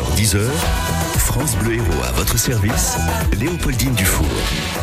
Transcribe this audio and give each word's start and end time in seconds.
9h-10h, 0.00 1.19
France 1.30 1.54
Bleu 1.58 1.74
Héros 1.74 2.02
à 2.08 2.10
votre 2.10 2.36
service, 2.36 2.96
Léopoldine 3.38 3.94
Dufour. 3.94 4.26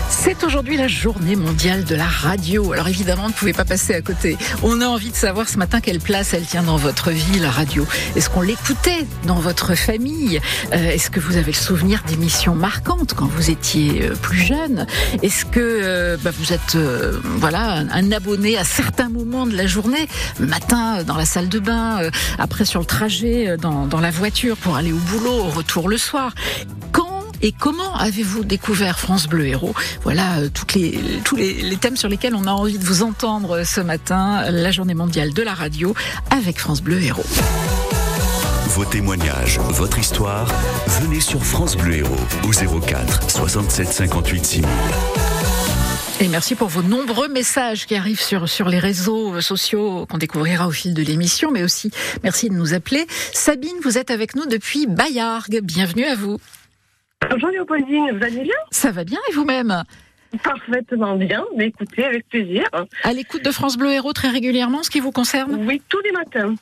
C'est 0.10 0.46
aujourd'hui 0.46 0.78
la 0.78 0.88
journée 0.88 1.36
mondiale 1.36 1.84
de 1.84 1.94
la 1.94 2.06
radio. 2.06 2.72
Alors 2.72 2.88
évidemment, 2.88 3.24
vous 3.24 3.30
ne 3.30 3.34
pouvez 3.34 3.52
pas 3.52 3.66
passer 3.66 3.94
à 3.94 4.02
côté. 4.02 4.38
On 4.64 4.80
a 4.80 4.86
envie 4.86 5.12
de 5.12 5.16
savoir 5.16 5.50
ce 5.50 5.58
matin 5.58 5.82
quelle 5.82 6.00
place 6.00 6.34
elle 6.34 6.46
tient 6.46 6.64
dans 6.64 6.78
votre 6.78 7.12
vie, 7.12 7.40
la 7.40 7.52
radio. 7.52 7.86
Est-ce 8.16 8.30
qu'on 8.30 8.42
l'écoutait 8.42 9.06
dans 9.26 9.36
votre 9.36 9.76
famille? 9.76 10.40
Euh, 10.72 10.92
Est-ce 10.92 11.10
que 11.10 11.20
vous 11.20 11.36
avez 11.36 11.52
le 11.52 11.58
souvenir 11.58 12.02
d'émissions 12.08 12.56
marquantes 12.56 13.14
quand 13.14 13.28
vous 13.28 13.52
étiez 13.52 14.04
euh, 14.04 14.16
plus 14.16 14.40
jeune? 14.40 14.88
Est-ce 15.24 15.44
que 15.44 15.60
euh, 15.60 16.16
bah, 16.24 16.32
vous 16.32 16.54
êtes 16.54 16.78
voilà 16.78 17.84
un, 17.92 18.12
abonné 18.14 18.58
à 18.58 18.64
certains 18.64 19.10
moments 19.10 19.48
de 19.48 19.56
la 19.58 19.68
journée, 19.68 20.08
matin 20.40 21.04
dans 21.04 21.18
la 21.18 21.26
salle 21.26 21.50
de 21.50 21.60
bain, 21.60 22.10
après 22.40 22.64
sur 22.64 22.80
le 22.80 22.86
trajet 22.86 23.58
dans 23.58 24.00
la 24.00 24.12
voiture 24.12 24.56
pour 24.56 24.78
aller 24.78 24.94
au 24.94 24.98
boulot, 24.98 25.40
au 25.40 25.50
retour 25.50 25.90
le 25.90 25.98
soir 25.98 26.32
Quand 26.92 27.18
et 27.42 27.52
comment 27.52 27.96
avez-vous 27.96 28.44
découvert 28.44 28.98
France 29.00 29.28
Bleu 29.28 29.46
Héros? 29.46 29.76
Voilà 30.04 30.40
euh, 30.40 30.50
tous 30.50 30.66
les, 31.36 31.78
thèmes 31.80 31.96
sur 31.96 32.10
lesquels 32.10 32.36
on 32.36 32.46
a 32.46 32.52
envie 32.52 32.80
de 32.80 32.84
vous 32.84 33.04
entendre 33.04 33.64
ce 33.64 33.82
matin, 33.82 34.50
la 34.50 34.72
journée 34.72 34.96
mondiale 34.96 35.34
de 35.34 35.44
la 35.44 35.54
radio 35.54 35.94
avec 36.32 36.58
France 36.60 36.82
Bleu 36.82 37.02
Héros. 37.02 37.26
Vos 38.70 38.86
témoignages, 38.86 39.60
votre 39.60 40.00
histoire, 40.00 40.48
venez 41.02 41.20
sur 41.20 41.44
France 41.44 41.76
Bleu 41.76 41.98
Héros 41.98 42.16
au 42.44 42.80
04 42.80 43.30
67 43.30 43.88
58 43.88 44.46
6000. 44.46 44.68
Et 46.20 46.30
merci 46.30 46.56
pour 46.56 46.68
vos 46.68 46.82
nombreux 46.82 47.28
messages 47.28 47.86
qui 47.86 47.96
arrivent 47.96 48.20
sur, 48.20 48.50
sur 48.50 48.70
les 48.70 48.80
réseaux 48.80 49.40
sociaux 49.40 50.08
qu'on 50.08 50.18
découvrira 50.18 50.68
au 50.68 50.72
fil 50.72 50.96
de 50.96 51.04
l'émission, 51.04 51.52
mais 51.52 51.64
aussi 51.64 51.92
merci 52.24 52.50
de 52.50 52.56
nous 52.56 52.74
appeler. 52.74 53.06
Sabine, 53.34 53.78
vous 53.84 54.00
êtes 54.00 54.10
avec 54.10 54.36
nous 54.36 54.48
depuis 54.48 54.88
Bayargues. 54.88 55.60
Bienvenue 55.62 56.06
à 56.06 56.16
vous. 56.16 56.40
Bonjour 57.30 57.50
Léopoldine, 57.50 58.18
vous 58.18 58.24
allez 58.26 58.42
bien? 58.42 58.56
Ça 58.72 58.90
va 58.92 59.04
bien 59.04 59.20
et 59.30 59.34
vous-même? 59.34 59.84
Parfaitement 60.44 61.16
bien, 61.18 61.46
mais 61.56 61.68
écoutez, 61.68 62.04
avec 62.04 62.28
plaisir. 62.30 62.64
À 63.04 63.14
l'écoute 63.14 63.46
de 63.46 63.52
France 63.52 63.78
Bleu 63.78 63.92
Héros 63.92 64.14
très 64.14 64.30
régulièrement, 64.30 64.82
ce 64.82 64.90
qui 64.90 65.00
vous 65.00 65.12
concerne? 65.12 65.68
Oui, 65.68 65.84
tous 65.88 66.02
les 66.02 66.12
matins. 66.12 66.56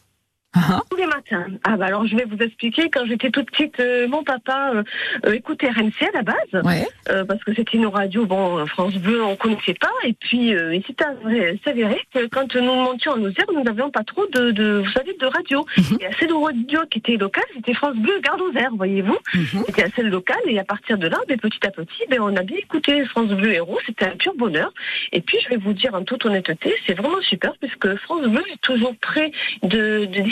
Tous 0.89 0.97
les 0.97 1.05
matins. 1.05 1.45
Ah 1.63 1.75
bah 1.77 1.85
alors 1.87 2.05
je 2.07 2.15
vais 2.15 2.25
vous 2.25 2.37
expliquer, 2.37 2.89
quand 2.89 3.05
j'étais 3.05 3.29
toute 3.29 3.49
petite, 3.51 3.79
euh, 3.79 4.07
mon 4.07 4.23
papa 4.23 4.71
euh, 4.75 4.83
euh, 5.25 5.33
écoutait 5.33 5.69
RMC 5.69 5.91
à 6.07 6.11
la 6.17 6.21
base, 6.21 6.63
Ouais. 6.63 6.87
euh, 7.09 7.25
parce 7.25 7.43
que 7.43 7.53
c'était 7.53 7.77
une 7.77 7.87
radio, 7.87 8.25
bon, 8.25 8.59
euh, 8.59 8.65
France 8.65 8.95
Bleu, 8.95 9.23
on 9.23 9.35
connaissait 9.35 9.73
pas, 9.73 9.91
et 10.03 10.13
puis 10.13 10.55
euh, 10.55 10.75
il 10.75 10.83
s'est 10.83 11.69
avéré, 11.69 11.99
que 12.13 12.25
quand 12.27 12.55
nous 12.55 12.73
montions 12.73 13.11
en 13.13 13.15
Lozère, 13.17 13.45
nous 13.53 13.63
n'avions 13.63 13.89
pas 13.91 14.03
trop 14.03 14.25
de, 14.27 14.51
de, 14.51 14.81
vous 14.85 14.91
savez, 14.91 15.15
de 15.19 15.25
radio. 15.25 15.65
Mhm. 15.77 15.97
Et 15.99 16.05
à 16.05 16.11
celle 16.19 16.33
radio 16.33 16.79
qui 16.89 16.99
était 16.99 17.17
locale, 17.17 17.43
c'était 17.55 17.73
France 17.73 17.95
Bleu 17.97 18.19
Garde 18.23 18.39
Lozère, 18.39 18.71
voyez-vous. 18.75 19.17
Mhm. 19.33 19.63
C'était 19.65 19.83
à 19.83 19.89
celle 19.95 20.09
locale, 20.09 20.37
et 20.47 20.59
à 20.59 20.63
partir 20.63 20.97
de 20.97 21.07
là, 21.07 21.17
ben, 21.27 21.37
petit 21.37 21.65
à 21.65 21.71
petit, 21.71 22.03
ben, 22.09 22.19
on 22.21 22.35
a 22.35 22.41
bien 22.43 22.57
écouté 22.57 23.03
France 23.05 23.27
Bleu 23.29 23.51
Héros, 23.53 23.79
c'était 23.85 24.05
un 24.05 24.15
pur 24.15 24.33
bonheur. 24.35 24.71
Et 25.11 25.21
puis 25.21 25.37
je 25.43 25.49
vais 25.49 25.57
vous 25.57 25.73
dire 25.73 25.93
en 25.95 26.03
toute 26.03 26.25
honnêteté, 26.25 26.73
c'est 26.87 26.93
vraiment 26.93 27.21
super, 27.21 27.53
puisque 27.59 27.95
France 27.97 28.25
Bleu 28.27 28.43
est 28.51 28.61
toujours 28.61 28.95
près 29.01 29.31
de, 29.63 30.05
de- 30.05 30.25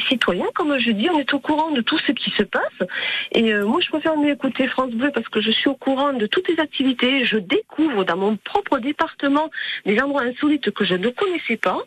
comme 0.53 0.77
je 0.79 0.91
dis, 0.91 1.09
on 1.09 1.19
est 1.19 1.33
au 1.33 1.39
courant 1.39 1.71
de 1.71 1.81
tout 1.81 1.97
ce 1.99 2.11
qui 2.11 2.31
se 2.31 2.43
passe. 2.43 2.89
Et 3.31 3.53
euh, 3.53 3.65
moi, 3.65 3.79
je 3.81 3.89
préfère 3.89 4.17
mieux 4.17 4.31
écouter 4.31 4.67
France 4.67 4.91
Bleu 4.91 5.11
parce 5.13 5.27
que 5.29 5.41
je 5.41 5.51
suis 5.51 5.69
au 5.69 5.75
courant 5.75 6.13
de 6.13 6.25
toutes 6.25 6.47
les 6.47 6.59
activités. 6.59 7.25
Je 7.25 7.37
découvre 7.37 8.03
dans 8.03 8.17
mon 8.17 8.37
propre 8.37 8.79
département 8.79 9.49
des 9.85 9.99
endroits 9.99 10.23
insolites 10.23 10.71
que 10.71 10.85
je 10.85 10.95
ne 10.95 11.09
connaissais 11.09 11.57
pas. 11.57 11.79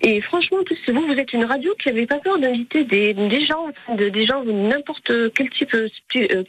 Et 0.00 0.20
franchement, 0.20 0.58
vous, 0.88 1.06
vous 1.06 1.14
êtes 1.14 1.32
une 1.32 1.44
radio 1.44 1.74
qui 1.80 1.88
n'avait 1.88 2.06
pas 2.06 2.18
peur 2.18 2.38
d'inviter 2.38 2.84
des, 2.84 3.14
gens, 3.46 3.68
de, 3.96 4.08
des 4.08 4.26
gens 4.26 4.42
de 4.44 4.52
n'importe 4.52 5.12
quel 5.34 5.50
type 5.50 5.74
euh, 5.74 5.88
euh, 6.16 6.44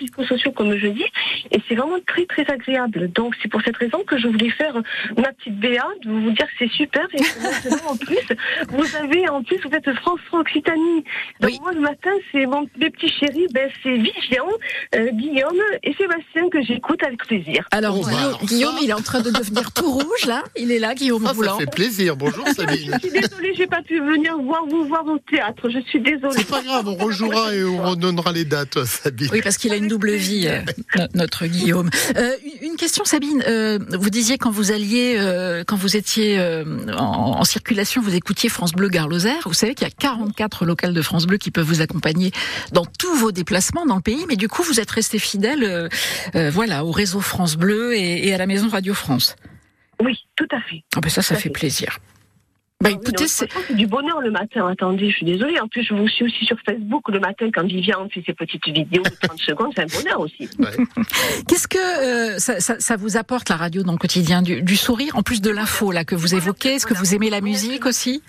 comme 0.56 0.76
je 0.78 0.88
dis. 0.88 1.06
Et 1.52 1.60
c'est 1.68 1.76
vraiment 1.76 2.00
très, 2.06 2.26
très 2.26 2.50
agréable. 2.52 3.12
Donc, 3.12 3.36
c'est 3.42 3.50
pour 3.50 3.62
cette 3.62 3.78
raison 3.78 4.04
que 4.04 4.18
je 4.18 4.28
voulais 4.28 4.50
faire 4.50 4.76
ma 5.18 5.32
petite 5.34 5.60
BA, 5.60 5.86
de 6.04 6.10
vous 6.10 6.32
dire 6.32 6.48
que 6.48 6.54
c'est 6.60 6.72
super. 6.72 7.08
Et 7.14 7.22
maintenant, 7.42 7.90
en 7.92 7.98
plus, 7.98 8.28
vous 8.70 8.96
avez, 8.96 9.30
en 9.30 9.44
plus, 9.44 9.58
vous 9.64 9.70
faites 9.70 9.92
France 9.96 10.20
Occitanie. 10.32 11.04
Donc, 11.42 11.52
Oui. 11.52 11.60
moi, 11.62 11.72
le 11.74 11.82
matin, 11.82 12.12
c'est 12.32 12.46
mon, 12.46 12.68
mes 12.78 12.90
petits 12.90 13.10
chéris, 13.20 13.48
ben, 13.54 13.70
c'est 13.82 13.96
Vivian, 13.96 14.46
euh, 14.96 15.10
Guillaume 15.14 15.62
et 15.84 15.94
Sébastien 15.94 16.50
que 16.52 16.62
j'écoute 16.64 17.02
avec 17.04 17.20
plaisir. 17.26 17.66
Alors, 17.72 17.98
Oh, 18.00 18.46
Guillaume, 18.46 18.74
ça- 18.76 18.80
il 18.84 18.90
est 18.90 18.94
en 18.94 19.02
train 19.02 19.22
de 19.22 19.30
devenir 19.32 19.72
tout 19.72 19.92
rouge 19.92 20.26
là. 20.28 20.44
Il 20.58 20.72
est 20.72 20.80
là, 20.80 20.94
Guillaume 20.96 21.24
Ah, 21.26 21.30
ça 21.30 21.34
Boulan. 21.34 21.58
fait 21.60 21.70
plaisir. 21.72 22.16
Bonjour 22.16 22.48
Sabine. 22.50 22.98
Je 23.02 23.08
suis 23.08 23.20
désolée, 23.20 23.54
j'ai 23.56 23.68
pas 23.68 23.82
pu 23.82 24.00
venir 24.00 24.38
voir 24.40 24.66
vous 24.68 24.86
voir 24.86 25.06
au 25.08 25.18
théâtre. 25.20 25.70
Je 25.70 25.80
suis 25.90 26.02
désolée. 26.02 26.34
C'est 26.36 26.48
pas 26.48 26.62
grave, 26.62 26.88
on 26.88 26.96
rejouera 26.96 27.54
et 27.56 27.64
on 27.64 27.82
redonnera 27.84 28.32
les 28.32 28.46
dates, 28.46 28.84
Sabine. 28.86 29.30
Oui, 29.32 29.42
parce 29.44 29.58
qu'il 29.58 29.72
a 29.72 29.76
une 29.76 29.88
double 29.88 30.12
vie, 30.12 30.48
euh, 30.48 30.60
no- 30.98 31.06
notre 31.16 31.46
Guillaume. 31.46 31.90
Euh, 32.18 32.32
une- 32.62 32.74
question, 32.78 33.06
Sabine. 33.06 33.44
Euh, 33.48 33.80
vous 33.92 34.10
disiez 34.10 34.38
quand 34.38 34.52
vous 34.52 34.72
alliez, 34.72 35.16
euh, 35.18 35.64
quand 35.66 35.78
vous 35.78 35.96
étiez 35.96 36.38
euh, 36.40 36.64
en, 36.98 37.40
en 37.40 37.44
circulation, 37.44 38.02
vous 38.02 38.14
écoutiez 38.16 38.50
France 38.50 38.74
Bleu 38.74 38.90
Gare 38.90 39.08
Lozère. 39.08 39.42
Vous 39.46 39.54
savez 39.54 39.74
qu'il 39.76 39.88
y 39.88 39.90
a 39.90 39.94
44 39.98 40.66
locales 40.66 40.93
de 40.94 41.02
France 41.02 41.26
Bleu 41.26 41.38
qui 41.38 41.52
peuvent 41.52 41.66
vous 41.66 41.82
accompagner 41.82 42.32
dans 42.72 42.86
tous 42.86 43.16
vos 43.16 43.32
déplacements 43.32 43.86
dans 43.86 43.96
le 43.96 44.02
pays, 44.02 44.26
mais 44.28 44.36
du 44.36 44.48
coup, 44.48 44.64
vous 44.64 44.80
êtes 44.80 44.92
resté 44.92 45.20
fidèle, 45.20 45.64
euh, 45.64 45.90
euh, 46.36 46.50
voilà, 46.50 46.86
au 46.86 46.92
réseau 46.92 47.22
France 47.22 47.56
Bleu 47.58 47.94
et, 47.96 48.28
et 48.28 48.34
à 48.34 48.38
la 48.38 48.46
maison 48.46 48.70
Radio 48.70 48.94
France. 48.94 49.36
Oui, 50.02 50.20
tout 50.36 50.48
à 50.52 50.60
fait. 50.62 50.84
Ah 50.96 51.00
ben 51.02 51.10
ça, 51.10 51.22
ça 51.22 51.36
fait 51.36 51.44
fait. 51.44 51.50
plaisir. 51.50 52.00
Bah 52.82 52.90
Ah 52.92 52.96
écoutez, 53.02 53.30
c'est 53.30 53.48
du 53.74 53.88
bonheur 53.88 54.20
le 54.20 54.30
matin. 54.30 54.68
Attendez, 54.68 55.10
je 55.10 55.16
suis 55.16 55.26
désolée. 55.26 55.58
En 55.62 55.70
plus, 55.70 55.84
je 55.84 55.94
vous 55.94 56.06
suis 56.10 56.26
aussi 56.26 56.44
sur 56.46 56.58
Facebook 56.66 57.08
le 57.08 57.22
matin 57.22 57.48
quand 57.54 57.64
Vivian 57.66 58.10
fait 58.14 58.22
ses 58.26 58.34
petites 58.34 58.66
vidéos 58.66 59.04
de 59.04 59.28
30 59.28 59.40
secondes. 59.48 59.72
C'est 59.74 59.84
un 59.84 60.02
bonheur 60.02 60.20
aussi. 60.20 60.50
Qu'est-ce 61.48 61.68
que 61.70 61.78
euh, 61.78 62.40
ça, 62.40 62.60
ça- 62.60 62.80
ça 62.80 62.98
vous 62.98 63.16
apporte 63.16 63.48
la 63.50 63.56
radio 63.56 63.84
dans 63.84 63.94
le 63.94 63.98
quotidien 63.98 64.42
du, 64.42 64.62
du 64.62 64.76
sourire, 64.76 65.16
en 65.16 65.24
plus 65.24 65.40
de 65.42 65.50
l'info 65.50 65.92
là 65.94 66.04
que 66.04 66.16
vous 66.16 66.36
évoquez? 66.36 66.74
Est-ce 66.76 66.86
que 66.86 66.94
vous 66.94 67.16
aimez 67.16 67.30
la 67.30 67.40
musique 67.40 67.86
aussi? 67.86 68.22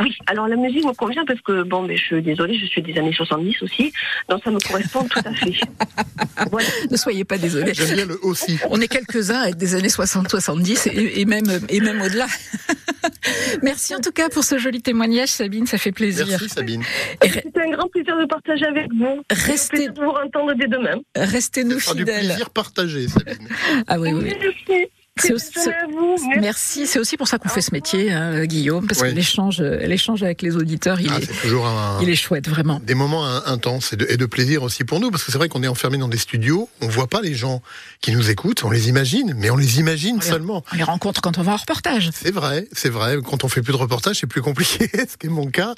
Oui, 0.00 0.16
alors 0.26 0.48
la 0.48 0.56
musique 0.56 0.84
me 0.84 0.92
convient 0.92 1.24
parce 1.24 1.40
que, 1.40 1.62
bon, 1.62 1.82
mais 1.82 1.96
je 1.96 2.04
suis 2.04 2.22
désolée, 2.22 2.58
je 2.58 2.66
suis 2.66 2.82
des 2.82 2.96
années 2.98 3.12
70 3.12 3.62
aussi. 3.62 3.92
Donc 4.28 4.42
ça 4.44 4.50
me 4.50 4.58
correspond 4.60 5.04
tout 5.04 5.20
à 5.24 5.32
fait. 5.34 5.54
Voilà. 6.50 6.68
Ne 6.90 6.96
soyez 6.96 7.24
pas 7.24 7.38
désolés. 7.38 7.72
J'aime 7.74 7.94
bien 7.94 8.06
le 8.06 8.18
aussi. 8.24 8.58
On 8.70 8.80
est 8.80 8.88
quelques-uns 8.88 9.40
à 9.42 9.48
être 9.48 9.56
des 9.56 9.74
années 9.74 9.88
60-70 9.88 10.88
et, 10.90 11.20
et 11.20 11.24
même 11.24 11.44
et 11.68 11.80
même 11.80 12.00
au-delà. 12.02 12.26
Merci 13.62 13.94
en 13.94 14.00
tout 14.00 14.10
cas 14.12 14.28
pour 14.28 14.44
ce 14.44 14.58
joli 14.58 14.82
témoignage, 14.82 15.28
Sabine, 15.28 15.66
ça 15.66 15.78
fait 15.78 15.92
plaisir. 15.92 16.26
Merci 16.28 16.48
Sabine. 16.48 16.82
C'était 17.22 17.60
un 17.60 17.70
grand 17.70 17.88
plaisir 17.88 18.16
de 18.18 18.24
partager 18.26 18.66
avec 18.66 18.88
vous. 18.92 19.22
Restez- 19.30 19.88
de 19.88 19.94
vous 20.00 20.10
entendre 20.10 20.54
dès 20.54 20.66
demain. 20.66 20.96
Restez-nous 21.16 21.80
sera 21.80 21.94
du 21.94 22.00
fidèles. 22.00 22.26
plaisir 22.26 22.50
partagé, 22.50 23.08
Sabine. 23.08 23.48
Ah 23.86 23.98
oui, 23.98 24.10
oui. 24.12 24.22
oui. 24.24 24.34
Merci. 24.40 24.88
C'est 25.16 25.32
aussi-. 25.32 25.50
Merci. 25.56 26.28
Merci, 26.40 26.86
c'est 26.88 26.98
aussi 26.98 27.16
pour 27.16 27.28
ça 27.28 27.38
qu'on 27.38 27.48
fait 27.48 27.60
ce 27.60 27.70
métier, 27.72 28.12
hein, 28.12 28.44
Guillaume, 28.46 28.86
parce 28.86 29.00
Oui. 29.00 29.10
que 29.10 29.14
l'échange, 29.14 29.60
l'échange 29.60 30.22
avec 30.24 30.42
les 30.42 30.56
auditeurs, 30.56 31.00
il, 31.00 31.08
Ah, 31.10 31.18
est, 31.20 31.24
c'est 31.26 31.40
toujours 31.40 31.66
un, 31.66 32.00
il 32.02 32.08
est 32.10 32.16
chouette, 32.16 32.48
vraiment. 32.48 32.80
des 32.84 32.94
moments 32.94 33.24
in- 33.24 33.42
intenses 33.46 33.92
et 33.92 33.96
de, 33.96 34.06
et 34.08 34.16
de 34.16 34.26
plaisir 34.26 34.64
aussi 34.64 34.82
pour 34.82 34.98
nous, 34.98 35.12
parce 35.12 35.22
que 35.22 35.30
c'est 35.30 35.38
vrai 35.38 35.48
qu'on 35.48 35.62
est 35.62 35.68
enfermé 35.68 35.98
dans 35.98 36.08
des 36.08 36.18
studios, 36.18 36.68
on 36.82 36.88
voit 36.88 37.06
pas 37.06 37.20
les 37.20 37.34
gens 37.34 37.62
qui 38.00 38.10
nous 38.12 38.28
écoutent, 38.28 38.64
on 38.64 38.70
les 38.70 38.88
imagine, 38.88 39.34
mais 39.36 39.50
on 39.50 39.56
les 39.56 39.78
imagine 39.78 40.16
Oui. 40.16 40.26
seulement. 40.26 40.64
On 40.72 40.76
les 40.76 40.82
rencontre 40.82 41.20
quand 41.20 41.38
on 41.38 41.42
va 41.42 41.52
en 41.52 41.56
reportage. 41.56 42.10
C'est 42.12 42.32
vrai, 42.34 42.66
c'est 42.72 42.90
vrai. 42.90 43.16
Quand 43.24 43.44
on 43.44 43.48
fait 43.48 43.62
plus 43.62 43.72
de 43.72 43.78
reportages, 43.78 44.18
c'est 44.20 44.26
plus 44.26 44.42
compliqué, 44.42 44.90
ce 45.08 45.16
qui 45.16 45.26
est 45.26 45.30
mon 45.30 45.46
cas. 45.46 45.74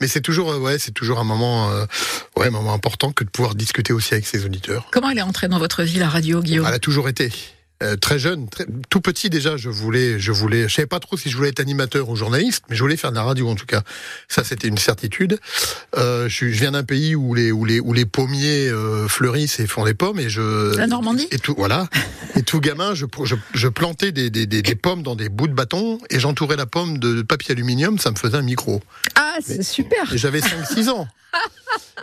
Mais 0.00 0.08
c'est 0.08 0.20
toujours, 0.20 0.50
euh, 0.52 0.58
ouais, 0.58 0.78
c'est 0.80 0.92
toujours 0.92 1.20
un 1.20 1.24
moment, 1.24 1.70
euh, 1.70 1.86
ouais, 2.36 2.48
un 2.48 2.50
moment 2.50 2.74
important 2.74 3.12
que 3.12 3.22
de 3.22 3.30
pouvoir 3.30 3.54
discuter 3.54 3.92
aussi 3.92 4.14
avec 4.14 4.26
ses 4.26 4.44
auditeurs. 4.44 4.88
Comment 4.90 5.10
elle 5.10 5.18
est 5.18 5.22
entrée 5.22 5.46
dans 5.46 5.58
votre 5.60 5.84
vie, 5.84 5.98
la 6.00 6.08
radio, 6.08 6.42
Guillaume? 6.42 6.66
Elle 6.66 6.74
a 6.74 6.78
toujours 6.80 7.08
été. 7.08 7.30
Euh, 7.82 7.96
très 7.96 8.18
jeune, 8.18 8.48
très- 8.48 8.66
tout 8.90 9.00
petit 9.00 9.30
déjà, 9.30 9.56
je 9.56 9.70
voulais, 9.70 10.18
je 10.18 10.32
voulais, 10.32 10.68
je 10.68 10.74
savais 10.74 10.86
pas 10.86 11.00
trop 11.00 11.16
si 11.16 11.30
je 11.30 11.36
voulais 11.36 11.48
être 11.48 11.60
animateur 11.60 12.08
ou 12.10 12.16
journaliste, 12.16 12.64
mais 12.68 12.76
je 12.76 12.82
voulais 12.82 12.96
faire 12.96 13.10
de 13.10 13.16
la 13.16 13.22
radio 13.22 13.48
en 13.48 13.54
tout 13.54 13.64
cas. 13.66 13.82
Ça, 14.28 14.44
c'était 14.44 14.68
une 14.68 14.76
certitude. 14.78 15.38
Euh, 15.96 16.28
je, 16.28 16.46
je 16.50 16.60
viens 16.60 16.72
d'un 16.72 16.82
pays 16.84 17.14
où 17.14 17.34
les, 17.34 17.50
où 17.52 17.64
les, 17.64 17.80
où 17.80 17.92
les 17.92 18.04
pommiers 18.04 18.68
euh, 18.68 19.08
fleurissent 19.08 19.60
et 19.60 19.66
font 19.66 19.84
des 19.84 19.94
pommes, 19.94 20.20
et 20.20 20.28
je. 20.28 20.76
La 20.76 20.86
Normandie? 20.86 21.26
Et 21.30 21.38
tout, 21.38 21.54
voilà. 21.56 21.88
et 22.36 22.42
tout 22.42 22.60
gamin, 22.60 22.94
je, 22.94 23.06
je, 23.24 23.34
je 23.54 23.68
plantais 23.68 24.12
des, 24.12 24.28
des, 24.30 24.46
des, 24.46 24.60
des 24.62 24.74
pommes 24.74 25.02
dans 25.02 25.16
des 25.16 25.28
bouts 25.30 25.48
de 25.48 25.54
bâton 25.54 25.98
et 26.10 26.20
j'entourais 26.20 26.56
la 26.56 26.66
pomme 26.66 26.98
de 26.98 27.22
papier 27.22 27.52
aluminium, 27.52 27.98
ça 27.98 28.10
me 28.10 28.16
faisait 28.16 28.36
un 28.36 28.42
micro. 28.42 28.82
Ah, 29.14 29.36
c'est 29.44 29.62
super 29.62 30.04
j'avais 30.14 30.40
5-6 30.40 30.88
ans. 30.90 31.08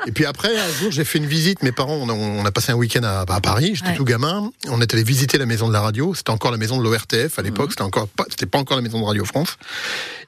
Et 0.06 0.12
puis 0.12 0.26
après, 0.26 0.58
un 0.58 0.72
jour, 0.74 0.92
j'ai 0.92 1.04
fait 1.04 1.18
une 1.18 1.26
visite. 1.26 1.64
Mes 1.64 1.72
parents, 1.72 1.96
on 1.96 2.10
a, 2.10 2.14
on 2.14 2.46
a 2.46 2.52
passé 2.52 2.72
un 2.72 2.76
week-end 2.76 3.04
à, 3.04 3.22
à 3.28 3.42
Paris. 3.42 3.72
J'étais 3.76 3.90
Ouais. 3.90 3.96
tout 3.96 4.06
gamin. 4.06 4.52
On 4.68 4.80
est 4.82 4.94
allé 4.94 5.04
visiter 5.04 5.38
la 5.38 5.46
maison 5.46 5.68
de 5.68 5.74
la 5.74 5.82
radio. 5.82 6.14
C'était 6.16 6.30
encore 6.30 6.52
la 6.52 6.58
maison 6.58 6.78
de 6.78 6.84
l'ORTF 6.84 7.38
à 7.38 7.42
l'époque. 7.42 7.66
Mhm. 7.68 7.72
C'était 7.72 7.82
encore 7.82 8.08
pas, 8.08 8.26
c'était 8.30 8.46
pas 8.46 8.60
encore 8.60 8.78
la 8.78 8.84
maison 8.84 9.00
de 9.00 9.06
Radio 9.06 9.26
France. 9.26 9.58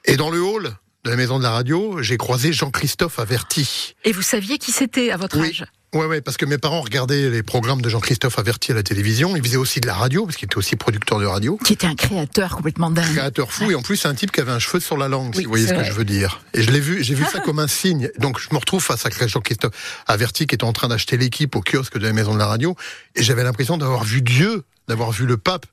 Et 0.04 0.16
dans 0.16 0.30
le 0.30 0.42
hall 0.42 0.72
de 1.04 1.10
la 1.10 1.16
maison 1.16 1.38
de 1.38 1.44
la 1.44 1.50
radio, 1.50 2.02
j'ai 2.02 2.16
croisé 2.18 2.52
Jean-Christophe 2.52 3.18
Averti. 3.18 3.94
Et 4.04 4.12
vous 4.12 4.22
saviez 4.22 4.58
qui 4.58 4.72
c'était 4.72 5.10
à 5.10 5.16
votre 5.16 5.38
Oui. 5.38 5.48
âge? 5.48 5.64
Ouais, 5.92 6.06
ouais, 6.06 6.20
parce 6.20 6.36
que 6.36 6.46
mes 6.46 6.56
parents 6.56 6.82
regardaient 6.82 7.30
les 7.30 7.42
programmes 7.42 7.82
de 7.82 7.88
Jean-Christophe 7.88 8.38
Averti 8.38 8.70
à 8.70 8.76
la 8.76 8.84
télévision. 8.84 9.34
Il 9.34 9.42
faisait 9.42 9.56
aussi 9.56 9.80
de 9.80 9.88
la 9.88 9.94
radio, 9.94 10.24
parce 10.24 10.36
qu'il 10.36 10.46
était 10.46 10.56
aussi 10.56 10.76
producteur 10.76 11.18
de 11.18 11.26
radio. 11.26 11.58
Qui 11.64 11.72
était 11.72 11.88
un 11.88 11.96
créateur 11.96 12.54
complètement 12.54 12.92
dingue. 12.92 13.10
Créateur 13.10 13.50
fou, 13.50 13.72
et 13.72 13.74
en 13.74 13.82
plus, 13.82 13.96
c'est 13.96 14.06
un 14.06 14.14
type 14.14 14.30
qui 14.30 14.40
avait 14.40 14.52
un 14.52 14.60
cheveu 14.60 14.78
sur 14.78 14.96
la 14.96 15.08
langue, 15.08 15.32
Oui, 15.34 15.38
si 15.38 15.44
vous 15.44 15.50
voyez 15.50 15.66
ce 15.66 15.74
que 15.74 15.82
je 15.82 15.92
veux 15.92 16.04
dire. 16.04 16.42
Et 16.54 16.62
je 16.62 16.70
l'ai 16.70 16.78
vu, 16.78 17.02
j'ai 17.02 17.14
vu 17.14 17.24
ça 17.24 17.40
comme 17.44 17.58
un 17.58 17.66
signe. 17.66 18.08
Donc, 18.18 18.38
je 18.38 18.48
me 18.52 18.58
retrouve 18.58 18.82
face 18.82 19.04
à 19.04 19.10
Jean-Christophe 19.26 19.72
Averti 20.06 20.46
qui 20.46 20.54
était 20.54 20.64
en 20.64 20.72
train 20.72 20.86
d'acheter 20.86 21.16
l'équipe 21.16 21.56
au 21.56 21.60
kiosque 21.60 21.98
de 21.98 22.06
la 22.06 22.12
maison 22.12 22.34
de 22.34 22.38
la 22.38 22.46
radio. 22.46 22.76
Et 23.16 23.24
j'avais 23.24 23.42
l'impression 23.42 23.76
d'avoir 23.76 24.04
vu 24.04 24.22
Dieu, 24.22 24.62
d'avoir 24.90 25.10
vu 25.12 25.24
le 25.24 25.36
pape. 25.38 25.64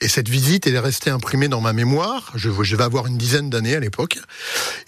Et 0.00 0.08
cette 0.08 0.28
visite, 0.28 0.66
elle 0.66 0.74
est 0.74 0.78
restée 0.78 1.10
imprimée 1.10 1.48
dans 1.48 1.60
ma 1.60 1.72
mémoire. 1.72 2.32
Je, 2.36 2.50
je 2.62 2.76
vais 2.76 2.84
avoir 2.84 3.06
une 3.06 3.18
dizaine 3.18 3.50
d'années 3.50 3.74
à 3.74 3.80
l'époque. 3.80 4.18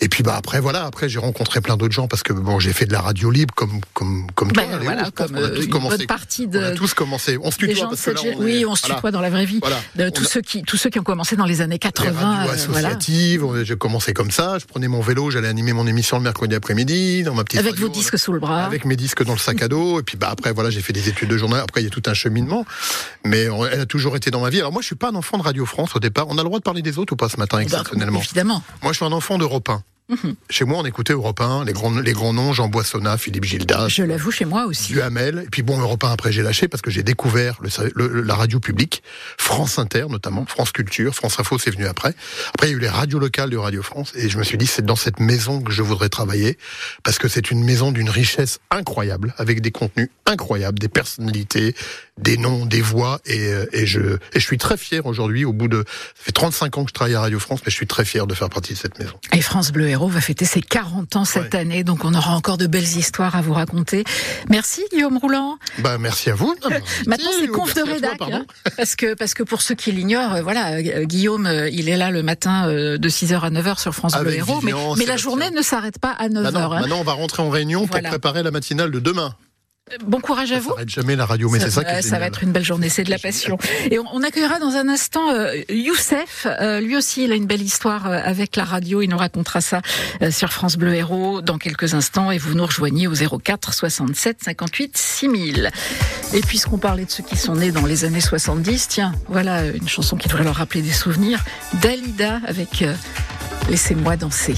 Et 0.00 0.09
puis, 0.09 0.23
bah, 0.23 0.37
après, 0.37 0.61
voilà, 0.61 0.85
après, 0.85 1.09
j'ai 1.09 1.19
rencontré 1.19 1.61
plein 1.61 1.77
d'autres 1.77 1.94
gens 1.94 2.06
parce 2.06 2.23
que, 2.23 2.32
bon, 2.32 2.61
j'ai 2.61 2.73
fait 2.73 2.87
de 2.87 2.93
la 2.93 3.00
radio 3.00 3.31
libre 3.31 3.53
comme, 3.55 3.81
comme, 3.94 4.27
comme 4.35 4.53
toi, 4.53 4.62
Ben, 4.65 4.71
Léo, 4.79 4.85
voilà, 4.85 5.11
comme 5.11 5.29
qu'on 5.29 5.35
a 5.37 5.41
euh, 5.41 5.56
tous 5.56 5.62
une 5.65 5.71
commencé. 5.71 6.06
partie 6.06 6.47
On 6.53 6.62
a 6.62 6.71
de, 6.71 6.77
tous 6.77 6.94
commencé. 6.94 7.38
On 7.43 7.50
se 7.50 7.56
tutoie 7.56 7.85
de 7.87 7.91
parce 7.91 8.03
que 8.03 8.11
là, 8.11 8.21
on 8.23 8.27
est- 8.27 8.37
Oui, 8.37 8.65
on 8.69 8.77
se 8.77 8.82
voilà. 8.82 8.94
tutoie 8.97 9.11
dans 9.11 9.21
la 9.21 9.31
vraie 9.31 9.47
vie. 9.47 9.59
Voilà. 9.61 9.81
De 9.97 10.11
tous 10.11 10.23
On 10.23 10.27
a- 10.27 10.29
ceux 10.29 10.41
qui 10.43 10.62
tous 10.62 10.77
ceux 10.77 10.91
qui 10.91 10.99
ont 11.00 11.03
commencé 11.03 11.35
dans 11.37 11.47
les 11.47 11.61
années 11.62 11.75
les 11.75 11.79
80. 11.79 12.12
radios 12.37 12.53
euh, 12.53 12.67
voilà. 12.69 12.88
associatives, 12.88 13.44
on- 13.44 13.65
j'ai 13.65 13.77
commencé 13.77 14.12
comme 14.12 14.31
ça, 14.31 14.59
je 14.59 14.67
prenais 14.67 14.88
mon 14.88 15.00
vélo, 15.00 15.31
j'allais 15.31 15.49
animer 15.49 15.73
mon 15.73 15.87
émission 15.87 16.19
le 16.19 16.23
mercredi 16.23 16.55
après-midi, 16.55 17.23
dans 17.23 17.35
ma 17.35 17.44
petite 17.44 17.61
Avec 17.61 17.73
radio, 17.73 17.87
vos 17.88 17.93
disques 17.93 18.19
sous 18.19 18.32
le 18.32 18.38
bras. 18.41 18.65
avec 18.65 18.85
mes 18.85 18.97
disques 18.97 19.25
dans 19.25 19.32
le 19.32 19.38
sac 19.38 19.62
à 19.62 19.69
dos, 19.69 20.00
et 20.00 20.03
puis 20.03 20.17
bah 20.19 20.29
après 20.31 20.53
voilà, 20.53 20.69
j'ai 20.71 20.82
fait 20.82 20.93
des 20.93 21.09
études 21.09 21.31
de 21.31 21.37
journal, 21.38 21.61
après 21.62 21.81
il 21.81 21.85
y 21.85 21.87
a 21.87 21.91
tout 21.91 22.03
un 22.06 22.15
cheminement, 22.15 22.65
mais 23.25 23.49
on- 23.49 23.65
elle 23.70 23.81
a 23.81 23.87
toujours 23.87 24.17
été 24.17 24.31
dans 24.31 24.40
ma 24.40 24.50
vie. 24.50 24.58
Alors 24.61 24.72
moi 24.72 24.82
je 24.82 24.87
suis 24.87 24.96
pas 24.96 25.08
un 25.11 25.14
enfant 25.14 25.38
de 25.38 25.43
Radio 25.43 25.64
France 25.67 25.94
au 25.96 25.99
départ, 26.00 26.26
on 26.28 26.34
a 26.38 26.43
le 26.43 26.44
droit 26.44 26.58
de 26.58 26.64
parler 26.64 26.82
des 26.82 26.99
autres 26.99 27.12
ou 27.12 27.17
pas 27.17 27.28
ce 27.28 27.37
matin 27.37 27.58
Ben, 27.58 27.62
exceptionnellement? 27.64 28.20
évidemment. 28.20 28.62
Moi 28.82 28.93
je 28.93 28.96
suis 28.96 29.05
un 29.06 29.12
enfant 29.12 29.38
d'Europe 29.38 29.69
1. 29.69 29.82
Mhm. 30.10 30.34
Chez 30.50 30.64
moi 30.64 30.78
on 30.80 30.84
écoutait 30.84 31.12
Europe 31.12 31.40
1, 31.40 31.64
les 31.64 31.72
grands, 31.72 31.90
les 31.98 32.12
grands 32.12 32.32
noms, 32.32 32.52
Jean 32.52 32.68
Boissonnat, 32.68 33.16
Philippe 33.16 33.44
Gildas, 33.44 33.88
Je 33.88 34.02
l'avoue 34.02 34.30
chez 34.32 34.44
moi 34.44 34.66
aussi. 34.66 34.92
Duhamel, 34.92 35.44
et 35.46 35.48
puis 35.50 35.62
bon, 35.62 35.78
Europe 35.78 36.02
1 36.04 36.10
après 36.10 36.32
j'ai 36.32 36.42
lâché 36.42 36.66
parce 36.68 36.82
que 36.82 36.90
j'ai 36.90 37.02
découvert 37.04 37.58
le, 37.62 37.70
le- 37.94 38.20
la 38.22 38.34
radio 38.34 38.58
publique, 38.60 39.02
France 39.38 39.78
Inter 39.78 40.06
notamment, 40.10 40.44
France 40.46 40.72
Culture, 40.72 41.14
France 41.14 41.38
Info 41.38 41.58
c'est 41.58 41.70
venu 41.70 41.86
après. 41.86 42.14
Après 42.54 42.66
il 42.68 42.70
y 42.70 42.74
a 42.74 42.76
eu 42.76 42.80
les 42.80 42.88
radios 42.88 43.18
locales 43.20 43.50
de 43.50 43.56
Radio 43.56 43.82
France 43.82 44.12
et 44.16 44.28
je 44.28 44.36
me 44.38 44.42
suis 44.42 44.58
dit 44.58 44.66
c'est 44.66 44.84
dans 44.84 44.96
cette 44.96 45.20
maison 45.20 45.60
que 45.62 45.72
je 45.72 45.82
voudrais 45.82 46.08
travailler 46.08 46.58
parce 47.04 47.18
que 47.18 47.28
c'est 47.28 47.50
une 47.52 47.62
maison 47.62 47.92
d'une 47.92 48.10
richesse 48.10 48.58
incroyable 48.70 49.32
avec 49.38 49.60
des 49.60 49.70
contenus 49.70 50.08
incroyables, 50.26 50.78
des 50.78 50.88
personnalités, 50.88 51.74
des 52.18 52.36
noms, 52.36 52.66
des 52.66 52.80
voix 52.80 53.20
et, 53.26 53.46
euh, 53.52 53.66
et 53.72 53.86
je 53.86 54.00
et 54.00 54.18
je 54.34 54.38
suis 54.40 54.58
très 54.58 54.76
fier 54.76 55.06
aujourd'hui 55.06 55.44
au 55.44 55.52
bout 55.52 55.68
de 55.68 55.84
ça 55.86 56.24
fait 56.24 56.32
35 56.32 56.78
ans 56.78 56.84
que 56.84 56.90
je 56.90 56.94
travaille 56.94 57.14
à 57.14 57.20
Radio 57.20 57.38
France 57.38 57.60
mais 57.64 57.70
je 57.70 57.76
suis 57.76 57.86
très 57.86 58.04
fier 58.04 58.26
de 58.26 58.34
faire 58.34 58.48
partie 58.48 58.72
de 58.74 58.78
cette 58.78 58.98
maison. 58.98 59.14
Et 59.32 59.40
France 59.40 59.72
Bleu 59.72 59.88
Héros 60.00 60.08
va 60.08 60.23
fêter 60.23 60.47
ses 60.47 60.62
40 60.62 61.17
ans 61.17 61.25
cette 61.26 61.52
Ouais. 61.52 61.61
année, 61.61 61.85
donc 61.85 62.06
on 62.06 62.14
aura 62.14 62.35
encore 62.35 62.56
de 62.56 62.67
belles 62.67 62.97
histoires 62.97 63.37
à 63.37 63.43
vous 63.43 63.52
raconter. 63.52 64.05
Merci 64.49 64.82
Guillaume 64.91 65.19
Roulant. 65.19 65.58
Bah 65.81 65.99
merci 65.99 66.31
à 66.31 66.35
vous. 66.35 66.55
Maintenant 67.06 67.31
c'est 67.38 67.49
conf 67.49 67.75
de 67.75 67.82
toi, 67.82 67.93
rédac, 67.93 68.17
pardon. 68.17 68.37
hein, 68.37 68.70
parce 68.79 68.97
que 68.97 69.12
parce 69.12 69.35
que 69.35 69.43
pour 69.43 69.61
ceux 69.61 69.75
qui 69.75 69.93
l'ignorent, 69.93 70.37
euh, 70.37 70.43
voilà, 70.43 70.76
euh, 70.76 71.05
Guillaume, 71.05 71.44
euh, 71.44 71.69
il 71.69 71.91
est 71.91 71.99
là 71.99 72.11
le 72.11 72.23
matin 72.23 72.67
de 72.69 73.08
6h 73.11 73.41
à 73.41 73.50
9h 73.50 73.79
sur 73.79 73.94
France 73.94 74.14
Bleu 74.19 74.32
Héros, 74.32 74.62
mais, 74.62 75.05
la 75.05 75.19
journée 75.19 75.50
ne 75.50 75.61
s'arrête 75.61 75.99
pas 75.99 76.12
à 76.12 76.29
9h. 76.31 76.43
Maintenant, 76.44 76.73
hein. 76.73 76.81
maintenant, 76.81 77.00
on 77.00 77.05
va 77.05 77.12
rentrer 77.12 77.43
en 77.43 77.50
réunion 77.50 77.87
pour 77.87 78.00
préparer 78.00 78.43
la 78.43 78.50
matinale 78.50 78.91
de 78.91 79.00
demain. 79.00 79.35
Bon 80.04 80.20
courage 80.20 80.52
à 80.52 80.56
Ça 80.56 80.60
vous. 80.60 80.75
jamais 80.87 81.16
la 81.16 81.26
radio, 81.26 81.50
mais 81.50 81.58
c'est 81.58 81.70
ça 81.70 81.84
qui 81.84 82.02
ça 82.02 82.19
va 82.19 82.26
être 82.26 82.42
une 82.42 82.52
belle 82.52 82.64
journée, 82.64 82.88
c'est 82.88 83.04
de 83.04 83.10
la 83.10 83.19
passion. 83.19 83.58
Et 83.90 83.98
on, 83.98 84.04
on 84.12 84.22
accueillera 84.22 84.58
dans 84.58 84.76
un 84.76 84.88
instant 84.88 85.31
euh, 85.32 85.54
Youssef. 85.69 86.46
Euh, 86.46 86.81
lui 86.81 86.96
aussi, 86.96 87.25
il 87.25 87.32
a 87.32 87.34
une 87.34 87.46
belle 87.46 87.62
histoire 87.62 88.06
euh, 88.06 88.20
avec 88.25 88.56
la 88.56 88.64
radio. 88.64 89.02
Il 89.02 89.08
nous 89.08 89.19
racontera 89.19 89.60
ça 89.60 89.82
euh, 90.22 90.31
sur 90.31 90.52
France 90.52 90.76
Bleu 90.76 90.94
Héros 90.94 91.40
dans 91.42 91.58
quelques 91.58 91.94
instants. 91.94 92.31
Et 92.31 92.38
vous 92.38 92.54
nous 92.54 92.66
rejoignez 92.66 93.08
au 93.08 93.14
04 93.14 93.75
67 93.75 94.38
58 94.44 94.96
6000. 94.96 95.70
Et 96.34 96.40
puisqu'on 96.40 96.78
parlait 96.78 97.04
de 97.04 97.10
ceux 97.10 97.25
qui 97.25 97.36
sont 97.36 97.56
nés 97.56 97.72
dans 97.72 97.86
les 97.86 98.04
années 98.04 98.20
70, 98.20 98.88
tiens, 98.88 99.12
voilà 99.28 99.66
une 99.66 99.88
chanson 99.88 100.16
qui 100.16 100.28
devrait 100.28 100.44
leur 100.44 100.56
rappeler 100.56 100.82
des 100.82 100.93
souvenirs. 100.93 101.43
Dalida 101.81 102.40
avec 102.46 102.84
Laissez-moi 103.69 104.16
danser. 104.16 104.54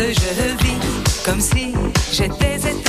Je 0.00 0.64
vis 0.64 0.78
comme 1.24 1.40
si 1.40 1.74
j'étais 2.12 2.54
éternelle, 2.54 2.87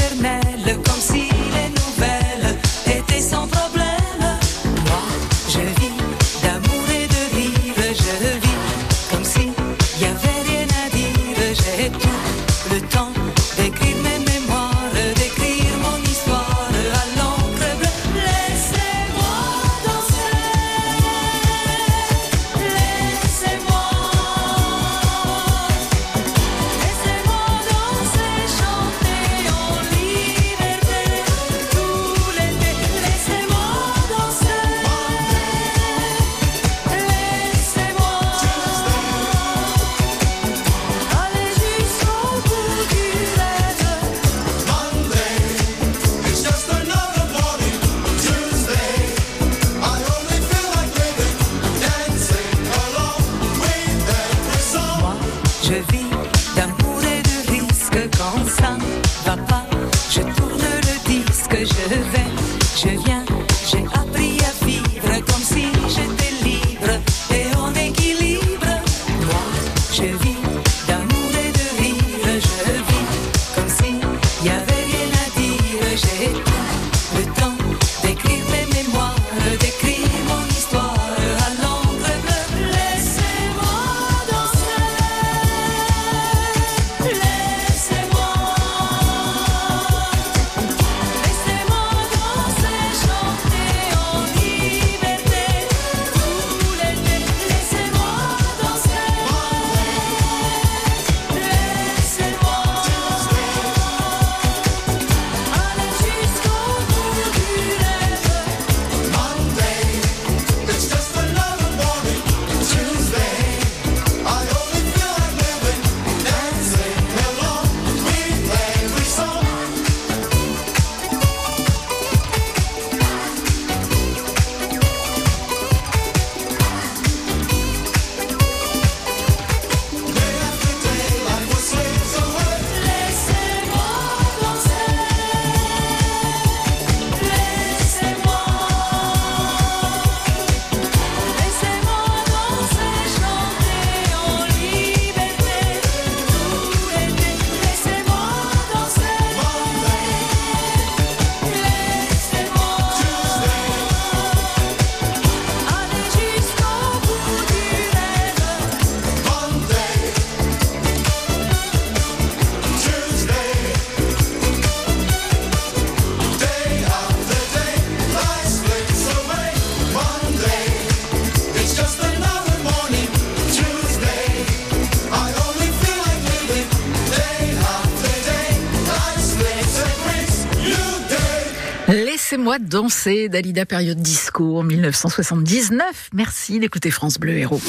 Laissez-moi 182.32 182.60
danser 182.60 183.28
Dalida 183.28 183.66
période 183.66 183.98
disco 183.98 184.60
en 184.60 184.62
1979. 184.62 186.12
Merci 186.14 186.60
d'écouter 186.60 186.92
France 186.92 187.18
Bleu 187.18 187.36
Héros. 187.36 187.60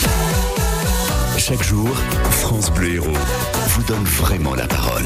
Chaque 1.39 1.63
jour, 1.63 1.89
France 2.31 2.71
Bleu 2.71 2.97
Héros 2.97 3.17
vous 3.71 3.83
donne 3.85 4.05
vraiment 4.05 4.55
la 4.57 4.67
parole. 4.67 5.05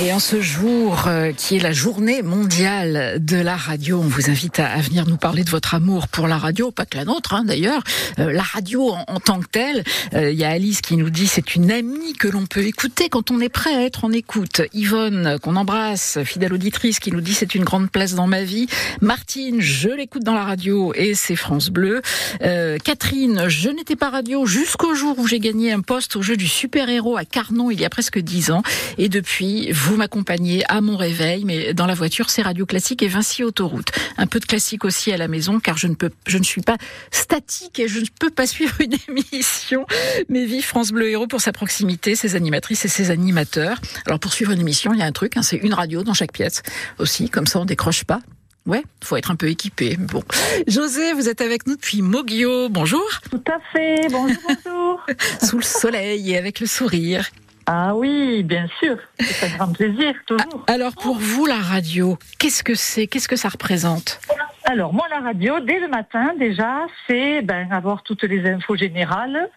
Et 0.00 0.12
en 0.12 0.18
ce 0.18 0.40
jour 0.40 1.04
euh, 1.06 1.32
qui 1.32 1.56
est 1.56 1.60
la 1.60 1.72
journée 1.72 2.22
mondiale 2.22 3.22
de 3.24 3.36
la 3.36 3.56
radio, 3.56 4.00
on 4.00 4.08
vous 4.08 4.30
invite 4.30 4.58
à, 4.58 4.78
venir 4.78 5.06
nous 5.06 5.16
parler 5.16 5.44
de 5.44 5.50
votre 5.50 5.74
amour 5.74 6.08
pour 6.08 6.26
la 6.26 6.36
radio, 6.36 6.72
pas 6.72 6.86
que 6.86 6.96
la 6.96 7.04
nôtre 7.04 7.34
hein, 7.34 7.44
d'ailleurs. 7.44 7.82
Euh, 8.18 8.32
la 8.32 8.42
radio 8.42 8.92
en, 9.06 9.20
tant 9.20 9.38
que 9.38 9.46
telle, 9.46 9.84
euh, 10.14 10.32
il 10.32 10.38
y 10.38 10.44
a 10.44 10.48
Alice 10.48 10.80
qui 10.80 10.96
nous 10.96 11.10
dit 11.10 11.28
c'est 11.28 11.54
une 11.54 11.70
amie 11.70 12.14
que 12.14 12.26
l'on 12.26 12.46
peut 12.46 12.64
écouter 12.64 13.08
quand 13.08 13.30
on 13.30 13.40
est 13.40 13.48
prêt 13.48 13.74
à 13.74 13.84
être 13.84 14.04
en 14.04 14.10
écoute. 14.10 14.62
Yvonne 14.72 15.38
qu'on 15.40 15.54
embrasse, 15.54 16.18
fidèle 16.24 16.52
auditrice 16.52 16.98
qui 16.98 17.12
nous 17.12 17.20
dit 17.20 17.34
c'est 17.34 17.54
une 17.54 17.64
grande 17.64 17.90
place 17.90 18.14
dans 18.14 18.26
ma 18.26 18.42
vie. 18.42 18.66
Martine, 19.00 19.60
je 19.60 19.88
l'écoute 19.88 20.24
dans 20.24 20.34
la 20.34 20.44
radio 20.44 20.92
et 20.96 21.14
c'est 21.14 21.36
France 21.36 21.68
Bleu. 21.68 22.02
Euh, 22.42 22.78
Catherine, 22.82 23.44
je 23.48 23.70
n'étais 23.70 23.96
pas 23.96 24.10
radio 24.10 24.46
jusqu'au 24.46 24.94
jour 24.94 25.16
où 25.18 25.28
j'ai 25.28 25.38
gagné 25.38 25.70
un 25.70 25.80
poste 25.80 26.16
au 26.16 26.22
jeu 26.22 26.36
du 26.36 26.48
super-héros 26.48 27.16
à 27.16 27.24
Carnon 27.24 27.70
il 27.70 27.80
y 27.80 27.84
a 27.84 27.90
presque 27.90 27.99
dix 28.18 28.50
ans. 28.50 28.62
Et 28.98 29.08
depuis, 29.08 29.70
vous 29.72 29.96
m'accompagnez 29.96 30.64
à 30.68 30.80
mon 30.80 30.96
réveil, 30.96 31.44
mais 31.44 31.74
dans 31.74 31.86
la 31.86 31.94
voiture, 31.94 32.30
c'est 32.30 32.42
Radio 32.42 32.66
Classique 32.66 33.02
et 33.02 33.08
Vinci 33.08 33.44
Autoroute. 33.44 33.90
Un 34.16 34.26
peu 34.26 34.40
de 34.40 34.46
classique 34.46 34.84
aussi 34.84 35.12
à 35.12 35.16
la 35.16 35.28
maison, 35.28 35.60
car 35.60 35.76
je 35.76 35.86
ne 35.86 35.94
peux, 35.94 36.10
je 36.26 36.38
ne 36.38 36.42
suis 36.44 36.62
pas 36.62 36.76
statique 37.10 37.78
et 37.78 37.88
je 37.88 38.00
ne 38.00 38.06
peux 38.18 38.30
pas 38.30 38.46
suivre 38.46 38.74
une 38.80 38.94
émission. 39.32 39.86
Mais 40.28 40.44
vive 40.44 40.64
France 40.64 40.92
Bleu 40.92 41.10
Héros 41.10 41.26
pour 41.26 41.40
sa 41.40 41.52
proximité, 41.52 42.14
ses 42.16 42.36
animatrices 42.36 42.84
et 42.84 42.88
ses 42.88 43.10
animateurs. 43.10 43.78
Alors 44.06 44.18
pour 44.18 44.32
suivre 44.32 44.52
une 44.52 44.60
émission, 44.60 44.92
il 44.92 44.98
y 44.98 45.02
a 45.02 45.06
un 45.06 45.12
truc, 45.12 45.36
hein, 45.36 45.42
c'est 45.42 45.56
une 45.56 45.74
radio 45.74 46.02
dans 46.02 46.14
chaque 46.14 46.32
pièce 46.32 46.62
aussi, 46.98 47.28
comme 47.28 47.46
ça 47.46 47.60
on 47.60 47.64
décroche 47.64 48.04
pas. 48.04 48.20
Ouais, 48.66 48.84
faut 49.02 49.16
être 49.16 49.30
un 49.30 49.36
peu 49.36 49.48
équipé. 49.48 49.96
Bon, 49.96 50.22
José, 50.66 51.14
vous 51.14 51.28
êtes 51.28 51.40
avec 51.40 51.66
nous 51.66 51.76
depuis 51.76 52.02
Moguio. 52.02 52.68
Bonjour. 52.68 53.02
Tout 53.30 53.42
à 53.50 53.58
fait. 53.72 54.06
Bonjour, 54.10 54.36
bonjour. 54.64 55.06
Sous 55.42 55.56
le 55.56 55.62
soleil 55.62 56.32
et 56.32 56.36
avec 56.36 56.60
le 56.60 56.66
sourire. 56.66 57.30
Ah 57.72 57.94
oui, 57.94 58.42
bien 58.42 58.66
sûr. 58.80 58.96
C'est 59.20 59.46
un 59.46 59.56
grand 59.56 59.72
plaisir, 59.72 60.12
toujours. 60.26 60.64
Alors 60.66 60.92
pour 61.00 61.18
vous, 61.18 61.46
la 61.46 61.60
radio, 61.60 62.18
qu'est-ce 62.40 62.64
que 62.64 62.74
c'est? 62.74 63.06
Qu'est-ce 63.06 63.28
que 63.28 63.36
ça 63.36 63.48
représente? 63.48 64.18
Alors 64.64 64.92
moi, 64.92 65.06
la 65.08 65.20
radio, 65.20 65.60
dès 65.60 65.78
le 65.78 65.86
matin 65.86 66.34
déjà, 66.36 66.88
c'est 67.06 67.42
ben, 67.42 67.70
avoir 67.70 68.02
toutes 68.02 68.24
les 68.24 68.44
infos 68.50 68.74
générales 68.74 69.48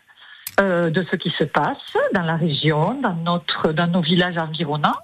euh, 0.59 0.91
de 0.91 1.03
ce 1.09 1.15
qui 1.15 1.31
se 1.31 1.43
passe 1.43 1.97
dans 2.13 2.21
la 2.21 2.35
région, 2.35 2.93
dans 3.01 3.15
notre, 3.15 3.71
dans 3.71 3.87
nos 3.87 4.01
villages 4.01 4.37
environnants. 4.37 4.99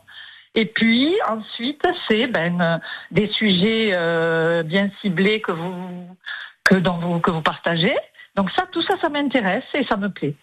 Et 0.53 0.65
puis 0.65 1.11
ensuite, 1.27 1.81
c'est 2.07 2.27
ben, 2.27 2.61
euh, 2.61 2.77
des 3.09 3.27
sujets 3.29 3.89
euh, 3.93 4.61
bien 4.61 4.91
ciblés 5.01 5.41
que 5.41 5.51
vous 5.51 6.15
que 6.63 6.75
dont 6.75 6.99
vous 6.99 7.19
que 7.19 7.31
vous 7.31 7.41
partagez. 7.41 7.95
Donc 8.35 8.51
ça, 8.51 8.67
tout 8.71 8.83
ça, 8.83 8.99
ça 9.01 9.09
m'intéresse 9.09 9.65
et 9.73 9.83
ça 9.85 9.97
me 9.97 10.09
plaît. 10.09 10.35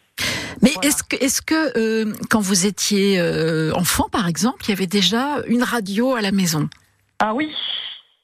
Mais 0.63 0.71
Voilà. 0.75 0.89
est-ce 0.89 1.03
que, 1.03 1.17
est-ce 1.17 1.43
que 1.43 1.79
euh, 1.79 2.13
quand 2.31 2.41
vous 2.41 2.67
étiez 2.67 3.19
euh, 3.21 3.73
enfant, 3.75 4.09
par 4.11 4.27
exemple, 4.29 4.59
il 4.65 4.71
y 4.71 4.73
avait 4.73 4.87
déjà 4.87 5.39
une 5.47 5.63
radio 5.63 6.15
à 6.15 6.21
la 6.23 6.33
maison? 6.33 6.69
Ah 7.19 7.35
oui, 7.35 7.53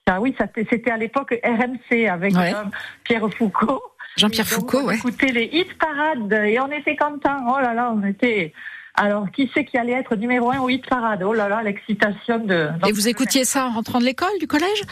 ah 0.06 0.20
oui, 0.20 0.34
c'était 0.70 0.90
à 0.90 0.96
l'époque 0.96 1.34
RMC 1.44 2.06
avec 2.08 2.34
Ouais. 2.34 2.54
euh, 2.54 2.64
Pierre 3.04 3.28
Foucault. 3.36 3.82
Jean-Pierre 4.16 4.46
Foucault, 4.46 4.80
on 4.82 4.86
ouais. 4.88 4.96
écoutait 4.96 5.32
les 5.32 5.44
hit 5.52 5.78
parades 5.78 6.32
et 6.44 6.60
on 6.60 6.70
était 6.70 6.96
contents. 6.96 7.46
Oh 7.48 7.60
là 7.60 7.72
là, 7.72 7.92
on 7.96 8.04
était. 8.06 8.52
Alors, 8.94 9.30
qui 9.30 9.50
c'est 9.54 9.64
qui 9.64 9.78
allait 9.78 9.92
être 9.92 10.16
numéro 10.16 10.50
un 10.50 10.58
au 10.60 10.68
hit 10.68 10.86
parade? 10.86 11.22
Oh 11.22 11.32
là 11.32 11.48
là, 11.48 11.62
l'excitation 11.62 12.38
de. 12.38 12.68
Et 12.86 12.92
vous 12.92 13.08
écoutiez 13.08 13.44
ça 13.46 13.66
en 13.66 13.70
rentrant 13.72 14.00
de 14.00 14.04
l'école, 14.04 14.38
du 14.38 14.46
collège? 14.46 14.82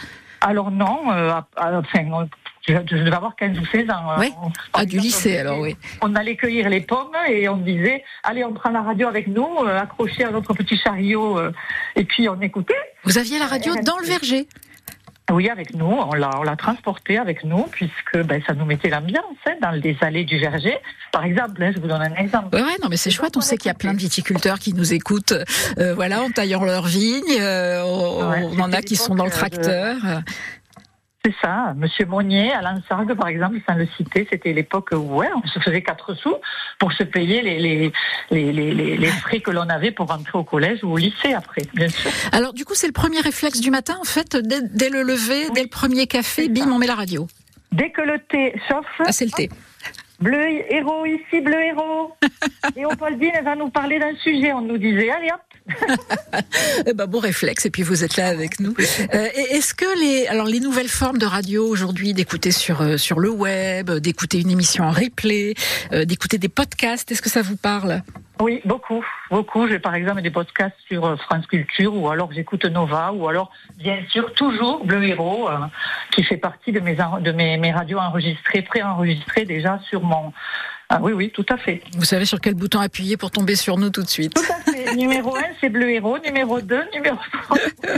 Alors 0.41 0.71
non, 0.71 1.11
euh, 1.11 1.33
enfin, 1.55 2.05
on- 2.11 2.27
je, 2.67 2.73
je 2.73 2.95
devais 2.97 3.13
avoir 3.15 3.35
15 3.35 3.57
ou 3.59 3.65
16 3.65 3.89
ans. 3.89 4.17
Ouais. 4.19 4.31
On- 4.41 4.49
Ah, 4.73 4.81
on- 4.81 4.83
du 4.85 4.99
lycée, 4.99 5.37
alors, 5.37 5.59
oui. 5.59 5.75
On 6.01 6.15
allait 6.15 6.35
cueillir 6.35 6.69
les 6.69 6.81
pommes 6.81 7.15
et 7.29 7.47
on 7.49 7.57
disait, 7.57 8.03
allez, 8.23 8.43
on 8.43 8.53
prend 8.53 8.69
la 8.71 8.81
radio 8.81 9.07
avec 9.07 9.27
nous, 9.27 9.47
euh, 9.65 9.79
accroché 9.79 10.23
à 10.23 10.31
notre 10.31 10.53
petit 10.53 10.77
chariot, 10.77 11.37
euh, 11.39 11.51
et 11.95 12.03
puis 12.03 12.27
on 12.29 12.39
écoutait. 12.41 12.73
Vous 13.03 13.17
aviez 13.17 13.39
la 13.39 13.47
radio 13.47 13.73
dans 13.83 13.97
le 13.99 14.05
verger 14.05 14.47
Oui, 15.31 15.49
avec 15.49 15.73
nous, 15.73 15.85
on 15.85 16.13
l'a, 16.13 16.29
on 16.39 16.43
l'a 16.43 16.57
transporté 16.57 17.17
avec 17.17 17.45
nous 17.45 17.63
puisque 17.71 18.17
ben, 18.25 18.41
ça 18.45 18.53
nous 18.53 18.65
mettait 18.65 18.89
l'ambiance 18.89 19.23
hein, 19.47 19.53
dans 19.61 19.71
les 19.71 19.95
allées 20.01 20.25
du 20.25 20.37
verger. 20.37 20.75
Par 21.13 21.23
exemple, 21.23 21.63
hein, 21.63 21.71
je 21.73 21.79
vous 21.79 21.87
donne 21.87 22.01
un 22.01 22.15
exemple. 22.15 22.53
Ouais, 22.53 22.61
ouais, 22.61 22.75
non, 22.83 22.89
mais 22.89 22.97
c'est 22.97 23.11
chouette. 23.11 23.37
On 23.37 23.41
sait 23.41 23.55
qu'il 23.57 23.67
y 23.67 23.71
a 23.71 23.73
plein 23.75 23.93
de 23.93 23.99
viticulteurs 23.99 24.59
qui 24.59 24.73
nous 24.73 24.93
écoutent, 24.93 25.33
euh, 25.77 25.93
voilà, 25.95 26.21
en 26.21 26.29
taillant 26.31 26.65
leurs 26.65 26.85
vignes. 26.87 27.23
euh, 27.39 27.81
on, 27.85 28.29
Ouais, 28.29 28.43
on 28.43 28.59
en 28.59 28.73
a 28.73 28.81
qui 28.81 28.97
sont 28.97 29.15
dans 29.15 29.23
le 29.23 29.29
euh, 29.29 29.33
de- 29.33 29.37
tracteur. 29.39 29.95
C'est 31.23 31.35
ça, 31.39 31.75
Monsieur 31.77 32.07
Monnier 32.07 32.51
à 32.51 32.63
Lansargues, 32.63 33.13
par 33.13 33.27
exemple, 33.27 33.57
sans 33.69 33.75
le 33.75 33.85
citer, 33.95 34.27
c'était 34.31 34.53
l'époque 34.53 34.89
où 34.93 35.17
ouais, 35.17 35.29
on 35.35 35.45
se 35.47 35.59
faisait 35.59 35.83
quatre 35.83 36.15
sous 36.15 36.33
pour 36.79 36.91
se 36.93 37.03
payer 37.03 37.43
les, 37.43 37.59
les, 37.59 37.91
les, 38.31 38.51
les, 38.51 38.73
les- 38.73 38.97
les 38.97 39.07
frais 39.07 39.39
que 39.39 39.51
l'on 39.51 39.69
avait 39.69 39.91
pour 39.91 40.07
rentrer 40.07 40.35
au 40.39 40.43
collège 40.43 40.83
ou 40.83 40.93
au 40.93 40.97
lycée 40.97 41.33
après, 41.35 41.61
bien 41.75 41.89
sûr. 41.89 42.09
Alors, 42.31 42.53
du 42.53 42.65
coup, 42.65 42.73
c'est 42.73 42.87
le 42.87 42.93
premier 42.93 43.19
réflexe 43.19 43.59
du 43.61 43.69
matin, 43.69 43.97
en 44.01 44.03
fait, 44.03 44.35
dès, 44.35 44.61
dès 44.63 44.89
le 44.89 45.03
lever, 45.03 45.51
dès 45.53 45.61
le 45.61 45.69
premier 45.69 46.07
café, 46.07 46.49
bim, 46.49 46.63
ça. 46.63 46.71
on 46.71 46.79
met 46.79 46.87
la 46.87 46.95
radio. 46.95 47.27
Dès 47.71 47.91
que 47.91 48.01
le 48.01 48.17
thé 48.17 48.55
chauffe, 48.67 48.87
Ah, 49.05 49.11
c'est 49.11 49.25
le 49.25 49.31
thé. 49.31 49.49
bleu 50.19 50.43
héros 50.73 51.05
ici, 51.05 51.39
bleu 51.39 51.61
héros. 51.61 52.15
Léopoldine 52.75 53.41
va 53.43 53.55
nous 53.55 53.69
parler 53.69 53.99
d'un 53.99 54.15
sujet, 54.23 54.53
on 54.53 54.61
nous 54.61 54.79
disait, 54.79 55.11
allez 55.11 55.29
hop. 55.31 55.39
Eh 56.87 56.93
ben, 56.93 57.05
bon 57.05 57.19
réflexe. 57.19 57.65
Et 57.65 57.69
puis 57.69 57.83
vous 57.83 58.03
êtes 58.03 58.17
là 58.17 58.27
avec 58.27 58.59
nous. 58.59 58.73
Euh, 59.13 59.27
Est-ce 59.51 59.73
que 59.73 59.99
les, 59.99 60.27
alors 60.27 60.47
les 60.47 60.59
nouvelles 60.59 60.87
formes 60.87 61.17
de 61.17 61.25
radio 61.25 61.67
aujourd'hui, 61.67 62.13
d'écouter 62.13 62.51
sur 62.51 62.81
euh, 62.81 62.97
sur 62.97 63.19
le 63.19 63.29
web, 63.29 63.89
euh, 63.89 63.99
d'écouter 63.99 64.39
une 64.39 64.49
émission 64.49 64.85
en 64.85 64.91
replay, 64.91 65.53
d'écouter 65.91 66.37
des 66.37 66.49
podcasts, 66.49 67.11
est-ce 67.11 67.21
que 67.21 67.29
ça 67.29 67.41
vous 67.41 67.57
parle? 67.57 68.01
Oui, 68.39 68.61
beaucoup, 68.65 69.05
beaucoup. 69.29 69.67
J'ai 69.67 69.77
par 69.77 69.93
exemple 69.93 70.21
des 70.21 70.31
podcasts 70.31 70.75
sur 70.87 71.15
France 71.21 71.45
Culture 71.45 71.95
ou 71.95 72.09
alors 72.09 72.31
j'écoute 72.33 72.65
Nova 72.65 73.11
ou 73.13 73.27
alors 73.27 73.51
bien 73.77 73.99
sûr 74.09 74.33
toujours 74.33 74.83
Bleu 74.83 75.03
Héros 75.03 75.49
qui 76.11 76.23
fait 76.23 76.37
partie 76.37 76.71
de 76.71 76.79
mes 76.79 76.95
de 76.95 77.31
mes, 77.31 77.57
mes 77.57 77.71
radios 77.71 77.99
enregistrées, 77.99 78.63
pré-enregistrées 78.63 79.45
déjà 79.45 79.79
sur 79.89 80.01
mon. 80.01 80.33
Ah 80.93 80.99
oui, 81.01 81.13
oui, 81.13 81.31
tout 81.33 81.45
à 81.47 81.55
fait. 81.55 81.81
Vous 81.97 82.03
savez 82.03 82.25
sur 82.25 82.41
quel 82.41 82.53
bouton 82.53 82.81
appuyer 82.81 83.15
pour 83.15 83.31
tomber 83.31 83.55
sur 83.55 83.77
nous 83.77 83.89
tout 83.91 84.03
de 84.03 84.09
suite. 84.09 84.33
Tout 84.33 84.41
à 84.51 84.71
fait. 84.71 84.93
numéro 84.95 85.33
1, 85.35 85.39
c'est 85.61 85.69
Bleu 85.69 85.89
Héros. 85.89 86.17
Numéro 86.19 86.59
2, 86.59 86.81
numéro 86.93 87.15
3. 87.43 87.57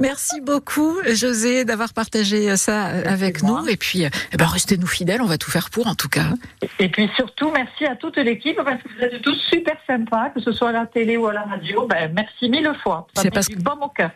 Merci 0.00 0.40
beaucoup, 0.42 0.96
José, 1.12 1.64
d'avoir 1.64 1.92
partagé 1.94 2.54
ça 2.56 2.84
avec 2.84 3.42
nous. 3.42 3.48
moi. 3.48 3.64
Et 3.70 3.76
puis, 3.76 4.04
euh, 4.04 4.08
eh 4.32 4.36
ben, 4.36 4.44
restez-nous 4.46 4.86
fidèles. 4.86 5.22
On 5.22 5.26
va 5.26 5.38
tout 5.38 5.50
faire 5.50 5.70
pour, 5.70 5.86
en 5.86 5.94
tout 5.94 6.08
cas. 6.08 6.26
Et 6.78 6.88
puis 6.90 7.08
surtout, 7.16 7.50
merci 7.50 7.86
à 7.86 7.96
toute 7.96 8.16
l'équipe 8.18 8.56
parce 8.62 8.82
que 8.82 8.88
vous 8.96 9.02
êtes 9.04 9.22
tous 9.22 9.36
super 9.50 9.76
sympas, 9.86 10.30
que 10.34 10.40
ce 10.40 10.52
soit 10.52 10.68
à 10.68 10.72
la 10.72 10.86
télé 10.86 11.16
ou 11.16 11.26
à 11.28 11.32
la 11.32 11.42
radio. 11.42 11.86
Ben, 11.86 12.12
merci 12.14 12.50
mille 12.50 12.70
fois. 12.82 13.06
C'est 13.16 13.30
parce. 13.30 13.48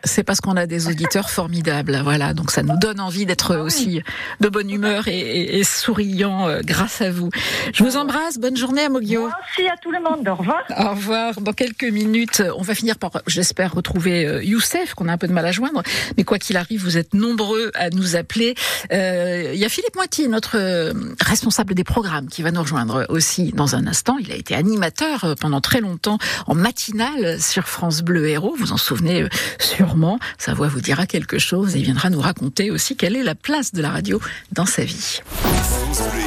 C'est 0.03 0.23
parce 0.23 0.41
qu'on 0.41 0.55
a 0.57 0.65
des 0.67 0.87
auditeurs 0.87 1.29
formidables, 1.29 1.99
voilà. 2.03 2.33
Donc 2.33 2.51
ça 2.51 2.61
nous 2.63 2.77
donne 2.77 2.99
envie 2.99 3.25
d'être 3.25 3.53
Ah 3.55 3.59
oui. 3.59 3.65
aussi 3.65 4.01
de 4.41 4.49
bonne 4.49 4.69
humeur 4.69 5.07
et, 5.07 5.17
et, 5.17 5.59
et 5.59 5.63
souriant 5.63 6.47
euh, 6.47 6.61
grâce 6.63 7.01
à 7.01 7.09
vous. 7.11 7.29
Je 7.73 7.83
vous 7.83 7.86
embrasse. 7.95 8.37
Bonne 8.37 8.57
journée 8.57 8.81
à 8.81 8.89
Moguio. 8.89 9.29
Merci 9.29 9.69
à 9.69 9.77
tout 9.77 9.91
le 9.91 9.99
monde. 9.99 10.27
Au 10.27 10.35
revoir. 10.35 10.63
Au 10.77 10.89
revoir. 10.89 11.39
Dans 11.41 11.53
quelques 11.53 11.83
minutes, 11.83 12.43
on 12.57 12.61
va 12.61 12.75
finir 12.75 12.97
par, 12.97 13.11
j'espère, 13.27 13.73
retrouver 13.73 14.25
euh, 14.25 14.43
Youssef, 14.43 14.93
qu'on 14.95 15.07
a 15.07 15.13
un 15.13 15.17
peu 15.17 15.27
de 15.27 15.33
mal 15.33 15.45
à 15.45 15.51
joindre. 15.51 15.83
Mais 16.17 16.23
quoi 16.23 16.39
qu'il 16.39 16.57
arrive, 16.57 16.83
vous 16.83 16.97
êtes 16.97 17.13
nombreux 17.13 17.71
à 17.75 17.89
nous 17.89 18.15
appeler. 18.15 18.55
Euh, 18.91 19.51
Il 19.53 19.59
y 19.59 19.65
a 19.65 19.69
Philippe 19.69 19.95
Moiti, 19.95 20.27
notre 20.27 20.57
euh, 20.57 20.93
responsable 21.21 21.75
des 21.75 21.83
programmes, 21.83 22.27
qui 22.27 22.41
va 22.41 22.51
nous 22.51 22.61
rejoindre 22.61 23.05
aussi 23.09 23.51
dans 23.53 23.75
un 23.75 23.87
instant. 23.87 24.17
Il 24.19 24.31
a 24.31 24.35
été 24.35 24.55
animateur 24.55 25.35
pendant 25.39 25.61
très 25.61 25.79
longtemps 25.79 26.17
en 26.47 26.55
matinale 26.55 27.39
sur 27.39 27.67
France 27.67 28.01
Bleu 28.01 28.27
Héros. 28.27 28.55
Vous 28.57 28.73
en 28.73 28.77
souvenez 28.77 29.25
sûrement. 29.59 30.19
Sa 30.37 30.53
voix 30.53 30.67
vous 30.67 30.81
dira 30.81 31.05
quelque 31.05 31.37
chose 31.37 31.75
et 31.75 31.79
il 31.79 31.85
viendra 31.85 32.09
nous 32.09 32.21
raconter 32.21 32.71
aussi 32.71 32.95
quelle 32.95 33.15
est 33.15 33.23
la 33.23 33.35
place 33.35 33.73
de 33.73 33.81
la 33.81 33.91
radio 33.91 34.19
dans 34.51 34.65
sa 34.65 34.83
vie. 34.83 35.21
France 35.33 36.01
Bleu 36.13 36.26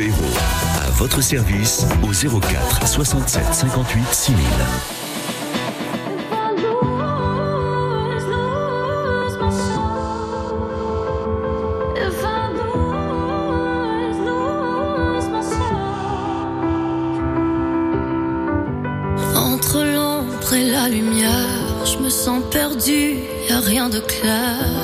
Héros. 0.00 0.14
À 0.86 0.90
votre 0.90 1.20
service 1.20 1.84
au 2.02 2.40
04 2.40 2.86
67 2.86 3.42
58 3.52 4.04
6000. 4.12 4.44
Entre 19.36 19.84
l'ombre 19.84 20.52
et 20.54 20.70
la 20.70 20.88
lumière, 20.88 21.84
je 21.84 21.98
me 21.98 22.08
sens 22.08 22.42
perdu, 22.50 23.18
y 23.48 23.52
a 23.52 23.60
rien 23.60 23.88
de 23.88 24.00
clair. 24.00 24.77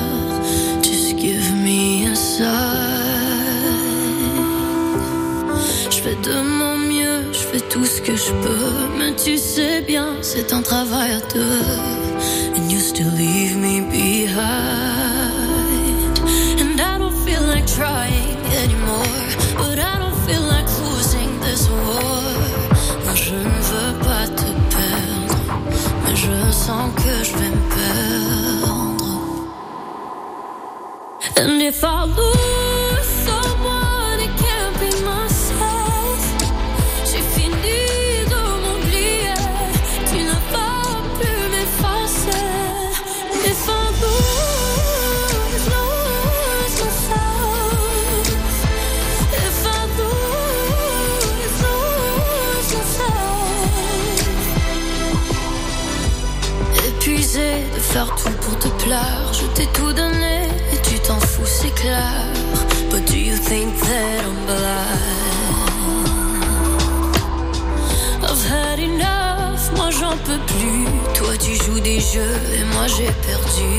Toi 71.24 71.36
tu 71.38 71.54
joues 71.56 71.80
des 71.80 72.00
jeux 72.00 72.38
et 72.54 72.64
moi 72.74 72.86
j'ai 72.86 73.10
perdu. 73.28 73.72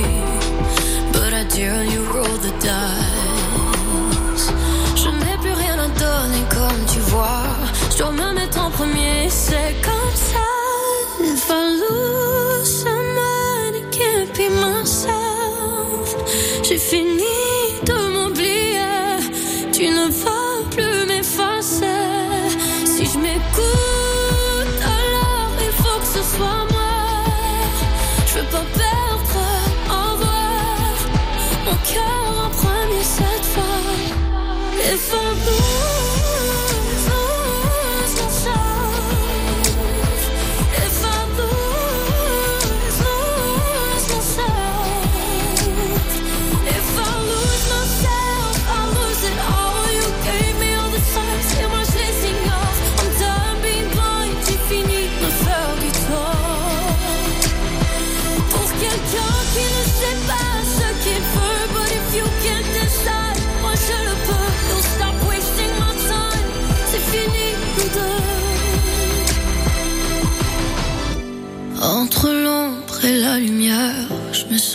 But 1.13 1.31
I 1.31 1.43
dare 1.55 1.83
you 1.85 2.01
roll 2.11 2.37
the 2.39 2.51
dice. 2.59 4.49
Je 4.95 5.09
n'ai 5.09 5.37
plus 5.41 5.53
rien 5.53 5.77
à 5.77 5.87
donner 5.87 6.43
comme 6.49 6.85
tu 6.91 6.99
vois. 7.11 7.45
Je 7.91 7.97
dois 7.99 8.11
me 8.11 8.33
mettre 8.33 8.59
en 8.59 8.71
premier, 8.71 9.29
c'est 9.29 9.75
comme 9.83 10.15
ça. 10.15 10.47
If 11.21 11.47
I 11.49 11.51
lose 11.81 12.83
someone, 12.83 13.75
it 13.75 13.91
can't 13.91 14.33
be 14.33 14.49
myself. 14.49 16.15
J'ai 16.63 16.79
fini 16.79 17.14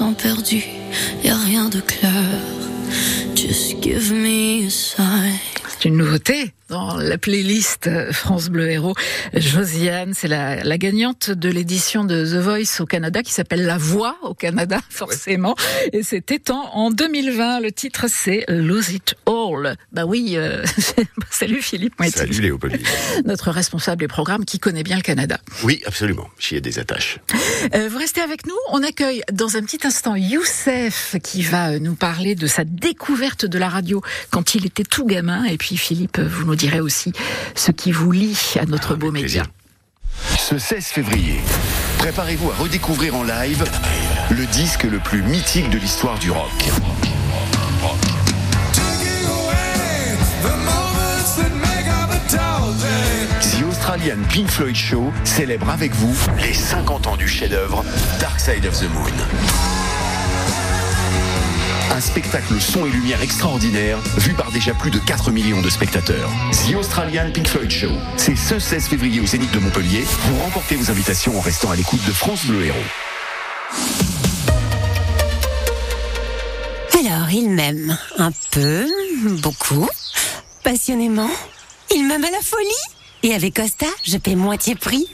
je 0.00 0.04
me 0.04 0.08
sens 0.08 0.22
perdu, 0.22 0.64
y 1.22 1.28
a 1.28 1.36
rien 1.36 1.68
de 1.68 1.80
clair. 1.80 2.24
Just 3.34 3.82
give 3.82 4.12
me 4.12 4.66
a 4.66 4.70
sign. 4.70 5.38
C'est 5.68 5.88
une 5.88 5.96
nouveauté 5.96 6.52
la 7.10 7.18
playlist 7.18 7.90
France 8.12 8.50
Bleu 8.50 8.70
Héros. 8.70 8.94
Josiane, 9.34 10.12
c'est 10.14 10.28
la, 10.28 10.62
la 10.62 10.78
gagnante 10.78 11.30
de 11.32 11.48
l'édition 11.48 12.04
de 12.04 12.24
The 12.24 12.40
Voice 12.40 12.80
au 12.80 12.86
Canada 12.86 13.24
qui 13.24 13.32
s'appelle 13.32 13.64
La 13.66 13.78
Voix 13.78 14.16
au 14.22 14.32
Canada, 14.32 14.80
forcément. 14.90 15.56
Et 15.92 16.04
c'était 16.04 16.52
en, 16.52 16.70
en 16.72 16.90
2020. 16.92 17.60
Le 17.62 17.72
titre, 17.72 18.06
c'est 18.08 18.44
Lose 18.48 18.90
It 18.90 19.16
All. 19.26 19.74
Bah 19.92 20.04
oui, 20.06 20.34
euh, 20.36 20.64
salut 21.30 21.60
Philippe 21.62 21.98
Moetti, 21.98 22.16
Salut 22.16 22.40
Léopold. 22.42 22.78
notre 23.24 23.50
responsable 23.50 23.98
des 23.98 24.08
programmes 24.08 24.44
qui 24.44 24.60
connaît 24.60 24.84
bien 24.84 24.94
le 24.96 25.02
Canada. 25.02 25.40
Oui, 25.64 25.82
absolument. 25.86 26.28
J'y 26.38 26.54
ai 26.54 26.60
des 26.60 26.78
attaches. 26.78 27.18
Euh, 27.74 27.88
vous 27.88 27.98
restez 27.98 28.20
avec 28.20 28.46
nous. 28.46 28.54
On 28.70 28.84
accueille 28.84 29.22
dans 29.32 29.56
un 29.56 29.62
petit 29.62 29.84
instant 29.84 30.14
Youssef 30.14 31.16
qui 31.24 31.42
va 31.42 31.70
euh, 31.70 31.80
nous 31.80 31.96
parler 31.96 32.36
de 32.36 32.46
sa 32.46 32.62
découverte 32.62 33.46
de 33.46 33.58
la 33.58 33.68
radio 33.68 34.00
quand 34.30 34.54
il 34.54 34.64
était 34.64 34.84
tout 34.84 35.06
gamin. 35.06 35.42
Et 35.46 35.56
puis 35.56 35.76
Philippe, 35.76 36.20
vous 36.20 36.44
nous 36.44 36.54
direz 36.54 36.78
aussi 36.78 36.99
ce 37.54 37.70
qui 37.70 37.92
vous 37.92 38.12
lie 38.12 38.38
à 38.60 38.66
notre 38.66 38.94
beau 38.94 39.08
avec 39.08 39.22
média. 39.22 39.44
Ce 40.36 40.58
16 40.58 40.86
février, 40.86 41.40
préparez-vous 41.98 42.50
à 42.50 42.54
redécouvrir 42.54 43.14
en 43.16 43.22
live 43.22 43.64
le 44.30 44.46
disque 44.46 44.84
le 44.84 44.98
plus 44.98 45.22
mythique 45.22 45.70
de 45.70 45.78
l'histoire 45.78 46.18
du 46.18 46.30
rock. 46.30 46.50
The 53.40 53.64
Australian 53.68 54.18
Pink 54.28 54.48
Floyd 54.48 54.76
Show 54.76 55.12
célèbre 55.24 55.70
avec 55.70 55.94
vous 55.94 56.14
les 56.38 56.54
50 56.54 57.06
ans 57.06 57.16
du 57.16 57.26
chef-d'œuvre 57.28 57.84
Dark 58.20 58.38
Side 58.38 58.66
of 58.66 58.78
the 58.78 58.88
Moon. 58.92 59.12
Un 61.90 62.00
spectacle 62.00 62.60
son 62.60 62.86
et 62.86 62.90
lumière 62.90 63.20
extraordinaire, 63.20 63.98
vu 64.18 64.32
par 64.32 64.52
déjà 64.52 64.72
plus 64.74 64.90
de 64.90 64.98
4 64.98 65.32
millions 65.32 65.60
de 65.60 65.68
spectateurs. 65.68 66.30
The 66.52 66.74
Australian 66.76 67.30
Pink 67.32 67.48
Floyd 67.48 67.70
Show, 67.70 67.90
c'est 68.16 68.36
ce 68.36 68.58
16 68.58 68.88
février 68.88 69.20
au 69.20 69.26
Zénith 69.26 69.50
de 69.52 69.58
Montpellier. 69.58 70.04
Vous 70.04 70.38
remportez 70.38 70.76
vos 70.76 70.90
invitations 70.90 71.36
en 71.36 71.40
restant 71.40 71.70
à 71.70 71.76
l'écoute 71.76 72.04
de 72.06 72.12
France 72.12 72.46
Bleu 72.46 72.66
Héros. 72.66 72.76
Alors, 76.98 77.30
il 77.32 77.50
m'aime 77.50 77.98
un 78.18 78.30
peu, 78.50 78.86
beaucoup, 79.42 79.88
passionnément. 80.62 81.30
Il 81.94 82.06
m'aime 82.06 82.24
à 82.24 82.30
la 82.30 82.40
folie. 82.40 82.68
Et 83.22 83.34
avec 83.34 83.56
Costa, 83.56 83.86
je 84.04 84.16
paie 84.16 84.36
moitié 84.36 84.74
prix. 84.74 85.08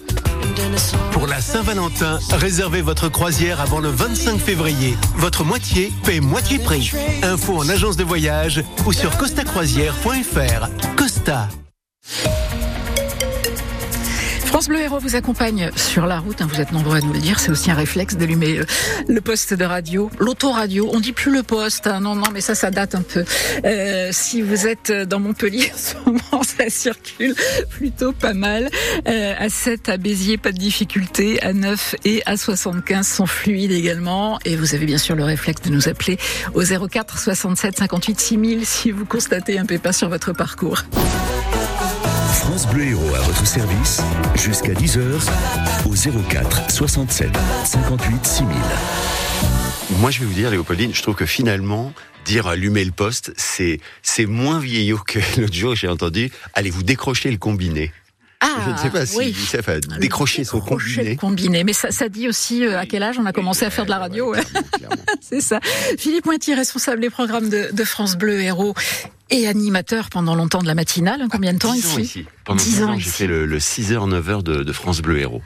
Pour 1.12 1.26
la 1.26 1.40
Saint-Valentin, 1.40 2.18
réservez 2.32 2.82
votre 2.82 3.08
croisière 3.08 3.60
avant 3.60 3.80
le 3.80 3.88
25 3.88 4.38
février. 4.38 4.96
Votre 5.16 5.44
moitié 5.44 5.92
paie 6.04 6.20
moitié 6.20 6.58
prix. 6.58 6.92
Info 7.22 7.56
en 7.56 7.68
agence 7.68 7.96
de 7.96 8.04
voyage 8.04 8.62
ou 8.86 8.92
sur 8.92 9.16
costacroisière.fr. 9.16 10.68
Costa. 10.96 11.48
France 14.56 14.68
Bleu 14.68 14.80
Héros 14.80 15.00
vous 15.00 15.16
accompagne 15.16 15.70
sur 15.76 16.06
la 16.06 16.18
route. 16.18 16.40
hein, 16.40 16.48
vous 16.50 16.62
êtes 16.62 16.72
nombreux 16.72 16.96
à 16.96 17.00
nous 17.02 17.12
le 17.12 17.18
dire. 17.18 17.40
C'est 17.40 17.50
aussi 17.50 17.70
un 17.70 17.74
réflexe 17.74 18.16
d'allumer 18.16 18.60
euh, 18.60 18.64
le 19.06 19.20
poste 19.20 19.52
de 19.52 19.66
radio, 19.66 20.10
l'autoradio. 20.18 20.88
On 20.94 20.98
dit 20.98 21.12
plus 21.12 21.30
le 21.30 21.42
poste. 21.42 21.86
hein, 21.86 22.00
non, 22.00 22.14
non, 22.14 22.24
mais 22.32 22.40
ça, 22.40 22.54
ça 22.54 22.70
date 22.70 22.94
un 22.94 23.02
peu. 23.02 23.22
Euh, 23.66 24.08
si 24.12 24.40
vous 24.40 24.66
êtes 24.66 24.90
dans 24.90 25.20
Montpellier 25.20 25.70
en 25.74 25.76
ce 25.76 25.94
moment, 26.06 26.42
ça 26.42 26.70
circule 26.70 27.34
plutôt 27.68 28.12
pas 28.12 28.32
mal. 28.32 28.70
Euh, 29.06 29.34
à 29.38 29.50
7, 29.50 29.90
à 29.90 29.98
Béziers, 29.98 30.38
pas 30.38 30.52
de 30.52 30.58
difficulté. 30.58 31.38
À 31.42 31.52
9 31.52 31.96
et 32.06 32.22
à 32.24 32.38
75 32.38 33.06
sont 33.06 33.26
fluides 33.26 33.72
également. 33.72 34.38
Et 34.46 34.56
vous 34.56 34.74
avez 34.74 34.86
bien 34.86 34.96
sûr 34.96 35.16
le 35.16 35.24
réflexe 35.24 35.60
de 35.60 35.70
nous 35.70 35.86
appeler 35.86 36.16
au 36.54 36.62
04 36.62 37.18
67 37.18 37.76
58 37.76 38.18
6000 38.18 38.64
si 38.64 38.90
vous 38.90 39.04
constatez 39.04 39.58
un 39.58 39.66
pépin 39.66 39.92
sur 39.92 40.08
votre 40.08 40.32
parcours. 40.32 40.82
France 42.36 42.68
Bleu 42.68 42.84
Héros 42.84 43.14
à 43.14 43.20
votre 43.20 43.46
service 43.46 44.02
jusqu'à 44.34 44.72
10h 44.72 45.00
au 45.86 46.22
04 46.28 46.70
67 46.70 47.30
58 47.64 48.26
6000. 48.26 48.56
Moi, 49.98 50.10
je 50.10 50.20
vais 50.20 50.26
vous 50.26 50.34
dire, 50.34 50.50
Léopoldine, 50.50 50.94
je 50.94 51.02
trouve 51.02 51.14
que 51.14 51.26
finalement, 51.26 51.92
dire 52.24 52.46
allumer 52.46 52.84
le 52.84 52.92
poste, 52.92 53.32
c'est 53.36 53.80
c'est 54.02 54.26
moins 54.26 54.58
vieillot 54.58 54.98
que 54.98 55.18
l'autre 55.40 55.54
jour. 55.54 55.74
J'ai 55.74 55.88
entendu, 55.88 56.30
allez 56.54 56.70
vous 56.70 56.82
décrocher 56.82 57.30
le 57.30 57.38
combiné. 57.38 57.92
Je 58.42 58.70
ne 58.70 58.76
sais 58.76 58.90
pas 58.90 59.06
si 59.06 59.16
oui. 59.16 59.34
ça 59.34 59.62
fait 59.62 59.80
décrocher 59.98 60.44
son 60.44 60.60
combiné. 60.60 61.16
combiné. 61.16 61.64
Mais 61.64 61.72
ça, 61.72 61.90
ça 61.90 62.08
dit 62.08 62.28
aussi 62.28 62.64
euh, 62.64 62.78
à 62.78 62.86
quel 62.86 63.02
âge 63.02 63.18
on 63.18 63.26
a 63.26 63.32
commencé 63.32 63.64
à 63.64 63.70
faire 63.70 63.84
de 63.84 63.90
la 63.90 63.98
radio. 63.98 64.32
ouais. 64.32 64.40
C'est 65.20 65.40
ça. 65.40 65.60
Philippe 65.98 66.26
Moiti, 66.26 66.54
responsable 66.54 67.00
des 67.00 67.10
programmes 67.10 67.48
de, 67.48 67.70
de 67.72 67.84
France 67.84 68.16
Bleu 68.16 68.40
Héros 68.40 68.74
et 69.28 69.48
animateur 69.48 70.08
pendant 70.08 70.36
longtemps 70.36 70.62
de 70.62 70.68
la 70.68 70.74
matinale. 70.76 71.26
Combien 71.32 71.52
de 71.52 71.58
temps 71.58 71.72
10 71.72 71.86
ans 71.86 71.98
ici 71.98 72.02
ici. 72.20 72.26
Pendant 72.44 72.62
10 72.62 72.70
10 72.76 72.82
ans 72.82 72.90
ans, 72.90 72.98
j'ai 72.98 73.10
fait 73.10 73.26
le, 73.26 73.44
le 73.44 73.58
6h, 73.58 73.94
9h 74.08 74.42
de, 74.44 74.62
de 74.62 74.72
France 74.72 75.00
Bleu 75.02 75.18
Héros. 75.18 75.42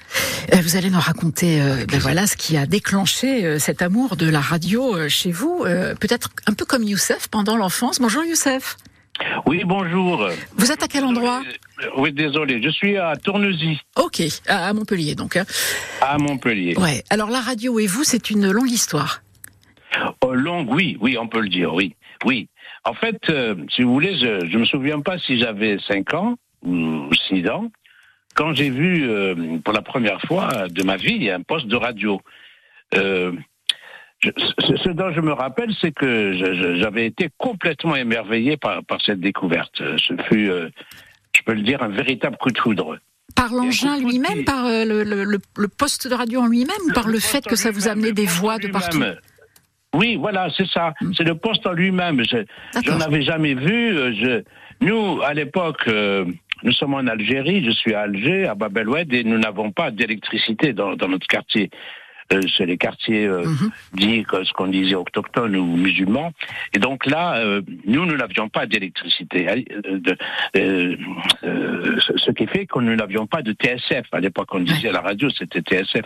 Euh, 0.53 0.59
Vous 0.62 0.76
allez 0.76 0.90
nous 0.90 1.00
raconter 1.00 1.62
euh, 1.62 1.87
ben 1.88 1.98
voilà 1.98 2.26
ce 2.26 2.37
qui 2.37 2.59
a 2.59 2.66
déclenché 2.66 3.46
euh, 3.46 3.59
cet 3.59 3.81
amour 3.81 4.16
de 4.16 4.29
la 4.29 4.40
radio 4.40 4.94
euh, 4.96 5.09
chez 5.09 5.33
vous, 5.33 5.64
peut-être 5.98 6.29
un 6.46 6.53
peu 6.53 6.66
comme 6.66 6.83
Youssef 6.83 7.29
pendant 7.31 7.57
l'enfance. 7.57 8.00
Bonjour 8.00 8.22
Youssef. 8.24 8.76
Oui, 9.47 9.63
bonjour. 9.65 10.29
Vous 10.57 10.73
êtes 10.73 10.83
à 10.83 10.89
quel 10.89 11.05
endroit 11.05 11.43
Euh, 11.83 11.89
Oui, 11.97 12.13
désolé. 12.13 12.63
Je 12.63 12.69
suis 12.71 12.97
à 12.97 13.17
Tournesy, 13.17 13.79
Ok, 13.97 14.23
à 14.47 14.73
Montpellier 14.73 15.15
donc. 15.15 15.37
hein. 15.37 15.45
à 16.01 16.19
Montpellier. 16.19 16.77
Ouais. 16.79 17.03
Alors 17.11 17.31
la 17.31 17.41
radio 17.41 17.79
et 17.79 17.87
vous, 17.87 18.05
c'est 18.05 18.31
une 18.31 18.51
longue 18.51 18.71
histoire. 18.71 19.23
Oh, 20.25 20.35
longue, 20.35 20.69
oui, 20.73 20.97
oui, 21.01 21.19
on 21.19 21.27
peut 21.27 21.41
le 21.41 21.49
dire, 21.49 21.75
oui, 21.75 21.95
oui. 22.25 22.49
En 22.85 22.95
fait, 22.95 23.19
euh, 23.29 23.55
si 23.75 23.83
vous 23.83 23.93
voulez, 23.93 24.17
je, 24.19 24.49
je 24.49 24.57
me 24.59 24.65
souviens 24.65 25.01
pas 25.01 25.19
si 25.19 25.39
j'avais 25.39 25.79
5 25.87 26.15
ans 26.15 26.37
ou 26.65 27.09
6 27.29 27.49
ans 27.49 27.71
quand 28.35 28.55
j'ai 28.55 28.71
vu 28.71 29.09
euh, 29.11 29.59
pour 29.65 29.75
la 29.75 29.83
première 29.83 30.21
fois 30.23 30.69
de 30.69 30.83
ma 30.83 30.97
vie 30.97 31.29
un 31.31 31.43
poste 31.43 31.67
de 31.67 31.77
radio. 31.77 32.21
Euh, 32.95 33.33
je- 34.21 34.31
ce, 34.67 34.77
ce 34.77 34.89
dont 34.91 35.13
je 35.13 35.21
me 35.21 35.33
rappelle, 35.33 35.71
c'est 35.81 35.93
que 35.93 36.33
j'avais 36.81 37.07
été 37.07 37.29
complètement 37.39 37.97
émerveillé 37.97 38.57
par, 38.57 38.85
par 38.85 39.01
cette 39.03 39.21
découverte. 39.21 39.77
Ce 39.99 40.15
fut, 40.29 40.51
euh, 40.51 40.69
je 41.37 41.43
peux 41.43 41.55
le 41.55 41.63
dire, 41.63 41.83
un 41.83 41.89
véritable 41.89 42.37
coup 42.37 42.51
de 42.51 42.59
foudre. 42.59 42.99
Par 43.37 43.53
l'engin 43.53 43.99
lui-même, 43.99 44.45
par 44.45 44.67
euh, 44.67 44.85
le, 44.85 45.03
le- 45.05 45.25
le- 45.25 45.39
le 45.57 45.69
poste 45.69 46.09
de 46.09 46.15
radio 46.15 46.41
en 46.41 46.47
lui-même, 46.49 46.77
ou 46.89 46.93
par 46.93 47.09
le 47.09 47.19
fait 47.19 47.45
que 47.47 47.57
ça 47.57 47.71
vous 47.71 47.89
amenait 47.89 48.13
des 48.13 48.27
voix 48.27 48.59
de 48.59 48.69
partout? 48.69 49.01
Oui, 49.95 50.17
voilà, 50.17 50.49
c'est 50.57 50.69
ça. 50.69 50.93
C'est 51.17 51.25
le 51.25 51.35
poste 51.35 51.67
en 51.67 51.73
lui-même. 51.73 52.23
Je 52.25 52.91
n'en 52.91 53.01
avais 53.01 53.23
jamais 53.23 53.55
vu. 53.55 53.97
euh, 53.97 54.13
Je, 54.15 54.43
nous, 54.85 55.21
à 55.23 55.33
l'époque, 55.35 55.83
euh, 55.89 56.25
nous 56.63 56.73
sommes 56.73 56.95
en 56.95 57.07
Algérie. 57.07 57.65
Je 57.65 57.71
suis 57.71 57.95
à 57.95 58.03
Alger, 58.03 58.47
à 58.47 58.55
Bab 58.55 58.77
el 58.79 58.89
Oued, 58.89 59.13
et 59.13 59.25
nous 59.25 59.39
n'avons 59.39 59.73
pas 59.73 59.91
d'électricité 59.91 60.73
dans, 60.73 60.95
dans 60.95 61.09
notre 61.09 61.27
quartier. 61.27 61.71
Euh, 62.33 62.40
c'est 62.57 62.64
les 62.66 62.77
quartiers 62.79 63.27
euh, 63.27 63.43
dits, 63.93 64.23
que- 64.25 64.45
ce 64.45 64.53
qu'on 64.53 64.69
disait, 64.69 64.95
autochtones 64.95 65.57
ou 65.57 65.77
musulmans. 65.77 66.33
Et 66.73 66.79
donc 66.79 67.07
là, 67.07 67.38
euh, 67.38 67.61
nous, 67.87 68.07
nous 68.07 68.16
n'avions 68.16 68.49
pas 68.49 68.66
d'électricité. 68.66 69.49
Euh, 69.49 70.01
euh, 70.57 70.97
euh, 71.45 71.99
ce 72.16 72.31
qui 72.31 72.47
fait 72.47 72.66
que 72.66 72.79
nous 72.79 72.95
n'avions 72.95 73.27
pas 73.27 73.43
de 73.43 73.53
TSF. 73.53 74.07
À 74.12 74.21
l'époque, 74.21 74.55
on 74.55 74.61
disait 74.61 74.90
à 74.90 74.93
la 74.93 75.01
radio, 75.01 75.29
c'était 75.31 75.61
TSF. 75.61 76.05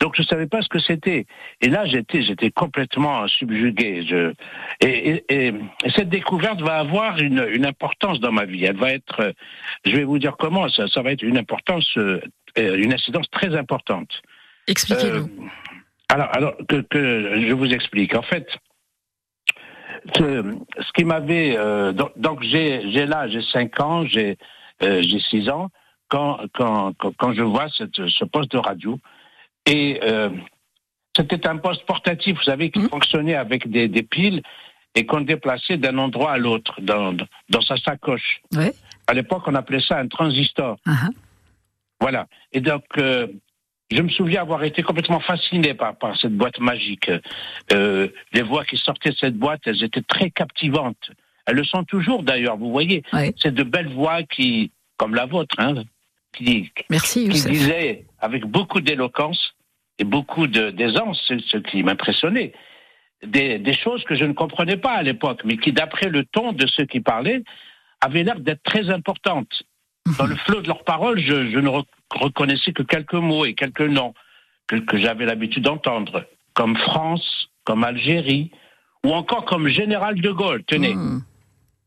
Donc 0.00 0.14
je 0.16 0.22
savais 0.22 0.46
pas 0.46 0.62
ce 0.62 0.68
que 0.68 0.78
c'était. 0.78 1.26
Et 1.60 1.68
là 1.68 1.84
j'étais 1.86 2.22
j'étais 2.22 2.52
complètement 2.52 3.26
subjugué. 3.26 4.06
Je, 4.06 4.32
et, 4.80 4.86
et- 5.10 5.24
et- 5.28 5.48
et 5.48 5.90
cette 5.96 6.08
découverte 6.08 6.60
va 6.60 6.78
avoir 6.78 7.18
une, 7.18 7.44
une 7.52 7.66
importance 7.66 8.20
dans 8.20 8.30
ma 8.30 8.44
vie. 8.44 8.64
Elle 8.64 8.76
va 8.76 8.92
être, 8.92 9.34
je 9.84 9.90
vais 9.90 10.04
vous 10.04 10.20
dire 10.20 10.36
comment, 10.38 10.68
ça, 10.68 10.86
ça 10.86 11.02
va 11.02 11.10
être 11.10 11.22
une 11.24 11.36
importance, 11.36 11.98
une 12.56 12.92
incidence 12.94 13.28
très 13.30 13.56
importante. 13.56 14.22
Expliquez-nous. 14.68 15.24
Euh, 15.24 15.48
alors, 16.08 16.28
alors 16.32 16.56
que, 16.68 16.80
que 16.82 17.40
je 17.46 17.52
vous 17.52 17.72
explique. 17.72 18.14
En 18.14 18.22
fait, 18.22 18.46
ce, 20.14 20.54
ce 20.78 20.92
qui 20.92 21.04
m'avait 21.04 21.56
euh, 21.58 21.92
donc, 21.92 22.12
donc 22.16 22.42
j'ai 22.42 22.90
j'ai 22.92 23.06
là 23.06 23.28
j'ai 23.28 23.42
5 23.42 23.80
ans, 23.80 24.06
j'ai 24.06 24.38
euh, 24.82 25.02
j'ai 25.02 25.18
6 25.18 25.48
ans 25.50 25.70
quand 26.08 26.38
quand 26.54 26.92
quand, 26.98 27.12
quand 27.16 27.32
je 27.32 27.42
vois 27.42 27.68
cette, 27.76 27.96
ce 28.08 28.24
poste 28.24 28.52
de 28.52 28.58
radio 28.58 28.98
et 29.66 30.00
euh, 30.02 30.30
c'était 31.16 31.46
un 31.46 31.56
poste 31.56 31.84
portatif, 31.84 32.36
vous 32.36 32.42
savez, 32.44 32.70
qui 32.70 32.80
fonctionnait 32.88 33.34
avec 33.34 33.68
des, 33.68 33.88
des 33.88 34.02
piles 34.02 34.42
et 34.94 35.04
qu'on 35.04 35.20
déplaçait 35.20 35.76
d'un 35.76 35.98
endroit 35.98 36.32
à 36.32 36.38
l'autre 36.38 36.80
dans, 36.80 37.12
dans 37.48 37.60
sa 37.60 37.76
sacoche. 37.76 38.40
Ouais. 38.54 38.72
À 39.06 39.14
l'époque, 39.14 39.42
on 39.46 39.54
appelait 39.54 39.80
ça 39.80 39.98
un 39.98 40.06
transistor. 40.06 40.78
Voilà. 42.00 42.28
Et 42.52 42.60
donc, 42.60 42.84
euh, 42.98 43.26
je 43.90 44.02
me 44.02 44.08
souviens 44.08 44.42
avoir 44.42 44.64
été 44.64 44.82
complètement 44.82 45.20
fasciné 45.20 45.74
par, 45.74 45.96
par 45.96 46.18
cette 46.20 46.36
boîte 46.36 46.58
magique. 46.60 47.10
Euh, 47.72 48.08
les 48.32 48.42
voix 48.42 48.64
qui 48.64 48.76
sortaient 48.76 49.10
de 49.10 49.16
cette 49.16 49.36
boîte, 49.36 49.62
elles 49.64 49.82
étaient 49.82 50.02
très 50.02 50.30
captivantes. 50.30 51.10
Elles 51.46 51.56
le 51.56 51.64
sont 51.64 51.84
toujours 51.84 52.22
d'ailleurs, 52.22 52.58
vous 52.58 52.70
voyez. 52.70 53.02
C'est 53.38 53.54
de 53.54 53.62
belles 53.62 53.88
voix 53.88 54.22
qui, 54.22 54.70
comme 54.98 55.14
la 55.14 55.24
vôtre, 55.24 55.54
hein, 55.58 55.84
qui, 56.34 56.70
Merci, 56.90 57.28
qui 57.30 57.42
disaient 57.48 58.04
avec 58.20 58.44
beaucoup 58.44 58.82
d'éloquence 58.82 59.54
et 59.98 60.04
beaucoup 60.04 60.46
d'aisance, 60.46 61.22
c'est 61.26 61.40
ce 61.40 61.56
qui 61.56 61.82
m'impressionnait, 61.82 62.52
des, 63.24 63.58
des 63.58 63.72
choses 63.72 64.04
que 64.04 64.14
je 64.14 64.24
ne 64.24 64.32
comprenais 64.32 64.76
pas 64.76 64.92
à 64.92 65.02
l'époque, 65.02 65.40
mais 65.44 65.56
qui, 65.56 65.72
d'après 65.72 66.08
le 66.08 66.24
ton 66.24 66.52
de 66.52 66.66
ceux 66.66 66.84
qui 66.84 67.00
parlaient, 67.00 67.42
avaient 68.00 68.22
l'air 68.22 68.38
d'être 68.38 68.62
très 68.62 68.90
importantes. 68.90 69.64
Dans 70.18 70.26
le 70.26 70.36
flot 70.36 70.60
de 70.62 70.68
leurs 70.68 70.84
paroles, 70.84 71.18
je, 71.20 71.50
je 71.50 71.58
ne 71.58 71.68
rec- 71.68 71.86
reconnaissais 72.14 72.72
que 72.72 72.82
quelques 72.82 73.14
mots 73.14 73.44
et 73.44 73.54
quelques 73.54 73.80
noms 73.82 74.14
que, 74.66 74.76
que 74.76 74.98
j'avais 74.98 75.26
l'habitude 75.26 75.64
d'entendre, 75.64 76.24
comme 76.54 76.76
France, 76.76 77.48
comme 77.64 77.84
Algérie, 77.84 78.50
ou 79.04 79.12
encore 79.12 79.44
comme 79.44 79.68
Général 79.68 80.20
de 80.20 80.30
Gaulle. 80.30 80.62
Tenez, 80.64 80.94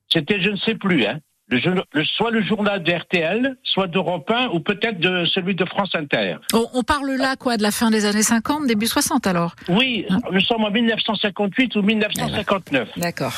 c'était 0.10 0.42
je 0.42 0.50
ne 0.50 0.58
sais 0.58 0.76
plus, 0.76 1.06
hein, 1.06 1.20
le, 1.50 1.60
jour- 1.60 1.84
le- 1.94 2.06
soit 2.06 2.32
le 2.32 2.42
journal 2.42 2.82
de 2.84 2.92
RTL, 2.92 3.58
soit 3.64 3.88
d'Europe 3.88 4.30
1, 4.32 4.50
ou 4.50 4.60
peut-être 4.60 5.00
de 5.00 5.26
celui 5.26 5.56
de 5.56 5.66
France 5.66 5.90
Inter. 5.96 6.38
On, 6.54 6.66
on 6.74 6.84
parle 6.84 7.12
là, 7.12 7.36
quoi, 7.36 7.58
de 7.58 7.64
la 7.64 7.72
fin 7.72 7.90
des 7.92 8.06
années 8.06 8.24
50, 8.24 8.68
début 8.68 8.88
60 8.88 9.28
alors? 9.28 9.56
Oui, 9.68 10.06
nous 10.32 10.42
sommes 10.42 10.64
en 10.64 10.72
1958 10.72 11.76
ou 11.76 11.82
1959. 11.82 12.90
D'accord. 12.98 13.34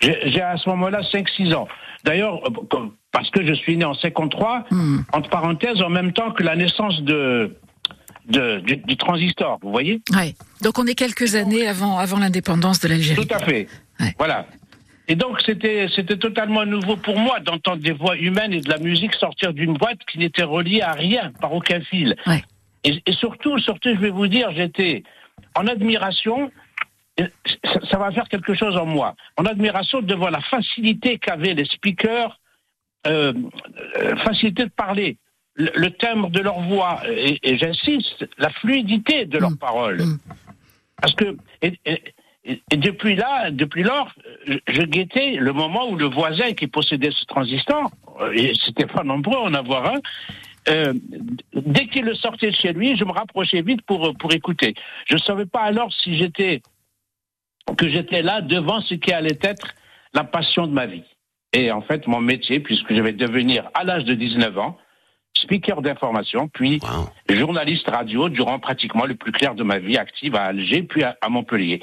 J'ai 0.00 0.18
j'ai 0.30 0.42
à 0.42 0.56
ce 0.58 0.68
moment-là 0.68 1.00
5-6 1.12 1.54
ans. 1.54 1.68
D'ailleurs, 2.06 2.40
euh, 2.46 2.78
parce 3.12 3.28
que 3.30 3.44
je 3.46 3.52
suis 3.52 3.76
né 3.76 3.84
en 3.84 3.94
53, 3.94 4.64
entre 5.12 5.28
parenthèses, 5.28 5.82
en 5.82 5.90
même 5.90 6.12
temps 6.12 6.30
que 6.30 6.42
la 6.42 6.56
naissance 6.56 7.02
de, 7.02 7.56
de- 8.28 8.60
du, 8.60 8.76
du 8.76 8.96
transistor, 8.96 9.58
vous 9.62 9.70
voyez 9.70 10.00
Ouais. 10.14 10.34
Donc 10.62 10.78
on 10.78 10.86
est 10.86 10.94
quelques 10.94 11.34
années 11.34 11.66
avant, 11.66 11.98
avant 11.98 12.18
l'indépendance 12.18 12.80
de 12.80 12.88
l'Algérie. 12.88 13.26
Tout 13.26 13.34
à 13.34 13.40
fait. 13.40 13.66
Voilà. 14.18 14.46
Et 15.08 15.14
donc 15.14 15.40
c'était 15.46 15.86
c'était 15.94 16.16
totalement 16.16 16.64
nouveau 16.66 16.96
pour 16.96 17.16
moi 17.18 17.38
d'entendre 17.40 17.80
des 17.82 17.92
voix 17.92 18.16
humaines 18.16 18.52
et 18.52 18.60
de 18.60 18.68
la 18.68 18.78
musique 18.78 19.14
sortir 19.14 19.52
d'une 19.52 19.74
boîte 19.74 19.98
qui 20.10 20.18
n'était 20.18 20.42
reliée 20.42 20.80
à 20.82 20.92
rien, 20.92 21.32
par 21.40 21.52
aucun 21.52 21.80
fil. 21.80 22.16
Et, 22.84 23.02
et 23.06 23.12
surtout, 23.12 23.58
surtout, 23.58 23.90
je 23.94 24.00
vais 24.00 24.10
vous 24.10 24.26
dire, 24.28 24.50
j'étais 24.54 25.02
en 25.54 25.66
admiration. 25.66 26.50
Ça, 27.18 27.80
ça 27.90 27.98
va 27.98 28.10
faire 28.12 28.28
quelque 28.28 28.54
chose 28.54 28.76
en 28.76 28.84
moi. 28.86 29.14
En 29.36 29.46
admiration 29.46 30.02
devant 30.02 30.28
la 30.28 30.40
facilité 30.40 31.18
qu'avaient 31.18 31.54
les 31.54 31.64
speakers, 31.64 32.38
euh, 33.06 33.32
euh, 33.98 34.16
facilité 34.16 34.64
de 34.64 34.70
parler, 34.70 35.16
le, 35.54 35.70
le 35.74 35.90
timbre 35.92 36.28
de 36.30 36.40
leur 36.40 36.60
voix, 36.60 37.00
et, 37.08 37.38
et 37.42 37.56
j'insiste, 37.56 38.28
la 38.36 38.50
fluidité 38.50 39.24
de 39.24 39.38
leurs 39.38 39.56
paroles. 39.58 40.02
Parce 41.00 41.14
que 41.14 41.36
et, 41.62 41.78
et- 41.86 42.02
et- 42.44 42.62
et 42.70 42.76
depuis 42.76 43.16
là, 43.16 43.50
depuis 43.50 43.82
lors, 43.82 44.12
je, 44.68 44.82
guettais 44.82 45.32
le 45.36 45.52
moment 45.52 45.88
où 45.88 45.96
le 45.96 46.06
voisin 46.06 46.52
qui 46.52 46.66
possédait 46.68 47.10
ce 47.10 47.24
transistor, 47.24 47.90
euh, 48.20 48.32
et 48.34 48.52
c'était 48.64 48.86
pas 48.86 49.02
nombreux 49.04 49.36
à 49.38 49.42
en 49.42 49.54
avoir 49.54 49.86
un, 49.94 49.98
euh, 50.68 50.92
dès 51.54 51.86
qu'il 51.86 52.04
le 52.04 52.14
sortait 52.14 52.50
de 52.50 52.56
chez 52.56 52.72
lui, 52.72 52.96
je 52.96 53.04
me 53.04 53.12
rapprochais 53.12 53.62
vite 53.62 53.82
pour 53.82 54.14
pour 54.18 54.32
écouter. 54.32 54.74
Je 55.06 55.14
ne 55.14 55.20
savais 55.20 55.46
pas 55.46 55.62
alors 55.62 55.92
si 55.92 56.16
j'étais 56.18 56.60
que 57.76 57.88
j'étais 57.88 58.22
là 58.22 58.40
devant 58.40 58.80
ce 58.80 58.94
qui 58.94 59.12
allait 59.12 59.38
être 59.42 59.68
la 60.14 60.24
passion 60.24 60.66
de 60.66 60.72
ma 60.72 60.86
vie. 60.86 61.04
Et 61.52 61.70
en 61.72 61.82
fait, 61.82 62.06
mon 62.06 62.20
métier, 62.20 62.60
puisque 62.60 62.94
je 62.94 63.00
vais 63.00 63.12
devenir 63.12 63.68
à 63.74 63.84
l'âge 63.84 64.04
de 64.04 64.14
19 64.14 64.58
ans, 64.58 64.78
speaker 65.36 65.82
d'information, 65.82 66.48
puis 66.48 66.80
journaliste 67.28 67.88
radio 67.88 68.28
durant 68.28 68.58
pratiquement 68.58 69.04
le 69.04 69.14
plus 69.14 69.32
clair 69.32 69.54
de 69.54 69.62
ma 69.62 69.78
vie 69.78 69.96
active 69.96 70.34
à 70.34 70.44
Alger, 70.44 70.82
puis 70.82 71.02
à, 71.02 71.16
à 71.20 71.28
Montpellier. 71.28 71.82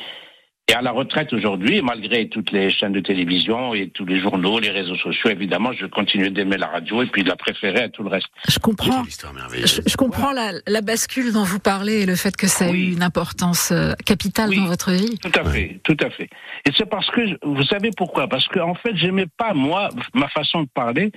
Et 0.69 0.73
à 0.73 0.81
la 0.81 0.91
retraite 0.91 1.33
aujourd'hui, 1.33 1.81
malgré 1.81 2.29
toutes 2.29 2.51
les 2.51 2.71
chaînes 2.71 2.93
de 2.93 3.01
télévision 3.01 3.73
et 3.73 3.89
tous 3.89 4.05
les 4.05 4.21
journaux, 4.21 4.59
les 4.59 4.69
réseaux 4.69 4.95
sociaux, 4.95 5.29
évidemment, 5.29 5.73
je 5.73 5.85
continue 5.85 6.29
d'aimer 6.29 6.55
la 6.55 6.67
radio 6.67 7.03
et 7.03 7.07
puis 7.07 7.21
de 7.23 7.27
la 7.27 7.35
préférer 7.35 7.81
à 7.81 7.89
tout 7.89 8.01
le 8.01 8.09
reste. 8.09 8.27
Je 8.47 8.59
comprends. 8.59 9.03
Je, 9.03 9.81
je 9.85 9.97
comprends 9.97 10.31
la, 10.31 10.53
la 10.65 10.79
bascule 10.81 11.33
dont 11.33 11.43
vous 11.43 11.59
parlez 11.59 12.03
et 12.03 12.05
le 12.05 12.15
fait 12.15 12.33
que 12.37 12.47
ça 12.47 12.67
a 12.67 12.69
eu 12.71 12.93
une 12.93 13.03
importance 13.03 13.71
euh, 13.73 13.91
capitale 14.05 14.55
dans 14.55 14.65
votre 14.65 14.91
vie. 14.91 15.17
Tout 15.19 15.37
à 15.37 15.43
fait, 15.43 15.81
tout 15.83 15.97
à 15.99 16.09
fait. 16.09 16.29
Et 16.65 16.71
c'est 16.77 16.89
parce 16.89 17.09
que, 17.11 17.21
vous 17.45 17.63
savez 17.63 17.89
pourquoi? 17.97 18.29
Parce 18.29 18.47
qu'en 18.47 18.69
en 18.69 18.75
fait, 18.75 18.95
j'aimais 18.95 19.27
pas, 19.37 19.53
moi, 19.53 19.89
ma 20.13 20.29
façon 20.29 20.63
de 20.63 20.69
parler. 20.73 21.11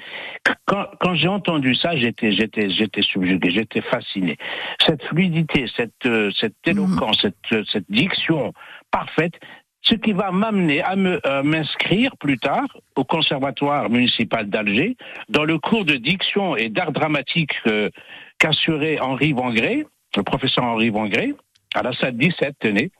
Quand, 0.64 0.86
quand 0.98 1.14
j'ai 1.14 1.28
entendu 1.28 1.76
ça, 1.76 1.96
j'étais, 1.96 2.32
j'étais, 2.32 2.68
j'étais 2.68 3.02
subjugué, 3.02 3.52
j'étais 3.52 3.80
fasciné. 3.80 4.38
Cette 4.84 5.04
fluidité, 5.04 5.66
cette, 5.76 5.92
euh, 6.06 6.32
cette 6.40 6.56
éloquence, 6.66 7.18
cette, 7.22 7.64
cette 7.72 7.86
diction 7.88 8.52
parfaite, 8.96 9.34
ce 9.82 9.94
qui 9.94 10.12
va 10.12 10.30
m'amener 10.30 10.80
à 10.80 10.94
à 11.34 11.42
m'inscrire 11.42 12.16
plus 12.16 12.38
tard 12.38 12.66
au 12.96 13.04
Conservatoire 13.04 13.90
municipal 13.90 14.48
d'Alger 14.48 14.96
dans 15.28 15.44
le 15.44 15.58
cours 15.58 15.84
de 15.84 15.96
diction 15.96 16.56
et 16.56 16.70
d'art 16.70 16.92
dramatique 16.92 17.54
euh, 17.66 17.90
qu'assurait 18.38 18.98
Henri 18.98 19.32
Vangré, 19.32 19.84
le 20.16 20.22
professeur 20.22 20.64
Henri 20.64 20.88
Vangré, 20.88 21.34
à 21.74 21.82
la 21.82 21.92
salle 21.92 22.16
17, 22.16 22.54
tenez, 22.58 22.90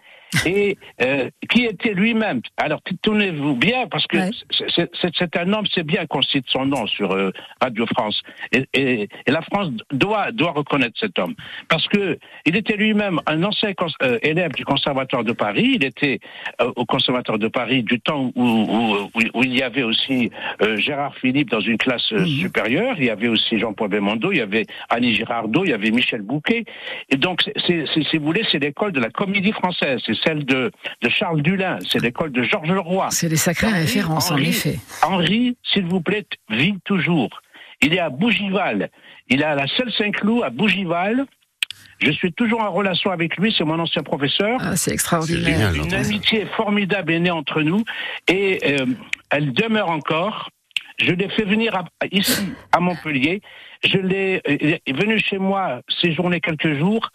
et 0.45 0.77
euh, 1.03 1.31
qui 1.51 1.65
était 1.65 1.95
lui-même. 1.95 2.41
Alors, 2.57 2.81
tenez-vous 3.03 3.57
bien, 3.57 3.87
parce 3.89 4.07
que 4.07 4.19
c'est- 4.77 5.37
un 5.37 5.53
homme, 5.53 5.67
c'est 5.75 5.83
bien 5.85 6.07
qu'on 6.07 6.23
cite 6.23 6.45
son 6.49 6.67
nom 6.67 6.87
sur 6.87 7.13
euh, 7.13 7.31
Radio 7.61 7.87
France. 7.87 8.23
Et, 8.53 8.65
et- 8.75 9.09
et 9.27 9.31
la 9.31 9.43
France 9.43 9.71
doit, 9.93 10.33
doit 10.33 10.53
reconnaître 10.53 10.97
cet 10.99 11.19
homme. 11.19 11.35
Parce 11.69 11.87
que 11.89 12.19
il 12.45 12.57
était 12.57 12.77
lui-même 12.77 13.21
un 13.27 13.43
ancien 13.43 13.73
euh, 14.03 14.19
élève 14.23 14.53
du 14.53 14.65
Conservatoire 14.65 15.25
de 15.25 15.33
Paris. 15.33 15.73
Il 15.75 15.85
était 15.85 16.21
euh, 16.61 16.73
au 16.77 16.85
Conservatoire 16.85 17.39
de 17.39 17.49
Paris 17.49 17.83
du 17.83 18.01
temps 18.01 18.33
où, 18.35 18.43
où, 18.45 19.11
où- 19.15 19.21
où 19.35 19.43
il 19.45 19.57
y 19.57 19.63
avait 19.63 19.83
aussi 19.83 20.31
euh, 20.63 20.77
Gérard 20.77 21.15
Philippe 21.17 21.51
dans 21.51 21.61
une 21.61 21.79
classe 21.79 22.13
euh, 22.13 22.25
supérieure. 22.41 22.95
Il 22.99 23.05
y 23.05 23.11
avait 23.11 23.29
aussi 23.29 23.59
Jean-Paul 23.59 23.89
Belmondo, 23.89 24.33
il 24.33 24.39
y 24.39 24.41
avait 24.41 24.67
Annie 24.89 25.15
Girardot, 25.15 25.65
il 25.65 25.71
y 25.71 25.75
avait 25.75 25.91
Michel 25.91 26.23
Bouquet. 26.23 26.65
Et 27.11 27.17
donc, 27.17 27.43
c'est, 27.45 27.55
c'est- 27.67 27.85
c'est- 27.93 28.09
si 28.09 28.17
vous 28.19 28.25
voulez, 28.27 28.45
c'est 28.51 28.59
l'école 28.59 28.93
de 28.93 29.01
la 29.01 29.11
comédie 29.11 29.53
française. 29.53 30.01
Celle 30.25 30.45
de, 30.45 30.71
de 31.03 31.09
Charles 31.09 31.43
Dulin, 31.43 31.79
c'est 31.89 32.01
l'école 32.01 32.33
de 32.33 32.43
Georges 32.43 32.69
Leroy. 32.71 33.09
C'est 33.11 33.29
des 33.29 33.37
sacrées 33.37 33.67
Henri- 33.69 33.81
références, 33.81 34.31
en 34.31 34.35
Henri- 34.35 34.49
effet. 34.49 34.79
Henri, 35.03 35.57
s'il 35.73 35.85
vous 35.87 36.01
plaît, 36.01 36.27
vit 36.51 36.75
toujours. 36.85 37.31
Il 37.83 37.93
est 37.95 37.99
à 37.99 38.09
Bougival. 38.11 38.91
Il 39.29 39.41
est 39.43 39.45
à 39.45 39.55
la 39.55 39.67
seule 39.67 39.93
Saint-Cloud 39.93 40.43
à 40.45 40.51
Bougival. 40.51 41.27
Je 41.99 42.11
suis 42.11 42.33
toujours 42.33 42.61
en 42.63 42.71
relation 42.71 43.11
avec 43.11 43.37
lui, 43.39 43.55
c'est 43.57 43.65
mon 43.65 43.79
ancien 43.79 44.03
professeur. 44.03 44.59
Ah, 44.63 44.77
c'est 44.77 44.93
extraordinaire. 44.93 45.73
Une 45.75 45.95
amitié 45.95 46.47
formidable 46.57 47.13
est 47.13 47.21
née 47.21 47.31
entre 47.31 47.63
nous 47.63 47.85
et 48.29 48.59
euh, 48.81 48.87
elle 49.31 49.53
demeure 49.53 49.89
encore. 49.91 50.51
Je 50.99 51.13
l'ai 51.13 51.29
fait 51.31 51.45
venir 51.45 51.75
à- 51.75 51.85
ici, 52.13 52.53
à 52.73 52.81
Montpellier. 52.81 53.41
Je 53.85 53.99
l'ai 53.99 54.43
euh, 54.49 54.57
il 54.61 54.79
est 54.87 54.93
venu 54.93 55.19
chez 55.19 55.39
moi 55.39 55.81
séjourner 56.03 56.41
quelques 56.41 56.79
jours. 56.79 57.11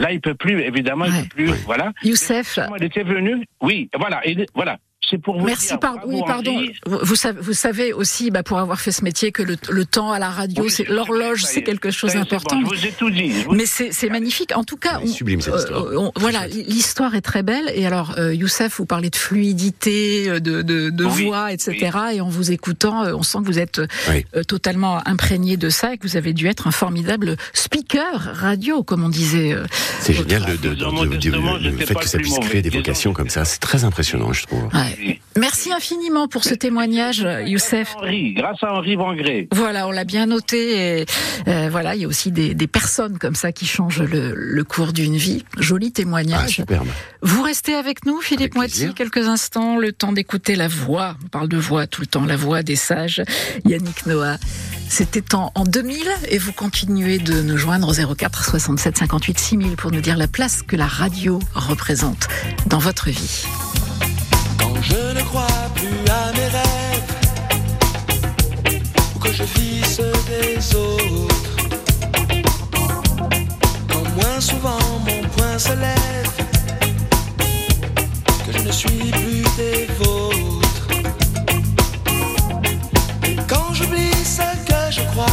Là, 0.00 0.12
il 0.12 0.20
peut 0.20 0.34
plus, 0.34 0.60
évidemment, 0.62 1.04
il 1.04 1.12
peut 1.28 1.28
plus. 1.36 1.46
Voilà. 1.66 1.92
Youssef. 2.02 2.58
Il 2.78 2.84
était 2.84 3.02
venu. 3.02 3.44
Oui, 3.62 3.88
voilà. 3.98 4.20
il- 4.26 4.46
voilà. 4.54 4.78
C'est 5.08 5.18
pour 5.18 5.40
vous 5.40 5.46
Merci, 5.46 5.68
dire. 5.68 5.78
Oui, 6.06 6.20
pardon. 6.26 6.62
Vous, 6.86 6.98
vous 7.02 7.14
savez, 7.16 7.40
vous 7.40 7.52
savez 7.54 7.92
aussi, 7.92 8.30
bah, 8.30 8.42
pour 8.42 8.58
avoir 8.58 8.80
fait 8.80 8.92
ce 8.92 9.02
métier, 9.02 9.32
que 9.32 9.42
le, 9.42 9.56
le 9.70 9.84
temps 9.86 10.12
à 10.12 10.18
la 10.18 10.28
radio, 10.28 10.68
c'est 10.68 10.86
l'horloge, 10.88 11.42
c'est 11.42 11.62
quelque 11.62 11.90
chose 11.90 12.12
d'important. 12.14 12.60
bon, 12.60 12.70
je 12.74 12.80
vous 12.80 12.86
ai 12.86 12.92
tout 12.92 13.10
dit. 13.10 13.32
Mais 13.50 13.64
c'est 13.66 14.08
magnifique. 14.10 14.52
En 14.54 14.62
tout 14.62 14.76
cas, 14.76 15.00
on- 15.02 15.06
sublime, 15.06 15.40
cette 15.40 15.54
euh, 15.54 15.58
histoire. 15.58 15.84
on- 15.96 16.12
voilà, 16.16 16.46
l'histoire 16.46 17.14
est 17.14 17.22
très 17.22 17.42
belle. 17.42 17.72
Et 17.74 17.86
alors, 17.86 18.14
euh, 18.18 18.34
Youssef, 18.34 18.76
vous 18.76 18.84
parlez 18.86 19.10
de 19.10 19.16
fluidité, 19.16 20.28
euh, 20.28 20.38
de, 20.38 20.62
de, 20.62 20.90
de 20.90 21.04
Oui, 21.06 21.24
voix, 21.24 21.50
etc. 21.52 21.90
Et 22.14 22.20
en 22.20 22.28
vous 22.28 22.52
écoutant, 22.52 23.02
on 23.04 23.22
sent 23.22 23.38
que 23.38 23.46
vous 23.46 23.58
êtes 23.58 23.80
euh, 23.80 24.42
totalement 24.44 25.00
imprégné 25.08 25.56
de 25.56 25.70
ça 25.70 25.94
et 25.94 25.98
que 25.98 26.06
vous 26.06 26.16
avez 26.18 26.34
dû 26.34 26.46
être 26.46 26.66
un 26.68 26.72
formidable 26.72 27.36
speaker 27.54 28.32
radio, 28.34 28.82
comme 28.82 29.02
on 29.04 29.08
disait. 29.08 29.56
C'est 30.00 30.12
génial 30.12 30.44
le 30.62 31.72
fait 31.86 31.94
que 31.94 32.06
ça 32.08 32.18
puisse 32.18 32.38
créer 32.38 32.62
des 32.62 32.70
vocations 32.70 33.12
comme 33.14 33.30
ça. 33.30 33.44
C'est 33.44 33.58
très 33.60 33.84
impressionnant, 33.84 34.32
je 34.32 34.44
trouve. 34.46 34.64
Ouais. 34.74 34.89
Merci 35.38 35.72
infiniment 35.72 36.28
pour 36.28 36.44
ce 36.44 36.54
témoignage, 36.54 37.26
Youssef. 37.46 37.94
Henri, 37.96 38.34
grâce 38.34 38.62
à 38.62 38.72
Henri 38.72 38.96
Vangré. 38.96 39.48
Voilà, 39.52 39.86
on 39.88 39.90
l'a 39.90 40.04
bien 40.04 40.26
noté. 40.26 41.00
Et, 41.00 41.06
euh, 41.48 41.68
voilà, 41.70 41.94
il 41.94 42.02
y 42.02 42.04
a 42.04 42.08
aussi 42.08 42.30
des, 42.32 42.54
des 42.54 42.66
personnes 42.66 43.18
comme 43.18 43.34
ça 43.34 43.52
qui 43.52 43.66
changent 43.66 44.02
le, 44.02 44.34
le 44.34 44.64
cours 44.64 44.92
d'une 44.92 45.16
vie. 45.16 45.44
Joli 45.58 45.92
témoignage. 45.92 46.40
Ah, 46.44 46.48
superbe. 46.48 46.88
Vous 47.22 47.42
restez 47.42 47.74
avec 47.74 48.04
nous, 48.06 48.20
Philippe 48.20 48.54
Moiti, 48.54 48.92
quelques 48.94 49.28
instants, 49.28 49.76
le 49.76 49.92
temps 49.92 50.12
d'écouter 50.12 50.56
la 50.56 50.68
voix. 50.68 51.16
On 51.24 51.28
parle 51.28 51.48
de 51.48 51.58
voix 51.58 51.86
tout 51.86 52.00
le 52.00 52.06
temps, 52.06 52.24
la 52.24 52.36
voix 52.36 52.62
des 52.62 52.76
sages. 52.76 53.22
Yannick 53.64 54.06
Noah. 54.06 54.36
C'était 54.88 55.34
en, 55.36 55.52
en 55.54 55.64
2000 55.64 55.96
et 56.28 56.38
vous 56.38 56.52
continuez 56.52 57.18
de 57.18 57.42
nous 57.42 57.56
joindre 57.56 57.88
au 57.88 58.14
04 58.14 58.44
67 58.44 58.98
58 58.98 59.38
6000 59.38 59.76
pour 59.76 59.92
nous 59.92 60.00
dire 60.00 60.16
la 60.16 60.26
place 60.26 60.62
que 60.62 60.74
la 60.74 60.86
radio 60.88 61.38
représente 61.54 62.26
dans 62.66 62.78
votre 62.78 63.08
vie. 63.08 63.46
Je 64.82 65.14
ne 65.14 65.22
crois 65.22 65.46
plus 65.74 66.10
à 66.10 66.32
mes 66.32 66.48
rêves. 66.48 67.12
Ou 69.14 69.18
que 69.18 69.32
je 69.32 69.42
vis 69.42 69.84
ceux 69.84 70.12
des 70.26 70.74
autres. 70.74 71.56
Quand 73.88 74.08
moins 74.16 74.40
souvent 74.40 74.78
mon 75.06 75.28
poing 75.36 75.58
se 75.58 75.74
lève. 75.74 76.30
Que 78.46 78.52
je 78.52 78.62
ne 78.66 78.72
suis 78.72 79.10
plus 79.10 79.44
des 79.56 79.86
vôtres. 79.98 80.88
Et 83.24 83.36
quand 83.48 83.74
j'oublie 83.74 84.24
ce 84.24 84.48
que 84.66 84.90
je 84.90 85.02
crois 85.12 85.26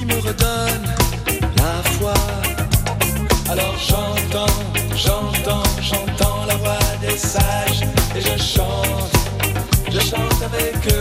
Il 0.00 0.06
me 0.06 0.18
redonne 0.20 0.89
et 8.16 8.20
je 8.20 8.42
chante, 8.42 9.12
je 9.90 10.00
chante 10.00 10.42
avec 10.42 10.76
eux. 10.94 10.99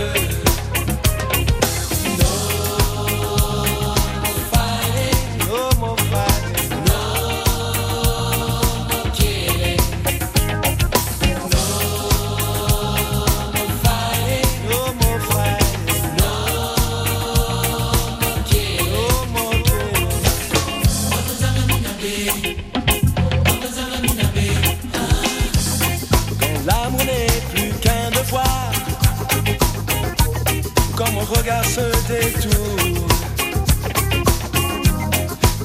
Détourne, 32.08 33.06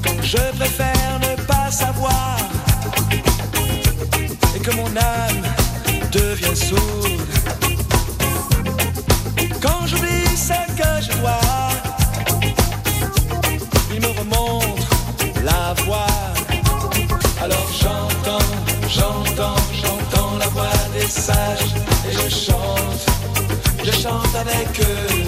quand 0.02 0.22
je 0.22 0.56
préfère 0.56 1.20
ne 1.20 1.42
pas 1.42 1.70
savoir, 1.70 2.38
et 4.56 4.58
que 4.60 4.70
mon 4.72 4.88
âme 4.96 5.42
devient 6.12 6.56
sourde, 6.56 7.22
quand 9.62 9.86
j'oublie 9.86 10.36
ce 10.36 10.58
que 10.76 11.00
je 11.00 11.12
vois, 11.18 11.40
il 13.92 14.00
me 14.00 14.08
remonte 14.18 14.86
la 15.44 15.74
voix. 15.84 16.06
Alors 17.40 17.68
j'entends, 17.80 18.48
j'entends, 18.88 19.60
j'entends 19.72 20.38
la 20.38 20.48
voix 20.48 20.78
des 20.92 21.06
sages 21.06 21.74
et 22.08 22.12
je 22.12 22.28
chante, 22.34 23.06
je 23.84 23.92
chante 23.92 24.34
avec 24.34 24.80
eux. 24.80 25.23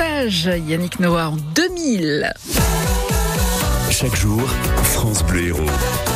Yannick 0.00 0.98
Noah 0.98 1.28
en 1.28 1.36
2000. 1.54 2.32
Chaque 3.90 4.16
jour, 4.16 4.40
France 4.82 5.22
Bleu 5.24 5.48
Héros 5.48 5.60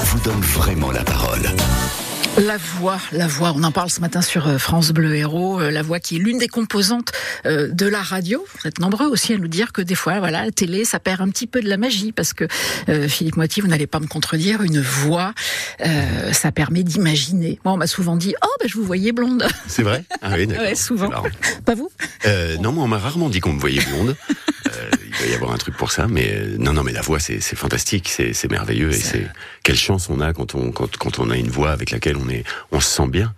vous 0.07 0.21
donne 0.21 0.41
vraiment 0.41 0.91
la 0.91 1.05
parole. 1.05 1.43
La 2.37 2.57
voix, 2.57 2.99
la 3.13 3.29
voix, 3.29 3.53
on 3.55 3.63
en 3.63 3.71
parle 3.71 3.91
ce 3.91 4.01
matin 4.01 4.21
sur 4.21 4.49
euh, 4.49 4.59
France 4.59 4.91
Bleu 4.91 5.15
Héros, 5.15 5.61
euh, 5.61 5.71
la 5.71 5.83
voix 5.83 6.01
qui 6.01 6.17
est 6.17 6.19
l'une 6.19 6.39
des 6.39 6.49
composantes 6.49 7.13
euh, 7.47 7.69
de 7.71 7.87
la 7.87 8.03
radio. 8.03 8.45
Vous 8.61 8.67
êtes 8.67 8.81
nombreux 8.81 9.07
aussi 9.07 9.35
à 9.35 9.39
nous 9.39 9.47
dire 9.47 9.73
que 9.73 9.81
des 9.81 9.95
fois, 9.95 10.19
voilà, 10.19 10.45
la 10.45 10.51
télé, 10.51 10.85
ça 10.85 10.99
perd 10.99 11.21
un 11.21 11.29
petit 11.29 11.47
peu 11.47 11.61
de 11.61 11.69
la 11.69 11.77
magie 11.77 12.11
parce 12.11 12.33
que 12.33 12.47
euh, 12.89 13.07
Philippe 13.07 13.37
Moiti, 13.37 13.61
vous 13.61 13.69
n'allez 13.69 13.87
pas 13.87 14.01
me 14.01 14.09
contredire, 14.09 14.63
une 14.63 14.81
voix, 14.81 15.33
euh, 15.87 16.33
ça 16.33 16.51
permet 16.51 16.83
d'imaginer. 16.83 17.61
Moi, 17.65 17.73
on 17.73 17.77
m'a 17.77 17.87
souvent 17.87 18.17
dit, 18.17 18.35
oh, 18.43 18.49
ben, 18.61 18.69
je 18.69 18.75
vous 18.75 18.85
voyais 18.85 19.13
blonde. 19.13 19.47
C'est 19.69 19.85
vrai? 19.85 20.03
Ah 20.21 20.33
oui, 20.35 20.47
d'accord. 20.49 20.65
Ouais, 20.65 20.75
souvent. 20.75 21.11
Pas 21.65 21.75
vous? 21.77 21.91
Euh, 22.27 22.57
non, 22.57 22.73
moi, 22.73 22.83
on 22.83 22.89
m'a 22.89 22.99
rarement 22.99 23.29
dit 23.29 23.39
qu'on 23.39 23.53
me 23.53 23.61
voyait 23.61 23.83
blonde. 23.85 24.17
Euh, 24.67 24.91
doit 25.19 25.27
y 25.29 25.35
avoir 25.35 25.53
un 25.53 25.59
truc 25.59 25.77
pour 25.77 25.93
ça, 25.93 26.07
mais 26.09 26.33
euh, 26.35 26.57
non, 26.59 26.73
non, 26.73 26.83
mais 26.83 26.93
la 26.93 27.03
voix, 27.03 27.19
c'est 27.21 27.41
fantastique, 27.57 28.09
c'est 28.09 28.51
merveilleux, 28.51 28.91
et 28.91 28.95
c'est 28.95 29.27
quelle 29.63 29.77
chance 29.77 30.09
on 30.09 30.21
a 30.21 30.33
quand 30.33 30.55
on 30.55 30.73
quand, 30.73 30.97
quand 30.97 31.19
on 31.19 31.31
a 31.31 31.37
une 31.37 31.51
voix 31.51 31.71
avec 31.71 31.91
laquelle 31.91 32.17
on 32.17 32.29
est, 32.29 32.45
on 32.73 32.81
se 32.81 32.89
sent 32.89 33.09
bien. 33.09 33.35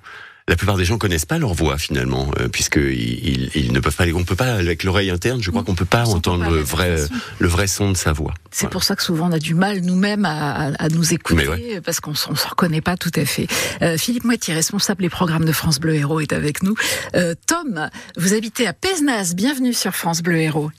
La 0.48 0.54
plupart 0.54 0.76
des 0.76 0.84
gens 0.84 0.96
connaissent 0.96 1.24
pas 1.24 1.38
leur 1.38 1.54
voix 1.54 1.76
finalement, 1.76 2.30
euh, 2.38 2.46
puisque 2.46 2.76
ils, 2.76 3.50
ils, 3.56 3.72
ne 3.72 3.80
peuvent 3.80 3.96
pas. 3.96 4.04
On 4.14 4.22
peut 4.22 4.36
pas 4.36 4.54
avec 4.54 4.84
l'oreille 4.84 5.10
interne. 5.10 5.42
Je 5.42 5.50
crois 5.50 5.64
qu'on 5.64 5.74
peut 5.74 5.84
pas 5.84 6.04
entendre 6.04 6.44
pas 6.44 6.50
le 6.50 6.60
vrai 6.60 6.96
le 7.40 7.48
vrai 7.48 7.66
son 7.66 7.90
de 7.90 7.96
sa 7.96 8.12
voix. 8.12 8.32
C'est 8.52 8.70
pour 8.70 8.84
ça 8.84 8.94
que 8.94 9.02
souvent 9.02 9.28
on 9.28 9.32
a 9.32 9.40
du 9.40 9.54
mal 9.54 9.80
nous-mêmes 9.80 10.24
à, 10.24 10.66
à, 10.78 10.88
nous 10.88 11.12
écouter 11.12 11.48
ouais. 11.48 11.80
parce 11.80 11.98
qu'on 11.98 12.12
on 12.12 12.36
se 12.36 12.46
reconnaît 12.46 12.80
pas 12.80 12.96
tout 12.96 13.10
à 13.16 13.24
fait. 13.24 13.48
Euh, 13.82 13.98
Philippe 13.98 14.22
Moitié, 14.22 14.54
responsable 14.54 15.02
des 15.02 15.10
programmes 15.10 15.44
de 15.44 15.52
France 15.52 15.80
Bleu 15.80 15.94
Héros, 15.94 16.20
est 16.20 16.32
avec 16.32 16.62
nous. 16.62 16.76
Euh, 17.16 17.34
Tom, 17.48 17.90
vous 18.16 18.32
habitez 18.32 18.68
à 18.68 18.72
Pézenas. 18.72 19.32
Bienvenue 19.34 19.72
sur 19.72 19.96
France 19.96 20.22
Bleu 20.22 20.36
Héros. 20.36 20.70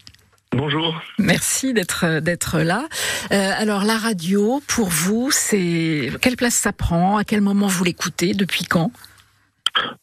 Bonjour. 0.52 1.02
Merci 1.20 1.74
d'être 1.74 2.20
d'être 2.20 2.60
là. 2.60 2.88
Euh, 3.32 3.52
alors 3.58 3.84
la 3.84 3.98
radio, 3.98 4.62
pour 4.68 4.88
vous, 4.88 5.30
c'est 5.32 6.10
quelle 6.22 6.38
place 6.38 6.56
ça 6.56 6.72
prend? 6.72 7.18
À 7.18 7.24
quel 7.24 7.42
moment 7.42 7.68
vous 7.68 7.84
l'écoutez? 7.84 8.34
Depuis 8.34 8.64
quand? 8.64 8.92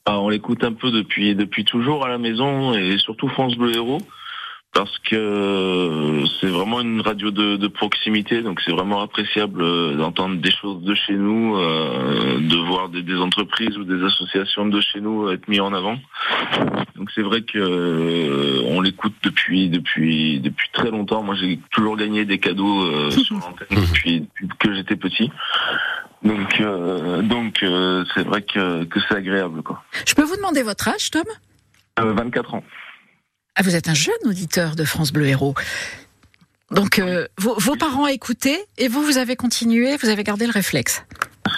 Ah, 0.05 0.21
on 0.21 0.29
l'écoute 0.29 0.63
un 0.63 0.73
peu 0.73 0.91
depuis 0.91 1.35
depuis 1.35 1.65
toujours 1.65 2.05
à 2.05 2.09
la 2.09 2.19
maison 2.19 2.75
et 2.75 2.99
surtout 2.99 3.29
France 3.29 3.57
Bleu 3.57 3.75
Héros 3.75 4.03
parce 4.75 4.99
que 4.99 6.25
c'est 6.41 6.49
vraiment 6.49 6.81
une 6.81 7.01
radio 7.01 7.31
de, 7.31 7.57
de 7.57 7.69
proximité, 7.69 8.43
donc 8.43 8.61
c'est 8.65 8.73
vraiment 8.73 9.01
appréciable 9.01 9.63
euh, 9.63 9.95
d'entendre 9.95 10.37
des 10.37 10.51
choses 10.51 10.83
de 10.83 10.95
chez 10.95 11.15
nous, 11.15 11.57
euh, 11.57 12.41
de 12.41 12.57
voir 12.57 12.89
des, 12.89 13.03
des 13.03 13.17
entreprises 13.17 13.79
ou 13.79 13.85
des 13.85 14.05
associations 14.05 14.67
de 14.67 14.81
chez 14.81 15.01
nous 15.01 15.31
être 15.31 15.47
mis 15.47 15.61
en 15.61 15.73
avant. 15.73 15.97
Donc 16.97 17.09
c'est 17.15 17.23
vrai 17.23 17.43
que 17.43 17.59
euh, 17.59 18.63
on 18.67 18.81
l'écoute 18.81 19.15
depuis 19.23 19.69
depuis 19.69 20.41
depuis 20.41 20.69
très 20.73 20.91
longtemps. 20.91 21.23
Moi 21.23 21.37
j'ai 21.37 21.61
toujours 21.71 21.97
gagné 21.97 22.25
des 22.25 22.39
cadeaux 22.39 22.85
euh, 22.85 23.11
sur 23.13 23.37
l'antenne 23.37 23.69
depuis, 23.71 24.21
depuis 24.21 24.49
que 24.59 24.75
j'étais 24.75 24.97
petit. 24.97 25.31
Donc 26.25 26.61
euh, 26.61 27.23
donc 27.23 27.63
euh, 27.63 28.05
c'est 28.15 28.25
vrai 28.25 28.43
que, 28.43 28.85
que 28.85 28.99
c'est 29.09 29.15
agréable 29.15 29.63
quoi. 29.63 29.85
Je 30.05 30.15
peux 30.15 30.25
vous 30.25 30.37
demander 30.37 30.63
votre 30.63 30.89
âge, 30.89 31.11
Tom? 31.11 31.25
Euh, 32.01 32.13
24 32.13 32.55
ans. 32.55 32.65
Ah, 33.57 33.63
vous 33.63 33.77
êtes 33.77 33.89
un 33.89 33.95
jeune 33.95 34.15
auditeur 34.25 34.75
de 34.75 34.85
France 34.85 35.13
Bleu 35.13 35.27
Héros. 35.27 35.55
Donc 36.73 36.99
euh, 36.99 37.27
vos, 37.39 37.55
vos 37.55 37.77
parents 37.77 38.09
écoutaient 38.09 38.65
et 38.79 38.89
vous, 38.89 39.03
vous 39.03 39.17
avez 39.19 39.37
continué, 39.37 39.97
vous 39.97 40.09
avez 40.09 40.25
gardé 40.25 40.47
le 40.47 40.53
réflexe. 40.53 41.05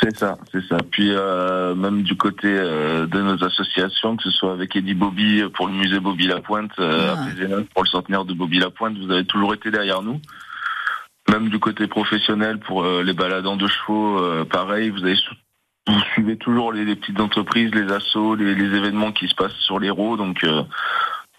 C'est 0.02 0.14
ça, 0.14 0.36
c'est 0.52 0.62
ça. 0.68 0.76
Puis 0.90 1.10
euh, 1.10 1.74
même 1.74 2.02
du 2.02 2.14
côté 2.16 2.48
euh, 2.48 3.06
de 3.06 3.22
nos 3.22 3.42
associations, 3.42 4.16
que 4.16 4.24
ce 4.24 4.30
soit 4.30 4.52
avec 4.52 4.76
Eddie 4.76 4.94
Bobby 4.94 5.42
pour 5.54 5.68
le 5.68 5.72
musée 5.72 5.98
Bobby 6.00 6.26
Lapointe, 6.26 6.76
Pézenas 6.76 7.62
pour 7.72 7.84
le 7.84 7.88
centenaire 7.88 8.26
de 8.26 8.34
Bobby 8.34 8.58
Lapointe, 8.58 8.98
vous 8.98 9.10
avez 9.10 9.24
toujours 9.24 9.54
été 9.54 9.70
derrière 9.70 10.02
nous. 10.02 10.20
Même 11.30 11.48
du 11.48 11.58
côté 11.58 11.86
professionnel 11.86 12.58
pour 12.60 12.84
les 12.84 13.12
baladants 13.14 13.56
de 13.56 13.66
chevaux, 13.66 14.44
pareil, 14.44 14.90
vous 14.90 15.02
avez 15.02 15.16
vous 15.88 16.00
suivez 16.12 16.36
toujours 16.36 16.72
les, 16.72 16.84
les 16.84 16.96
petites 16.96 17.20
entreprises, 17.20 17.70
les 17.72 17.90
assos, 17.92 18.34
les, 18.34 18.54
les 18.54 18.76
événements 18.76 19.12
qui 19.12 19.28
se 19.28 19.34
passent 19.34 19.56
sur 19.60 19.78
les 19.78 19.90
roues, 19.90 20.16
donc 20.16 20.44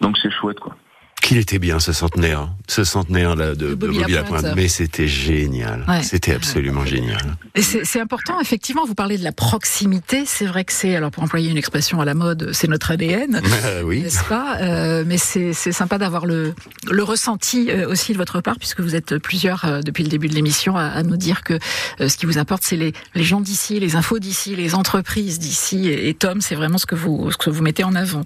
donc 0.00 0.16
c'est 0.22 0.30
chouette 0.30 0.60
quoi. 0.60 0.76
Qu'il 1.20 1.36
était 1.36 1.58
bien 1.58 1.80
ce 1.80 1.92
centenaire, 1.92 2.48
ce 2.68 2.84
centenaire 2.84 3.34
là 3.34 3.48
de, 3.56 3.70
de 3.70 3.74
Bobby 3.74 3.98
Bobby 3.98 4.12
Lapointe. 4.12 4.42
Lapointe. 4.42 4.56
Mais 4.56 4.68
c'était 4.68 5.08
génial, 5.08 5.84
Ouais. 5.88 6.02
c'était 6.04 6.32
absolument 6.32 6.86
génial. 6.86 7.20
Et 7.56 7.60
c'est 7.60 8.00
important, 8.00 8.40
effectivement, 8.40 8.86
vous 8.86 8.94
parlez 8.94 9.18
de 9.18 9.24
la 9.24 9.32
proximité. 9.32 10.22
C'est 10.26 10.46
vrai 10.46 10.64
que 10.64 10.72
c'est, 10.72 10.94
alors 10.94 11.10
pour 11.10 11.24
employer 11.24 11.50
une 11.50 11.56
expression 11.58 12.00
à 12.00 12.04
la 12.04 12.14
mode, 12.14 12.52
c'est 12.52 12.68
notre 12.68 12.92
ADN. 12.92 13.42
Euh, 13.64 13.82
oui. 13.84 14.02
N'est-ce 14.02 14.22
pas 14.24 14.58
Euh, 14.60 15.02
Mais 15.04 15.18
c'est 15.18 15.52
sympa 15.52 15.98
d'avoir 15.98 16.24
le, 16.24 16.54
le 16.88 17.02
ressenti 17.02 17.68
euh, 17.68 17.88
aussi 17.90 18.12
de 18.12 18.16
votre 18.16 18.40
part, 18.40 18.56
puisque 18.56 18.80
vous 18.80 18.94
êtes 18.94 19.18
plusieurs 19.18 19.64
euh, 19.64 19.80
depuis 19.82 20.04
le 20.04 20.08
début 20.08 20.28
de 20.28 20.34
l'émission 20.34 20.76
à, 20.76 20.84
à 20.84 21.02
nous 21.02 21.16
dire 21.16 21.42
que 21.42 21.58
ce 21.98 22.16
qui 22.16 22.26
vous 22.26 22.38
importe, 22.38 22.62
c'est 22.62 22.76
les, 22.76 22.92
les 23.16 23.24
gens 23.24 23.40
d'ici, 23.40 23.80
les 23.80 23.96
infos 23.96 24.20
d'ici, 24.20 24.54
les 24.54 24.76
entreprises 24.76 25.40
d'ici. 25.40 25.88
Et, 25.88 26.08
et 26.08 26.14
Tom, 26.14 26.40
c'est 26.40 26.54
vraiment 26.54 26.78
ce 26.78 26.86
que 26.86 26.94
vous 26.94 27.30
ce 27.32 27.36
que 27.36 27.50
vous 27.50 27.62
mettez 27.62 27.82
en 27.82 27.96
avant. 27.96 28.22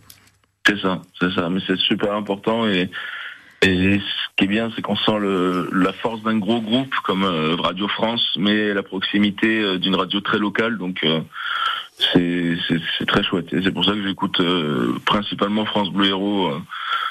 C'est 0.67 0.79
ça, 0.79 1.03
c'est 1.21 1.33
ça. 1.33 1.49
Mais 1.49 1.61
c'est 1.67 1.77
super 1.79 2.13
important 2.13 2.67
et, 2.67 2.91
et 3.63 3.99
ce 3.99 4.27
qui 4.37 4.45
est 4.45 4.49
bien, 4.49 4.71
c'est 4.75 4.83
qu'on 4.83 4.97
sent 4.97 5.19
le, 5.19 5.69
la 5.73 5.93
force 5.93 6.23
d'un 6.23 6.39
gros 6.39 6.61
groupe 6.61 6.95
comme 7.05 7.25
euh, 7.25 7.57
Radio 7.57 7.89
France, 7.89 8.35
mais 8.37 8.73
la 8.75 8.83
proximité 8.83 9.61
euh, 9.61 9.79
d'une 9.79 9.95
radio 9.95 10.21
très 10.21 10.39
locale. 10.39 10.79
Donc 10.79 11.05
euh, 11.05 11.21
c'est 12.13 13.07
très 13.07 13.23
chouette. 13.23 13.53
Et 13.53 13.63
c'est 13.63 13.73
pour 13.73 13.85
ça 13.85 13.93
que 13.93 14.03
j'écoute 14.03 14.41
principalement 15.05 15.65
France 15.65 15.91
Bleu 15.93 16.07
Héros 16.07 16.53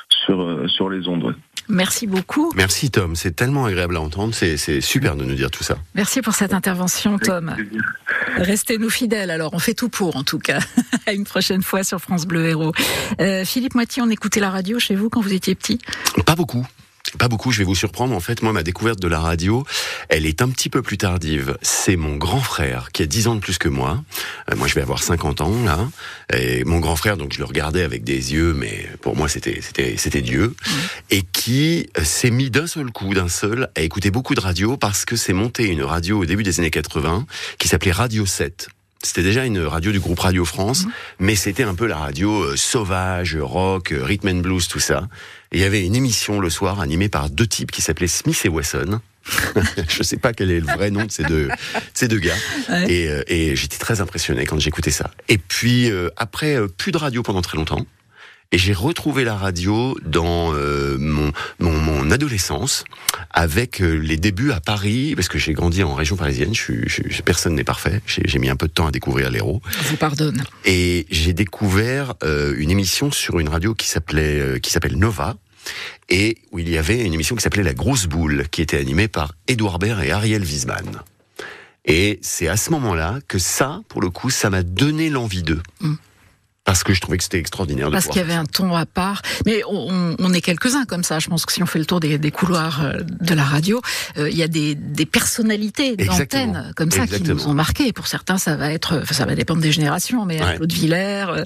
sur 0.09 0.69
sur 0.69 0.89
les 0.89 1.07
ondes. 1.07 1.23
ouais. 1.23 1.33
Merci 1.71 2.07
beaucoup. 2.07 2.51
Merci 2.55 2.91
Tom, 2.91 3.15
c'est 3.15 3.35
tellement 3.35 3.65
agréable 3.65 3.95
à 3.95 4.01
entendre, 4.01 4.33
c'est 4.33 4.81
super 4.81 5.15
de 5.15 5.23
nous 5.23 5.35
dire 5.35 5.49
tout 5.49 5.63
ça. 5.63 5.77
Merci 5.95 6.21
pour 6.21 6.35
cette 6.35 6.53
intervention, 6.53 7.17
Tom. 7.17 7.55
Restez-nous 8.37 8.89
fidèles, 8.89 9.31
alors 9.31 9.53
on 9.53 9.59
fait 9.59 9.73
tout 9.73 9.89
pour 9.89 10.15
en 10.15 10.23
tout 10.23 10.39
cas. 10.39 10.59
à 11.05 11.13
une 11.13 11.23
prochaine 11.23 11.63
fois 11.63 11.83
sur 11.83 11.99
France 11.99 12.25
Bleu 12.25 12.47
Héros. 12.47 12.73
Euh, 13.19 13.45
Philippe 13.45 13.75
Moitié, 13.75 14.01
on 14.01 14.09
écoutait 14.09 14.39
la 14.39 14.49
radio 14.49 14.79
chez 14.79 14.95
vous 14.95 15.09
quand 15.09 15.21
vous 15.21 15.33
étiez 15.33 15.55
petit? 15.55 15.79
Pas 16.25 16.35
beaucoup. 16.35 16.65
Pas 17.17 17.27
beaucoup, 17.27 17.51
je 17.51 17.57
vais 17.57 17.63
vous 17.63 17.75
surprendre. 17.75 18.15
En 18.15 18.19
fait, 18.19 18.41
moi, 18.41 18.53
ma 18.53 18.63
découverte 18.63 18.99
de 18.99 19.07
la 19.07 19.19
radio, 19.19 19.65
elle 20.09 20.25
est 20.25 20.41
un 20.41 20.49
petit 20.49 20.69
peu 20.69 20.81
plus 20.81 20.97
tardive. 20.97 21.57
C'est 21.61 21.95
mon 21.95 22.15
grand 22.15 22.39
frère, 22.39 22.91
qui 22.91 23.03
a 23.03 23.05
10 23.05 23.27
ans 23.27 23.35
de 23.35 23.41
plus 23.41 23.57
que 23.57 23.69
moi. 23.69 24.03
Euh, 24.49 24.55
moi, 24.55 24.67
je 24.67 24.75
vais 24.75 24.81
avoir 24.81 25.03
50 25.03 25.41
ans, 25.41 25.63
là. 25.65 25.87
Et 26.33 26.63
mon 26.63 26.79
grand 26.79 26.95
frère, 26.95 27.17
donc, 27.17 27.33
je 27.33 27.39
le 27.39 27.45
regardais 27.45 27.83
avec 27.83 28.03
des 28.03 28.33
yeux, 28.33 28.53
mais 28.53 28.89
pour 29.01 29.15
moi, 29.15 29.27
c'était, 29.27 29.59
c'était, 29.61 29.95
c'était 29.97 30.21
Dieu. 30.21 30.55
Et 31.09 31.21
qui 31.21 31.89
s'est 32.01 32.31
mis 32.31 32.49
d'un 32.49 32.67
seul 32.67 32.91
coup, 32.91 33.13
d'un 33.13 33.29
seul, 33.29 33.69
à 33.75 33.81
écouter 33.81 34.11
beaucoup 34.11 34.35
de 34.35 34.41
radio 34.41 34.77
parce 34.77 35.05
que 35.05 35.15
c'est 35.15 35.33
monté 35.33 35.67
une 35.67 35.83
radio 35.83 36.19
au 36.19 36.25
début 36.25 36.43
des 36.43 36.59
années 36.59 36.71
80 36.71 37.25
qui 37.57 37.67
s'appelait 37.67 37.91
Radio 37.91 38.25
7. 38.25 38.69
C'était 39.03 39.23
déjà 39.23 39.45
une 39.45 39.59
radio 39.59 39.91
du 39.91 39.99
groupe 39.99 40.19
Radio 40.19 40.45
France, 40.45 40.85
mais 41.17 41.35
c'était 41.35 41.63
un 41.63 41.73
peu 41.73 41.87
la 41.87 41.97
radio 41.97 42.43
euh, 42.43 42.55
sauvage, 42.55 43.35
rock, 43.35 43.93
euh, 43.93 44.03
rhythm 44.03 44.27
and 44.27 44.41
blues, 44.41 44.67
tout 44.67 44.79
ça. 44.79 45.07
Et 45.51 45.57
il 45.57 45.61
y 45.61 45.65
avait 45.65 45.85
une 45.85 45.95
émission 45.95 46.39
le 46.39 46.49
soir 46.49 46.79
animée 46.79 47.09
par 47.09 47.29
deux 47.29 47.47
types 47.47 47.71
qui 47.71 47.81
s'appelaient 47.81 48.07
Smith 48.07 48.41
et 48.45 48.49
Wesson. 48.49 49.01
je 49.89 50.03
sais 50.03 50.17
pas 50.17 50.33
quel 50.33 50.49
est 50.49 50.59
le 50.59 50.65
vrai 50.65 50.89
nom 50.91 51.05
de 51.05 51.11
ces 51.11 51.23
deux, 51.23 51.47
de 51.47 51.53
ces 51.93 52.07
deux 52.07 52.19
gars. 52.19 52.35
Ouais. 52.69 52.91
Et, 52.91 53.07
euh, 53.09 53.23
et 53.27 53.55
j'étais 53.55 53.77
très 53.77 54.01
impressionné 54.01 54.45
quand 54.45 54.59
j'écoutais 54.59 54.91
ça. 54.91 55.11
Et 55.27 55.37
puis 55.37 55.91
euh, 55.91 56.09
après, 56.15 56.55
euh, 56.55 56.67
plus 56.67 56.91
de 56.91 56.97
radio 56.97 57.21
pendant 57.21 57.41
très 57.41 57.57
longtemps. 57.57 57.85
Et 58.53 58.57
j'ai 58.57 58.73
retrouvé 58.73 59.23
la 59.23 59.35
radio 59.35 59.97
dans 60.05 60.53
euh, 60.53 60.97
mon, 60.99 61.31
mon, 61.59 61.71
mon 61.71 62.11
adolescence, 62.11 62.83
avec 63.31 63.81
euh, 63.81 63.93
les 63.95 64.17
débuts 64.17 64.51
à 64.51 64.59
Paris, 64.59 65.13
parce 65.15 65.29
que 65.29 65.37
j'ai 65.39 65.53
grandi 65.53 65.83
en 65.83 65.93
région 65.95 66.17
parisienne. 66.17 66.53
Je 66.53 66.73
je, 66.85 67.01
je- 67.07 67.21
personne 67.21 67.55
n'est 67.55 67.63
parfait. 67.63 68.01
J'ai 68.05 68.39
mis 68.39 68.49
un 68.49 68.57
peu 68.57 68.67
de 68.67 68.73
temps 68.73 68.87
à 68.87 68.91
découvrir 68.91 69.29
l'héros. 69.31 69.61
Je 69.81 69.87
vous 69.87 69.95
pardonne. 69.95 70.43
Et 70.65 71.05
j'ai 71.09 71.31
découvert 71.31 72.15
euh, 72.23 72.53
une 72.57 72.71
émission 72.71 73.09
sur 73.09 73.39
une 73.39 73.47
radio 73.47 73.73
qui 73.73 73.87
s'appelait, 73.87 74.59
qui 74.59 74.69
s'appelle 74.69 74.97
Nova, 74.97 75.37
et 76.09 76.37
où 76.51 76.59
il 76.59 76.67
y 76.67 76.77
avait 76.77 77.05
une 77.05 77.13
émission 77.13 77.37
qui 77.37 77.43
s'appelait 77.43 77.63
La 77.63 77.73
Grosse 77.73 78.07
Boule, 78.07 78.49
qui 78.51 78.61
était 78.61 78.77
animée 78.79 79.07
par 79.07 79.33
Edouard 79.47 79.79
Baird 79.79 80.03
et 80.03 80.11
Ariel 80.11 80.41
Wiesman. 80.43 81.01
Et 81.85 82.19
c'est 82.21 82.49
à 82.49 82.57
ce 82.57 82.69
moment-là 82.71 83.19
que 83.29 83.39
ça, 83.39 83.79
pour 83.87 84.01
le 84.01 84.09
coup, 84.09 84.29
ça 84.29 84.49
m'a 84.49 84.61
donné 84.61 85.09
l'envie 85.09 85.41
d'eux. 85.43 85.61
Parce 86.63 86.83
que 86.83 86.93
je 86.93 87.01
trouvais 87.01 87.17
que 87.17 87.23
c'était 87.23 87.39
extraordinaire 87.39 87.87
de 87.87 87.91
Parce 87.91 88.05
qu'il 88.07 88.17
y 88.17 88.23
avait 88.23 88.35
un 88.35 88.45
ton 88.45 88.75
à 88.75 88.85
part. 88.85 89.23
Mais 89.47 89.63
on, 89.67 90.31
est 90.33 90.41
quelques-uns 90.41 90.85
comme 90.85 91.03
ça. 91.03 91.17
Je 91.17 91.27
pense 91.27 91.45
que 91.45 91.51
si 91.51 91.61
on 91.63 91.65
fait 91.65 91.79
le 91.79 91.85
tour 91.85 91.99
des, 91.99 92.19
des 92.19 92.29
couloirs 92.31 92.81
euh, 92.83 93.01
de 93.19 93.33
la 93.33 93.43
radio, 93.43 93.81
euh, 94.17 94.29
il 94.29 94.37
y 94.37 94.43
a 94.43 94.47
des, 94.47 94.75
des 94.75 95.07
personnalités 95.07 95.95
d'antennes 95.97 96.71
comme 96.75 96.91
ça 96.91 97.07
qui 97.07 97.23
nous 97.23 97.47
ont 97.47 97.53
marqués. 97.55 97.91
Pour 97.93 98.05
certains, 98.07 98.37
ça 98.37 98.55
va 98.55 98.71
être, 98.71 98.99
enfin, 99.01 99.13
ça 99.15 99.25
va 99.25 99.33
dépendre 99.33 99.59
des 99.61 99.71
générations, 99.71 100.23
mais 100.25 100.39
un 100.39 100.51
Ouais. 100.51 100.55
Claude 100.57 100.71
Villers, 100.71 101.25
euh, 101.29 101.43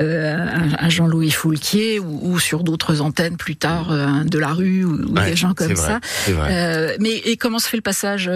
euh, 0.00 0.36
un, 0.36 0.84
un 0.84 0.88
Jean-Louis 0.90 1.30
Foulquier, 1.30 1.98
ou, 1.98 2.32
ou 2.32 2.38
sur 2.38 2.62
d'autres 2.62 3.00
antennes 3.00 3.36
plus 3.38 3.56
tard, 3.56 3.90
euh, 3.90 4.06
un 4.06 4.24
Delarue 4.26 4.84
ou, 4.84 4.92
ou 4.94 5.14
Ouais, 5.14 5.30
des 5.30 5.36
gens 5.36 5.54
comme 5.54 5.72
vrai, 5.72 5.76
ça. 5.76 6.00
Euh, 6.28 6.94
mais 7.00 7.10
et 7.24 7.36
comment 7.38 7.58
se 7.58 7.68
fait 7.68 7.76
le 7.78 7.82
passage 7.82 8.30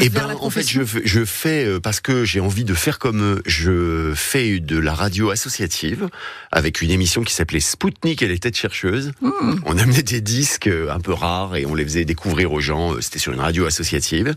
Eh 0.00 0.08
ben, 0.08 0.26
la 0.26 0.36
en 0.42 0.50
fait, 0.50 0.68
je, 0.68 0.82
fais- 0.84 1.02
je 1.04 1.24
fais 1.24 1.80
parce 1.80 2.00
que 2.00 2.24
j'ai 2.24 2.40
envie 2.40 2.64
de 2.64 2.74
faire 2.74 2.98
comme. 2.98 3.40
Je 3.46 4.12
fais 4.16 4.58
de 4.60 4.78
la 4.78 4.92
radio 4.94 5.30
associative 5.36 6.08
avec 6.50 6.80
une 6.80 6.90
émission 6.90 7.22
qui 7.22 7.32
s'appelait 7.34 7.60
Spoutnik 7.60 8.22
et 8.22 8.28
les 8.28 8.38
têtes 8.38 8.56
chercheuses. 8.56 9.12
Hmm. 9.20 9.56
On 9.66 9.78
amenait 9.78 10.02
des 10.02 10.20
disques 10.20 10.66
euh, 10.66 10.90
un 10.90 10.98
peu 11.00 11.12
rares 11.12 11.56
et 11.56 11.66
on 11.66 11.74
les 11.74 11.84
faisait 11.84 12.04
découvrir 12.04 12.52
aux 12.52 12.60
gens. 12.60 12.94
Euh, 12.94 13.00
C'était 13.00 13.18
sur 13.18 13.32
une 13.32 13.40
radio 13.40 13.66
associative. 13.66 14.34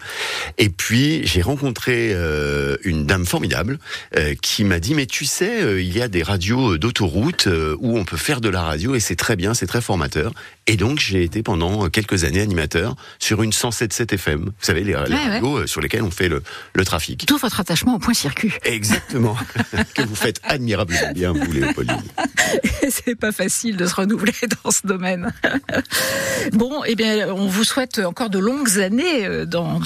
Et 0.58 0.70
puis 0.70 1.26
j'ai 1.26 1.42
rencontré 1.42 2.12
euh, 2.14 2.76
une 2.84 3.06
dame 3.06 3.26
formidable 3.26 3.80
euh, 4.18 4.36
qui 4.42 4.64
m'a 4.64 4.80
dit 4.80 4.94
mais 4.94 5.06
tu 5.06 5.26
sais 5.26 5.62
euh, 5.64 5.82
il 5.82 5.96
y 5.98 6.02
a 6.02 6.08
des 6.08 6.22
radios 6.24 6.78
d'autoroute 6.78 7.48
où 7.80 7.98
on 7.98 8.04
peut 8.06 8.18
faire 8.18 8.42
de 8.42 8.50
la 8.50 8.62
radio 8.62 8.96
et 8.96 9.00
c'est 9.00 9.16
très 9.16 9.36
bien, 9.36 9.54
c'est 9.54 9.68
très 9.68 9.82
formateur. 9.82 10.34
Et 10.68 10.76
donc 10.76 11.00
j'ai 11.00 11.24
été 11.24 11.42
pendant 11.44 11.90
quelques 11.90 12.26
années 12.26 12.42
animateur 12.42 12.96
sur 13.20 13.42
une 13.42 13.52
107.7 13.52 14.14
FM. 14.14 14.46
Vous 14.46 14.52
savez 14.60 14.82
les, 14.84 14.94
les 15.08 15.16
Ouais, 15.16 15.30
radios 15.30 15.66
sur 15.68 15.82
lesquelles 15.82 16.04
on 16.04 16.12
fait 16.12 16.28
le, 16.30 16.44
le 16.74 16.86
trafic. 16.86 17.26
Tout 17.26 17.38
votre 17.38 17.60
attachement 17.60 17.96
au 17.96 18.00
point 18.00 18.14
circuit. 18.14 18.52
Exactement. 18.66 19.36
que 19.96 20.02
vous 20.04 20.16
faites 20.16 20.40
admirablement 20.44 20.89
bien, 21.14 21.34
vous, 21.34 21.52
Léopoldine. 21.52 22.02
C'est 22.90 23.16
pas 23.16 23.32
facile 23.32 23.78
de 23.78 23.86
se 23.86 23.96
renouveler 23.96 24.34
dans 24.64 24.72
ce 24.72 24.86
domaine. 24.86 25.32
Bon, 26.54 26.84
eh 26.86 26.96
bien, 26.96 27.28
on 27.34 27.48
vous 27.48 27.64
souhaite 27.64 28.00
encore 28.00 28.30
de 28.30 28.40
longues 28.40 28.80
années 28.80 29.26
euh, 29.26 29.46
dans, 29.46 29.80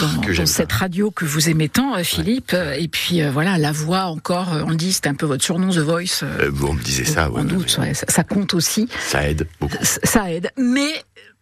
cette 0.46 0.72
radio 0.72 1.10
que 1.12 1.26
vous 1.26 1.50
aimez 1.50 1.68
tant, 1.68 1.96
euh, 1.96 2.04
Philippe. 2.04 2.56
Et 2.78 2.88
puis 2.88 3.22
euh, 3.22 3.32
voilà, 3.32 3.58
la 3.58 3.72
voix 3.72 4.04
encore, 4.04 4.50
on 4.66 4.70
le 4.70 4.76
dit, 4.76 4.94
c'était 4.94 5.10
un 5.10 5.16
peu 5.16 5.26
votre 5.26 5.44
surnom, 5.44 5.70
The 5.72 5.80
Voice. 5.80 6.22
euh, 6.24 6.50
vous, 6.54 6.68
on 6.68 6.74
me 6.74 6.82
disait 6.82 7.06
ça, 7.06 7.30
en 7.32 7.44
ouais, 7.48 7.94
ça, 7.94 8.06
ça 8.08 8.24
compte 8.24 8.54
aussi. 8.54 8.88
ça 9.08 9.28
aide 9.28 9.48
beaucoup. 9.60 9.76
Ça 9.82 10.32
aide. 10.32 10.52
Mais, 10.58 10.90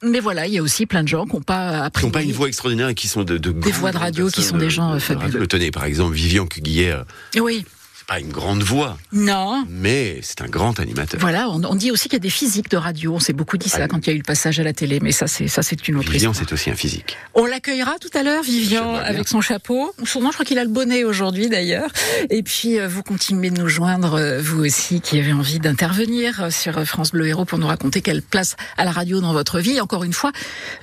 mais 0.01 0.19
voilà, 0.21 0.47
il 0.47 0.53
y 0.53 0.57
a 0.57 0.61
aussi 0.63 0.85
plein 0.85 1.03
de 1.03 1.07
gens 1.09 1.25
qui 1.25 1.35
n'ont 1.35 1.41
pas 1.41 1.83
appris. 1.83 2.01
Qui 2.01 2.05
n'ont 2.07 2.11
pas 2.11 2.21
une 2.23 2.31
voix 2.31 2.47
extraordinaire 2.47 2.87
et 2.89 2.95
qui 2.95 3.07
sont 3.09 3.23
de, 3.23 3.37
de 3.37 3.51
Des 3.51 3.71
voix 3.71 3.91
de 3.91 3.97
radio 3.97 4.29
qui 4.29 4.43
sont 4.43 4.57
des 4.57 4.65
de- 4.65 4.69
gens, 4.69 4.93
de- 4.93 4.99
fabuleux. 4.99 5.45
Tenez, 5.45 5.71
par 5.71 5.83
exemple, 5.85 6.13
Vivian 6.15 6.45
Cuguillet, 6.47 6.91
euh, 6.91 7.03
Oui. 7.41 7.65
Pas 8.11 8.19
une 8.19 8.33
grande 8.33 8.61
voix, 8.61 8.97
Non. 9.13 9.65
mais 9.69 10.19
c'est 10.21 10.41
un 10.41 10.47
grand 10.47 10.81
animateur. 10.81 11.17
Voilà, 11.21 11.49
on, 11.49 11.63
on 11.63 11.75
dit 11.75 11.91
aussi 11.91 12.09
qu'il 12.09 12.13
y 12.13 12.15
a 12.17 12.19
des 12.19 12.29
physiques 12.29 12.69
de 12.69 12.75
radio. 12.75 13.13
On 13.13 13.19
s'est 13.19 13.31
beaucoup 13.31 13.57
dit 13.57 13.69
ça 13.69 13.83
Ah, 13.83 13.87
quand 13.87 14.05
il 14.05 14.09
y 14.09 14.11
a 14.11 14.15
eu 14.15 14.17
le 14.17 14.23
passage 14.23 14.59
à 14.59 14.63
la 14.63 14.73
télé, 14.73 14.99
mais 15.01 15.13
ça, 15.13 15.27
c'est 15.27 15.47
ça, 15.47 15.63
c'est 15.63 15.87
une 15.87 15.95
autre 15.95 16.11
Vivian, 16.11 16.33
c'est 16.33 16.51
aussi 16.51 16.69
un 16.69 16.75
physique. 16.75 17.15
On 17.35 17.45
l'accueillera 17.45 17.93
tout 18.01 18.09
à 18.13 18.23
l'heure, 18.23 18.43
Vivian, 18.43 18.95
avec 18.95 19.29
son 19.29 19.39
chapeau. 19.39 19.93
Nom, 19.97 20.27
je 20.29 20.33
crois 20.33 20.43
qu'il 20.45 20.59
a 20.59 20.65
le 20.65 20.69
bonnet 20.69 21.05
aujourd'hui 21.05 21.47
d'ailleurs. 21.47 21.89
Et 22.29 22.43
puis, 22.43 22.79
euh, 22.79 22.89
vous 22.89 23.01
continuez 23.01 23.49
de 23.49 23.61
nous 23.61 23.69
joindre, 23.69 24.15
euh, 24.15 24.41
vous 24.41 24.65
aussi, 24.65 24.99
qui 24.99 25.17
avez 25.17 25.31
envie 25.31 25.59
d'intervenir 25.59 26.43
euh, 26.43 26.49
sur 26.49 26.85
France 26.85 27.11
Bleu 27.13 27.27
Héros 27.27 27.45
pour 27.45 27.59
nous 27.59 27.67
raconter 27.67 28.01
quelle 28.01 28.21
place 28.21 28.57
à 28.77 28.83
la 28.83 28.91
radio 28.91 29.21
dans 29.21 29.31
votre 29.31 29.59
vie. 29.61 29.79
Encore 29.79 30.03
une 30.03 30.11
fois, 30.11 30.33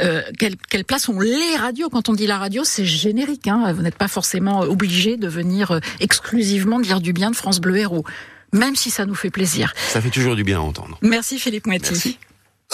euh, 0.01 0.23
quelle, 0.39 0.57
quelle 0.71 0.85
place 0.87 1.11
ont 1.11 1.21
les 1.21 1.57
radios? 1.59 1.91
Quand 1.91 2.09
on 2.09 2.15
dit 2.15 2.27
la 2.27 2.39
radio, 2.39 2.65
c'est 2.65 2.87
générique. 2.87 3.49
Hein. 3.49 3.71
Vous 3.75 3.83
n'êtes 3.83 3.97
pas 3.99 4.09
forcément 4.09 4.61
obligé 4.61 5.19
de 5.19 5.29
venir 5.29 5.79
exclusivement 6.01 6.81
dire 6.81 7.03
du 7.03 7.13
bien 7.19 7.33
de 7.33 7.37
France 7.37 7.61
Bleu 7.61 7.77
Héros, 7.77 8.05
même 8.53 8.77
si 8.77 8.91
ça 8.91 9.05
nous 9.05 9.17
fait 9.17 9.31
plaisir. 9.31 9.75
Ça 9.89 10.01
fait 10.01 10.11
toujours 10.11 10.37
du 10.37 10.45
bien 10.45 10.59
à 10.59 10.63
entendre. 10.63 10.99
Merci 11.03 11.39
Philippe 11.41 11.67
Moiti. 11.67 11.91
Merci. 11.93 12.19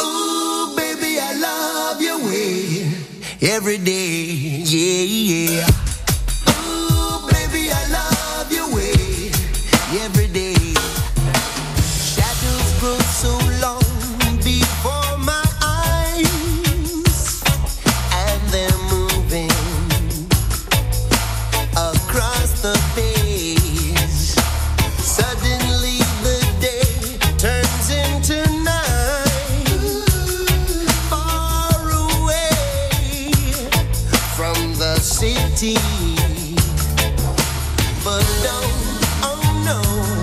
Ooh, 0.00 0.76
baby, 0.76 1.16
I 1.16 1.40
love 1.40 2.02
your 2.02 2.22
way 2.26 2.84
every 3.40 3.78
day. 3.78 4.62
Yeah, 4.66 5.04
yeah. 5.04 5.83
Oh 39.76 40.13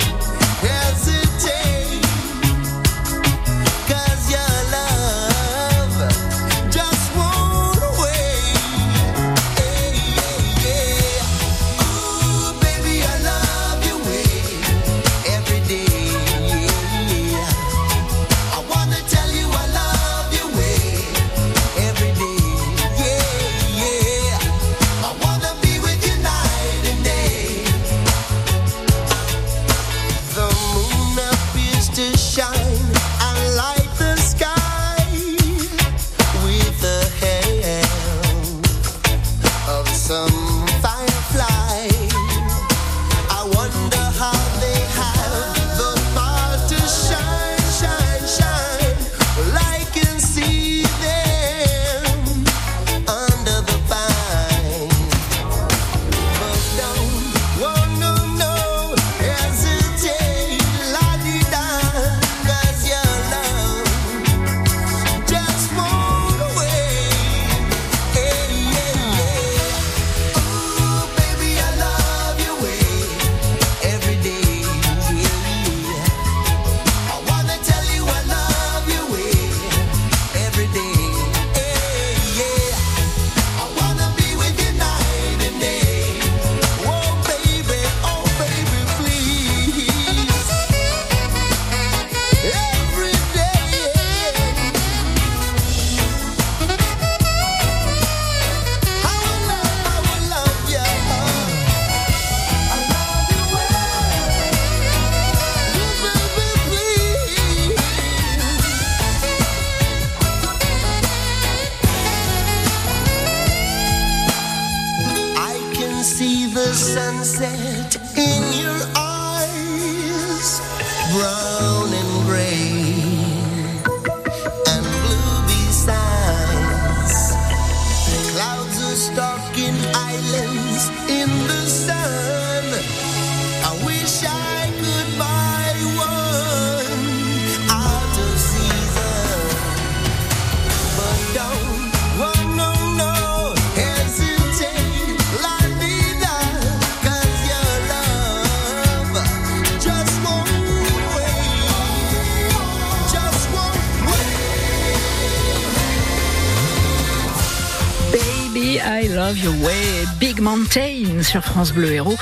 sur 161.32 161.45
France 161.45 161.71
Bleu 161.71 161.93
Héros. 161.93 162.17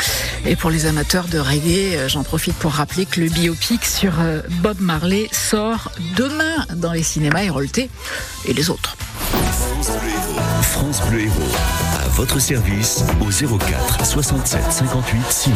Et 0.45 0.55
pour 0.55 0.70
les 0.70 0.86
amateurs 0.86 1.28
de 1.28 1.39
reggae, 1.39 1.95
euh, 1.95 2.07
j'en 2.07 2.22
profite 2.22 2.53
pour 2.55 2.74
rappeler 2.74 3.07
que 3.07 3.20
le 3.20 3.28
biopic 3.28 3.84
sur 3.84 4.20
euh, 4.20 4.41
Bob 4.62 4.80
Marley 4.80 5.28
sort 5.32 5.91
demain 6.16 6.68
dans 6.76 6.91
les 6.91 7.01
cinémas 7.01 7.41
Hérolté 7.41 7.89
et 8.45 8.53
les 8.53 8.70
autres. 8.70 8.95
France 10.62 11.01
Bleu 11.10 11.22
Héros. 11.22 11.89
Votre 12.20 12.39
service 12.41 13.05
au 13.22 13.57
04 13.57 14.05
67 14.05 14.61
58 14.74 15.22
6000. 15.30 15.55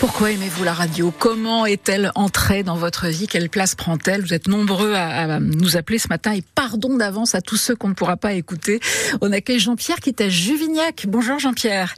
Pourquoi 0.00 0.32
aimez-vous 0.32 0.64
la 0.64 0.72
radio? 0.72 1.12
Comment 1.16 1.64
est-elle 1.64 2.10
entrée 2.16 2.64
dans 2.64 2.74
votre 2.74 3.06
vie? 3.06 3.28
Quelle 3.28 3.48
place 3.48 3.76
prend-elle? 3.76 4.20
Vous 4.20 4.34
êtes 4.34 4.48
nombreux 4.48 4.94
à, 4.94 5.34
à 5.36 5.38
nous 5.38 5.76
appeler 5.76 5.98
ce 5.98 6.08
matin 6.08 6.32
et 6.32 6.42
pardon 6.56 6.96
d'avance 6.96 7.36
à 7.36 7.40
tous 7.40 7.56
ceux 7.56 7.76
qu'on 7.76 7.86
ne 7.86 7.94
pourra 7.94 8.16
pas 8.16 8.32
écouter. 8.32 8.80
On 9.20 9.30
accueille 9.30 9.60
Jean-Pierre 9.60 10.00
qui 10.00 10.08
est 10.08 10.20
à 10.20 10.28
Juvignac. 10.28 11.06
Bonjour 11.06 11.38
Jean-Pierre. 11.38 11.94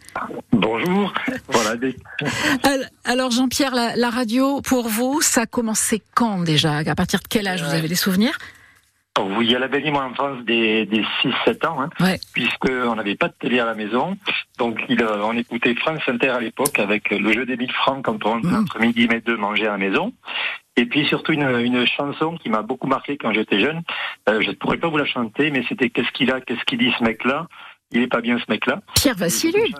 Bonjour. 0.52 1.14
Voilà. 1.48 1.74
Alors 3.04 3.30
Jean-Pierre, 3.30 3.74
la, 3.74 3.96
la, 3.96 4.10
radio 4.10 4.60
pour 4.60 4.86
vous, 4.86 5.22
ça 5.22 5.42
a 5.42 5.46
commencé 5.46 6.02
quand 6.14 6.40
déjà? 6.40 6.76
À 6.76 6.94
partir 6.94 7.20
de 7.20 7.26
quel 7.26 7.48
âge 7.48 7.62
vous 7.62 7.72
avez 7.72 7.88
des 7.88 7.94
souvenirs? 7.94 8.36
Oui, 9.20 9.52
elle 9.52 9.62
a 9.62 9.68
baigné 9.68 9.92
mon 9.92 10.00
enfance 10.00 10.44
des, 10.44 10.86
des 10.86 11.04
6-7 11.22 11.66
ans, 11.66 11.82
hein, 11.82 11.90
ouais. 12.00 12.18
puisqu'on 12.32 12.96
n'avait 12.96 13.14
pas 13.14 13.28
de 13.28 13.34
télé 13.38 13.60
à 13.60 13.64
la 13.64 13.74
maison. 13.74 14.16
Donc 14.58 14.78
il, 14.88 15.02
euh, 15.02 15.22
on 15.22 15.36
écoutait 15.36 15.74
France 15.76 16.00
Inter 16.08 16.30
à 16.30 16.40
l'époque 16.40 16.78
avec 16.78 17.10
le 17.10 17.32
jeu 17.32 17.46
des 17.46 17.56
1000 17.56 17.72
francs 17.72 18.04
quand 18.04 18.26
on 18.26 18.40
mmh. 18.40 18.54
entre 18.54 18.80
midi 18.80 19.08
et 19.10 19.20
deux 19.20 19.36
manger 19.36 19.68
à 19.68 19.72
la 19.72 19.78
maison. 19.78 20.12
Et 20.76 20.86
puis 20.86 21.06
surtout 21.06 21.32
une, 21.32 21.48
une 21.60 21.86
chanson 21.86 22.36
qui 22.36 22.48
m'a 22.48 22.62
beaucoup 22.62 22.88
marqué 22.88 23.16
quand 23.16 23.32
j'étais 23.32 23.60
jeune. 23.60 23.82
Euh, 24.28 24.40
je 24.40 24.48
ne 24.48 24.54
pourrais 24.54 24.78
pas 24.78 24.88
vous 24.88 24.98
la 24.98 25.06
chanter, 25.06 25.52
mais 25.52 25.64
c'était 25.68 25.90
Qu'est-ce 25.90 26.10
qu'il 26.10 26.32
a, 26.32 26.40
qu'est-ce 26.40 26.64
qu'il 26.64 26.78
dit 26.78 26.92
ce 26.98 27.04
mec-là? 27.04 27.46
Il 27.94 28.02
est 28.02 28.08
pas 28.08 28.20
bien 28.20 28.38
ce 28.38 28.50
mec-là. 28.50 28.80
Pierre 28.96 29.14
Vassilu. 29.14 29.72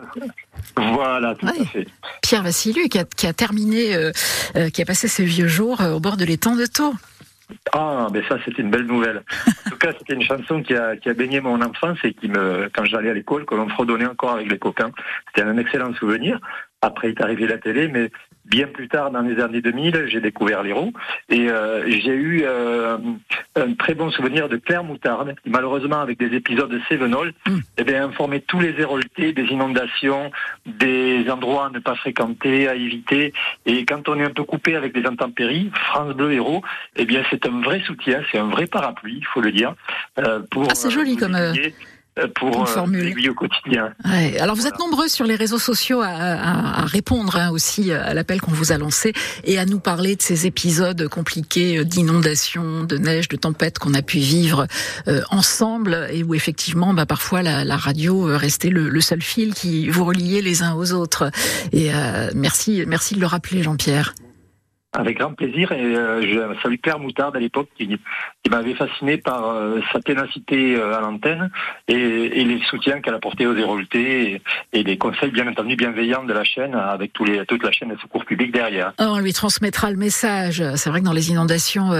Voilà, 0.77 1.35
tout 1.35 1.47
à 1.47 1.65
fait. 1.65 1.89
Pierre 2.23 2.45
Vassilu 2.45 2.89
qui 2.89 2.99
a, 2.99 3.05
qui 3.05 3.27
a 3.27 3.33
terminé, 3.33 3.95
euh, 3.95 4.13
euh, 4.55 4.71
qui 4.71 4.83
a 4.83 4.85
passé 4.85 5.09
ses 5.09 5.25
vieux 5.25 5.49
jours 5.49 5.81
euh, 5.81 5.95
au 5.95 6.01
bord 6.01 6.17
de 6.17 6.25
l'étang 6.25 6.55
de 6.55 6.67
Thau. 6.67 6.95
Ah, 7.73 8.09
mais 8.13 8.23
ça, 8.29 8.39
c'était 8.45 8.63
une 8.63 8.71
belle 8.71 8.87
nouvelle. 8.87 9.23
En 9.67 9.71
tout 9.71 9.79
cas, 9.79 9.93
c'était 9.99 10.15
une 10.15 10.23
chanson 10.23 10.63
qui 10.63 10.75
a, 10.75 10.97
qui 10.97 11.09
a 11.09 11.15
baigné 11.15 11.41
mon 11.41 11.61
enfance 11.61 11.99
et 12.05 12.13
qui 12.13 12.29
me, 12.29 12.71
quand 12.75 12.85
j'allais 12.85 13.11
à 13.11 13.15
l'école, 13.15 13.45
que 13.45 13.55
l'on 13.55 13.69
fredonnait 13.69 14.07
encore 14.07 14.33
avec 14.33 14.51
les 14.51 14.59
copains. 14.59 14.93
C'était 15.29 15.47
un 15.47 15.57
excellent 15.57 15.93
souvenir. 15.95 16.39
Après 16.81 17.09
est 17.09 17.21
arrivé 17.21 17.47
la 17.47 17.59
télé, 17.59 17.89
mais 17.89 18.11
bien 18.45 18.67
plus 18.67 18.89
tard, 18.89 19.11
dans 19.11 19.21
les 19.21 19.41
années 19.41 19.61
2000, 19.61 20.07
j'ai 20.07 20.21
découvert 20.21 20.63
l'héros 20.63 20.93
et 21.29 21.49
euh, 21.49 21.85
j'ai 21.89 22.15
eu 22.15 22.43
euh, 22.45 22.99
un 23.57 23.73
très 23.75 23.95
bon 23.95 24.11
souvenir 24.11 24.49
de 24.49 24.57
Claire 24.57 24.85
Moutarde, 24.85 25.35
qui 25.43 25.51
malheureusement, 25.51 26.01
avec 26.01 26.19
des 26.19 26.37
épisodes 26.37 26.71
de 26.71 26.81
Sévenol, 26.89 27.33
mm. 27.47 27.59
eh 27.79 27.85
bien, 27.85 28.05
informait 28.05 28.41
tous 28.41 28.61
les 28.61 28.75
héroltés 28.79 29.33
des 29.33 29.45
inondations, 29.45 30.31
des 30.67 31.29
endroits 31.31 31.67
à 31.67 31.71
ne 31.71 31.79
pas 31.79 31.95
fréquenter, 31.95 32.69
à 32.69 32.75
éviter. 32.75 33.33
Et 33.67 33.85
quand 33.85 34.09
on 34.09 34.19
est 34.19 34.25
un 34.25 34.31
peu 34.31 34.45
coupé 34.45 34.77
avec 34.77 34.93
des 34.93 35.07
intempéries, 35.07 35.71
France 35.75 36.15
Bleu 36.15 36.33
Héros, 36.33 36.63
eh 36.97 37.05
bien, 37.05 37.23
c'est 37.31 37.47
un 37.47 37.61
vrai 37.61 37.81
soutien, 37.87 38.23
c'est 38.31 38.39
un 38.39 38.49
vrai 38.49 38.67
parapluie, 38.67 39.19
il 39.19 39.27
faut 39.27 39.41
le 39.41 39.53
dire. 39.53 39.75
Euh, 40.19 40.41
pour, 40.51 40.67
ah, 40.71 40.75
c'est 40.75 40.91
joli 40.91 41.17
comme 41.17 41.37
pour 42.37 42.69
euh, 42.69 43.31
au 43.31 43.35
quotidien. 43.35 43.93
Ouais. 44.05 44.39
Alors 44.39 44.55
vous 44.55 44.67
êtes 44.67 44.79
nombreux 44.79 45.09
sur 45.09 45.25
les 45.25 45.35
réseaux 45.35 45.59
sociaux 45.59 46.01
à, 46.01 46.09
à, 46.09 46.83
à 46.83 46.85
répondre 46.85 47.37
hein, 47.37 47.51
aussi 47.51 47.93
à 47.93 48.15
l'appel 48.15 48.41
qu'on 48.41 48.53
vous 48.53 48.73
a 48.73 48.79
lancé 48.79 49.13
et 49.45 49.59
à 49.59 49.67
nous 49.67 49.81
parler 49.81 50.15
de 50.17 50.23
ces 50.23 50.47
épisodes 50.47 51.09
compliqués 51.09 51.79
euh, 51.79 51.85
d'inondations, 51.85 52.85
de 52.85 52.97
neige, 52.99 53.29
de 53.29 53.37
tempêtes 53.37 53.79
qu'on 53.79 53.95
a 53.95 54.03
pu 54.03 54.19
vivre 54.19 54.67
euh, 55.09 55.23
ensemble 55.31 56.09
et 56.11 56.23
où 56.23 56.35
effectivement 56.35 56.95
bah, 56.95 57.07
parfois 57.07 57.43
la, 57.43 57.65
la 57.65 57.77
radio 57.77 58.29
euh, 58.29 58.37
restait 58.37 58.71
le, 58.71 58.89
le, 58.89 59.01
seul 59.01 59.23
fil 59.23 59.55
qui 59.55 59.89
vous 59.89 60.05
reliait 60.05 60.41
les 60.41 60.63
uns 60.63 60.75
aux 60.75 60.93
autres. 60.93 61.31
Et 61.73 61.93
euh, 61.93 62.31
merci, 62.35 62.85
merci 62.87 63.15
de 63.15 63.21
le 63.21 63.27
rappeler 63.27 63.63
Jean-Pierre. 63.63 64.15
Avec 64.97 65.19
grand 65.19 65.35
plaisir 65.35 65.73
et 65.73 65.97
euh, 65.97 66.23
je 66.23 66.63
salue 66.63 66.77
Claire 66.81 67.01
Moutarde 67.01 67.35
à 67.35 67.41
l'époque 67.41 67.69
qui, 67.77 67.89
qui 67.89 68.51
m'avait 68.51 68.75
fasciné 68.75 69.17
par 69.17 69.51
euh, 69.51 69.81
sa 69.93 69.99
ténacité 69.99 70.77
euh, 70.77 70.97
à 70.97 71.01
l'antenne 71.01 71.51
et, 71.89 71.95
et, 71.95 72.45
les 72.45 72.61
soutiens 72.71 73.01
qu'elle 73.01 73.15
apportait 73.15 73.47
aux 73.47 73.57
éroltés 73.57 74.35
et, 74.35 74.43
et, 74.73 74.85
les 74.85 74.97
conseils 74.97 75.33
bien 75.33 75.49
entendu 75.49 75.75
bienveillants 75.75 76.23
de 76.23 76.33
la 76.33 76.45
chaîne 76.45 76.77
avec 76.77 77.13
tous 77.13 77.25
les, 77.25 77.45
toute 77.45 77.65
la 77.65 77.73
chaîne 77.73 77.89
de 77.89 77.99
secours 77.99 78.25
public 78.25 78.53
derrière. 78.53 78.93
Oh, 79.01 79.05
on 79.09 79.19
lui 79.19 79.33
transmettra 79.33 79.91
le 79.91 79.97
message. 79.97 80.63
C'est 80.77 80.91
vrai 80.91 81.01
que 81.01 81.07
dans 81.07 81.13
les 81.13 81.31
inondations, 81.31 81.91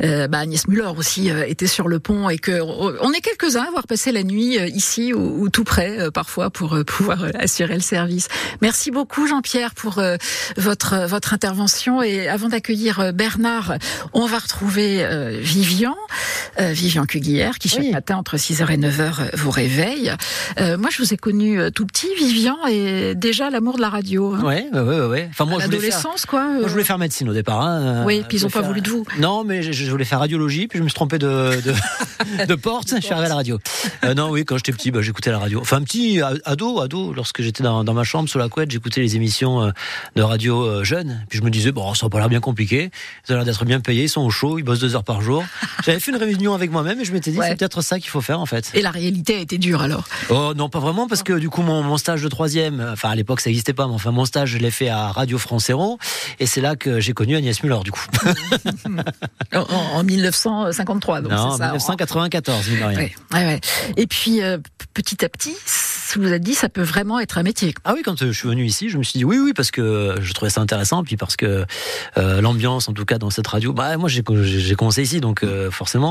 bah, 0.00 0.38
Agnès 0.38 0.66
Muller 0.68 0.90
aussi 0.96 1.28
était 1.28 1.66
sur 1.66 1.86
le 1.88 1.98
pont 1.98 2.30
et 2.30 2.38
que 2.38 2.62
on 2.62 3.12
est 3.12 3.20
quelques-uns 3.20 3.64
à 3.64 3.68
avoir 3.68 3.86
passé 3.86 4.10
la 4.10 4.22
nuit 4.22 4.56
ici 4.68 5.12
ou, 5.12 5.42
ou 5.42 5.50
tout 5.50 5.64
près 5.64 6.10
parfois 6.14 6.48
pour 6.48 6.78
pouvoir 6.86 7.18
assurer 7.38 7.74
le 7.74 7.80
service. 7.80 8.28
Merci 8.62 8.90
beaucoup 8.90 9.26
Jean-Pierre 9.26 9.74
pour 9.74 10.00
votre 10.56 11.06
votre 11.06 11.34
intervention 11.34 12.02
et 12.02 12.28
avant 12.38 12.50
d'accueillir 12.50 13.00
euh, 13.00 13.10
Bernard, 13.10 13.78
on 14.12 14.26
va 14.26 14.38
retrouver 14.38 15.04
euh, 15.04 15.40
Vivian, 15.40 15.96
euh, 16.60 16.70
Vivian 16.70 17.04
Cuguière, 17.04 17.58
qui 17.58 17.68
chaque 17.68 17.90
matin 17.90 18.16
entre 18.16 18.36
6h 18.36 18.70
et 18.70 18.76
9h 18.76 19.34
vous 19.34 19.50
réveille. 19.50 20.12
moi, 20.56 20.88
je 20.92 21.02
vous 21.02 21.12
ai 21.12 21.16
connu 21.16 21.58
tout 21.74 21.84
petit, 21.84 22.06
Vivian, 22.16 22.56
et 22.70 23.16
déjà 23.16 23.50
l'amour 23.50 23.76
de 23.76 23.80
la 23.80 23.88
radio. 23.88 24.34
Hein. 24.34 24.42
Ouais, 24.44 24.66
ouais, 24.72 24.80
ouais, 24.80 25.06
ouais. 25.06 25.28
Enfin, 25.30 25.46
moi, 25.46 25.58
l'adolescence, 25.58 26.26
quoi. 26.26 26.44
Moi, 26.44 26.62
je 26.66 26.68
voulais 26.68 26.84
faire 26.84 26.98
médecine 26.98 27.28
au 27.28 27.34
départ. 27.34 27.60
Hein. 27.60 28.04
Oui, 28.06 28.22
puis 28.28 28.38
ils 28.38 28.44
n'ont 28.44 28.50
pas 28.50 28.60
voulu 28.60 28.82
de 28.82 28.88
vous. 28.88 29.04
Non, 29.18 29.42
mais 29.42 29.62
je, 29.62 29.90
voulais 29.90 30.04
faire 30.04 30.20
radiologie, 30.20 30.68
puis 30.68 30.78
je 30.78 30.84
me 30.84 30.88
suis 30.88 30.94
trompé 30.94 31.18
de, 31.18 31.60
de, 31.60 32.44
de 32.46 32.54
porte, 32.54 32.94
je 32.94 33.00
suis 33.00 33.12
arrivé 33.12 33.26
à 33.26 33.30
la 33.30 33.34
radio. 33.34 33.58
non, 34.16 34.30
oui, 34.30 34.44
quand 34.44 34.56
j'étais 34.56 34.72
petit, 34.72 34.92
bah, 34.92 35.02
j'écoutais 35.02 35.32
la 35.32 35.40
radio. 35.40 35.60
Enfin, 35.60 35.82
petit 35.82 36.20
ado, 36.44 36.80
ado, 36.80 37.12
lorsque 37.14 37.42
j'étais 37.42 37.64
dans, 37.64 37.82
dans, 37.82 37.94
ma 37.94 38.04
chambre 38.04 38.28
sous 38.28 38.38
la 38.38 38.48
couette, 38.48 38.70
j'écoutais 38.70 39.00
les 39.00 39.16
émissions 39.16 39.72
de 40.14 40.22
radio 40.22 40.84
jeunes. 40.84 41.24
Puis 41.28 41.38
je 41.38 41.44
me 41.44 41.50
disais, 41.50 41.72
bon, 41.72 41.94
ça 41.94 42.06
va 42.06 42.10
pas 42.10 42.27
l'air 42.28 42.40
bien 42.40 42.40
compliqué. 42.40 42.90
Ils 43.28 43.32
ont 43.32 43.36
l'air 43.36 43.44
d'être 43.44 43.64
bien 43.64 43.80
payés, 43.80 44.04
ils 44.04 44.08
sont 44.08 44.20
au 44.20 44.30
chaud, 44.30 44.58
ils 44.58 44.62
bossent 44.62 44.80
deux 44.80 44.94
heures 44.94 45.04
par 45.04 45.20
jour. 45.22 45.44
J'avais 45.84 46.00
fait 46.00 46.10
une 46.10 46.16
réunion 46.16 46.54
avec 46.54 46.70
moi-même 46.70 47.00
et 47.00 47.04
je 47.04 47.12
m'étais 47.12 47.30
dit, 47.30 47.38
c'est 47.42 47.56
peut-être 47.56 47.82
ça 47.82 47.98
qu'il 47.98 48.10
faut 48.10 48.20
faire 48.20 48.40
en 48.40 48.46
fait. 48.46 48.70
Et 48.74 48.82
la 48.82 48.90
réalité 48.90 49.36
a 49.36 49.40
été 49.40 49.58
dure 49.58 49.82
alors 49.82 50.04
Oh 50.30 50.52
non, 50.56 50.68
pas 50.68 50.80
vraiment, 50.80 51.08
parce 51.08 51.22
que 51.22 51.32
du 51.32 51.48
coup, 51.48 51.62
mon, 51.62 51.96
stage 51.96 52.22
de 52.22 52.28
troisième, 52.28 52.86
enfin 52.92 53.10
à 53.10 53.14
l'époque 53.14 53.40
ça 53.40 53.50
n'existait 53.50 53.72
pas, 53.72 53.86
mais 53.86 53.94
enfin 53.94 54.10
mon 54.10 54.24
stage, 54.24 54.50
je 54.50 54.58
l'ai 54.58 54.70
fait 54.70 54.88
à 54.88 55.10
Radio 55.10 55.38
France 55.38 55.68
Héros 55.68 55.98
et 56.38 56.46
c'est 56.46 56.60
là 56.60 56.76
que 56.76 57.00
j'ai 57.00 57.12
connu 57.12 57.36
Agnès 57.36 57.62
Muller 57.62 57.80
du 57.84 57.90
coup. 57.90 58.06
en, 59.54 60.04
1953, 60.04 61.22
donc 61.22 61.32
Non, 61.32 61.38
en 61.38 61.58
1994, 61.58 62.68
mine 62.68 62.84
rien. 62.84 63.08
Ouais, 63.32 63.60
Et 63.96 64.06
puis, 64.06 64.42
euh, 64.42 64.58
petit 64.94 65.24
à 65.24 65.28
petit, 65.28 65.56
vous 66.16 66.32
êtes 66.32 66.42
dit, 66.42 66.54
ça 66.54 66.68
peut 66.68 66.82
vraiment 66.82 67.18
être 67.20 67.38
un 67.38 67.42
métier. 67.42 67.74
Ah 67.84 67.92
oui, 67.94 68.02
quand 68.04 68.22
euh, 68.22 68.32
je 68.32 68.38
suis 68.38 68.48
venu 68.48 68.64
ici, 68.64 68.88
je 68.88 68.96
me 68.98 69.02
suis 69.02 69.18
dit 69.18 69.24
oui, 69.24 69.38
oui, 69.38 69.52
parce 69.52 69.70
que 69.70 70.16
je 70.20 70.32
trouvais 70.32 70.50
ça 70.50 70.60
intéressant, 70.60 71.02
puis 71.02 71.16
parce 71.16 71.36
que 71.36 71.66
euh, 72.16 72.40
l'ambiance, 72.40 72.88
en 72.88 72.92
tout 72.92 73.04
cas 73.04 73.18
dans 73.18 73.30
cette 73.30 73.46
radio, 73.46 73.72
bah 73.72 73.96
moi 73.96 74.08
j'ai 74.08 74.22
commencé 74.22 75.02
ici, 75.02 75.20
donc 75.20 75.42
euh, 75.42 75.70
forcément 75.70 76.08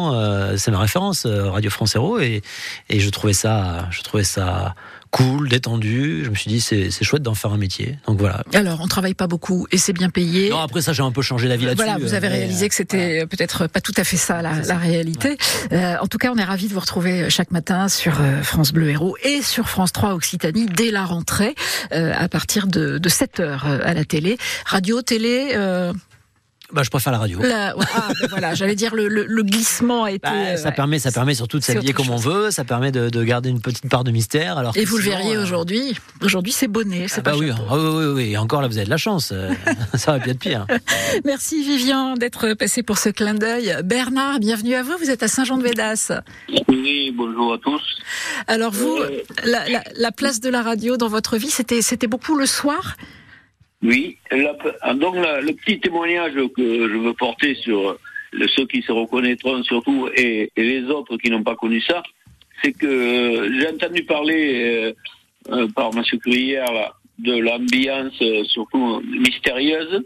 c'est 0.58 0.72
ma 0.72 0.80
référence, 0.80 1.26
Radio 1.26 1.72
France 1.72 1.96
Héros, 1.96 2.20
et, 2.20 2.42
et 2.90 3.00
je 3.00 3.10
trouvais 3.10 3.34
ça, 3.34 3.88
je 3.92 4.02
trouvais 4.02 4.24
ça 4.24 4.76
cool, 5.18 5.50
détendu. 5.50 6.24
Je 6.24 6.30
me 6.30 6.36
suis 6.36 6.50
dit, 6.50 6.62
c'est 6.62 6.92
chouette 7.04 7.24
d'en 7.24 7.34
faire 7.34 7.52
un 7.52 7.58
métier. 7.58 7.98
Donc 8.08 8.20
voilà. 8.20 8.44
Alors, 8.54 8.80
on 8.82 8.88
travaille 8.88 9.14
pas 9.14 9.28
beaucoup 9.28 9.68
et 9.72 9.78
c'est 9.78 9.94
bien 9.94 10.10
payé. 10.10 10.50
Non, 10.50 10.60
après 10.60 10.82
ça, 10.82 10.94
j'ai 10.94 11.04
un 11.04 11.12
peu 11.12 11.22
changé 11.22 11.48
d'avis 11.48 11.66
là-dessus. 11.66 11.84
Voilà, 11.84 12.00
vous 12.00 12.14
avez 12.14 12.28
réalisé 12.28 12.70
que 12.70 12.76
c'était 12.76 13.26
peut-être 13.26 13.68
pas 13.68 13.82
tout 13.82 13.94
à 13.98 14.04
fait 14.04 14.18
ça, 14.18 14.42
la, 14.42 14.62
la 14.62 14.78
réalité. 14.78 15.38
Euh, 15.72 15.96
en 16.02 16.08
tout 16.08 16.18
cas, 16.18 16.32
on 16.32 16.38
est 16.38 16.44
ravis 16.44 16.68
de 16.68 16.74
vous 16.74 16.80
retrouver 16.80 17.30
chaque 17.30 17.52
matin 17.52 17.90
sur 17.90 18.22
euh, 18.22 18.44
France 18.44 18.72
Bleu 18.72 18.90
Héros 18.90 19.18
et 19.24 19.42
sur 19.42 19.70
France 19.70 19.92
3 19.92 20.14
Occitanie 20.14 20.68
dès 20.68 20.92
la 20.92 21.06
rentrée, 21.06 21.56
euh, 21.94 22.14
à 22.16 22.30
partir 22.30 22.68
de, 22.68 22.98
de 22.98 23.10
7 23.10 23.40
heures 23.40 23.66
à 23.66 23.94
la 23.94 24.06
télé. 24.06 24.38
Radio, 24.66 25.02
télé, 25.02 25.56
bah, 26.74 26.84
je 26.84 26.90
préfère 26.90 27.14
la 27.14 27.20
radio. 27.20 27.40
ah, 27.44 27.74
ben 28.20 28.28
voilà, 28.30 28.54
j'allais 28.54 28.76
dire 28.76 28.94
le, 28.94 29.08
le, 29.08 29.26
le, 29.26 29.44
glissement 29.44 30.04
a 30.04 30.12
été. 30.12 30.28
Bah, 30.28 30.58
ça 30.58 30.72
permet, 30.72 31.00
ça 31.00 31.12
permet 31.12 31.34
surtout 31.34 31.60
de 31.60 31.64
s'habiller 31.64 31.94
comme 31.94 32.10
on 32.10 32.18
veut. 32.18 32.52
Ça 32.52 32.66
permet 32.66 32.92
de, 32.92 33.10
de, 33.10 33.24
garder 33.24 33.50
une 33.50 33.62
petite 33.62 33.90
part 33.90 34.04
de 34.04 34.12
mystère. 34.12 34.58
Alors 34.58 34.76
et 34.76 34.84
vous 34.84 34.98
le 34.98 35.04
verriez 35.04 35.38
euh, 35.38 35.44
aujourd'hui. 35.44 35.98
Aujourd'hui, 36.22 36.52
c'est 36.52 36.68
bonnet, 36.68 37.08
c'est 37.08 37.20
ah 37.20 37.24
pas. 37.24 37.32
Bah 37.32 37.38
oui, 37.40 37.52
oui, 37.52 37.80
oui, 37.80 38.06
oui, 38.14 38.32
Et 38.32 38.38
encore 38.38 38.62
là, 38.62 38.68
vous 38.68 38.78
avez 38.78 38.86
de 38.86 38.90
la 38.90 38.98
chance. 38.98 39.32
Euh, 39.32 39.54
ça 39.94 40.14
va 40.14 40.20
bien 40.20 40.34
être 40.34 40.40
pire. 40.40 40.68
Merci 41.26 41.64
Vivian 41.64 42.16
d'être 42.16 42.54
passé 42.54 42.84
pour 42.84 42.98
ce 42.98 43.10
clin 43.10 43.34
d'œil. 43.34 43.78
Bernard, 43.86 44.40
bienvenue 44.40 44.76
à 44.76 44.84
vous. 44.84 44.98
Vous 45.00 45.10
êtes 45.10 45.24
à 45.24 45.30
Saint-Jean-de-Védas. 45.30 46.12
Oui, 46.68 47.14
bonjour 47.16 47.54
à 47.54 47.58
tous. 47.60 47.82
Alors 48.48 48.72
vous, 48.72 48.98
euh, 48.98 49.24
la, 49.46 49.70
la, 49.70 49.84
la 49.96 50.12
place 50.12 50.42
de 50.42 50.50
la 50.50 50.64
radio 50.64 50.98
dans 50.98 51.08
votre 51.08 51.38
vie, 51.38 51.50
c'était 51.50 51.82
c'était 51.82 52.08
beaucoup 52.08 52.36
le 52.36 52.46
soir. 52.46 52.98
Oui, 53.84 54.18
donc 54.32 55.16
le 55.16 55.52
petit 55.54 55.80
témoignage 55.80 56.34
que 56.34 56.90
je 56.90 56.98
veux 56.98 57.14
porter 57.14 57.54
sur 57.56 57.98
ceux 58.56 58.66
qui 58.66 58.82
se 58.82 58.92
reconnaîtront 58.92 59.64
surtout 59.64 60.10
et, 60.16 60.52
les 60.58 60.84
autres 60.86 61.18
qui 61.18 61.30
n'ont 61.30 61.44
pas 61.44 61.56
connu 61.56 61.82
ça, 61.82 62.02
c'est 62.64 62.72
que 62.74 63.52
j'ai 63.54 63.70
entendu 63.70 64.04
parler 64.04 64.64
euh, 64.66 64.94
euh, 65.54 65.68
par 65.76 65.92
M. 65.96 66.04
Cuillère 66.20 66.94
de 67.20 67.38
l'ambiance 67.38 68.20
euh, 68.22 68.44
surtout 68.46 69.02
mystérieuse. 69.02 70.04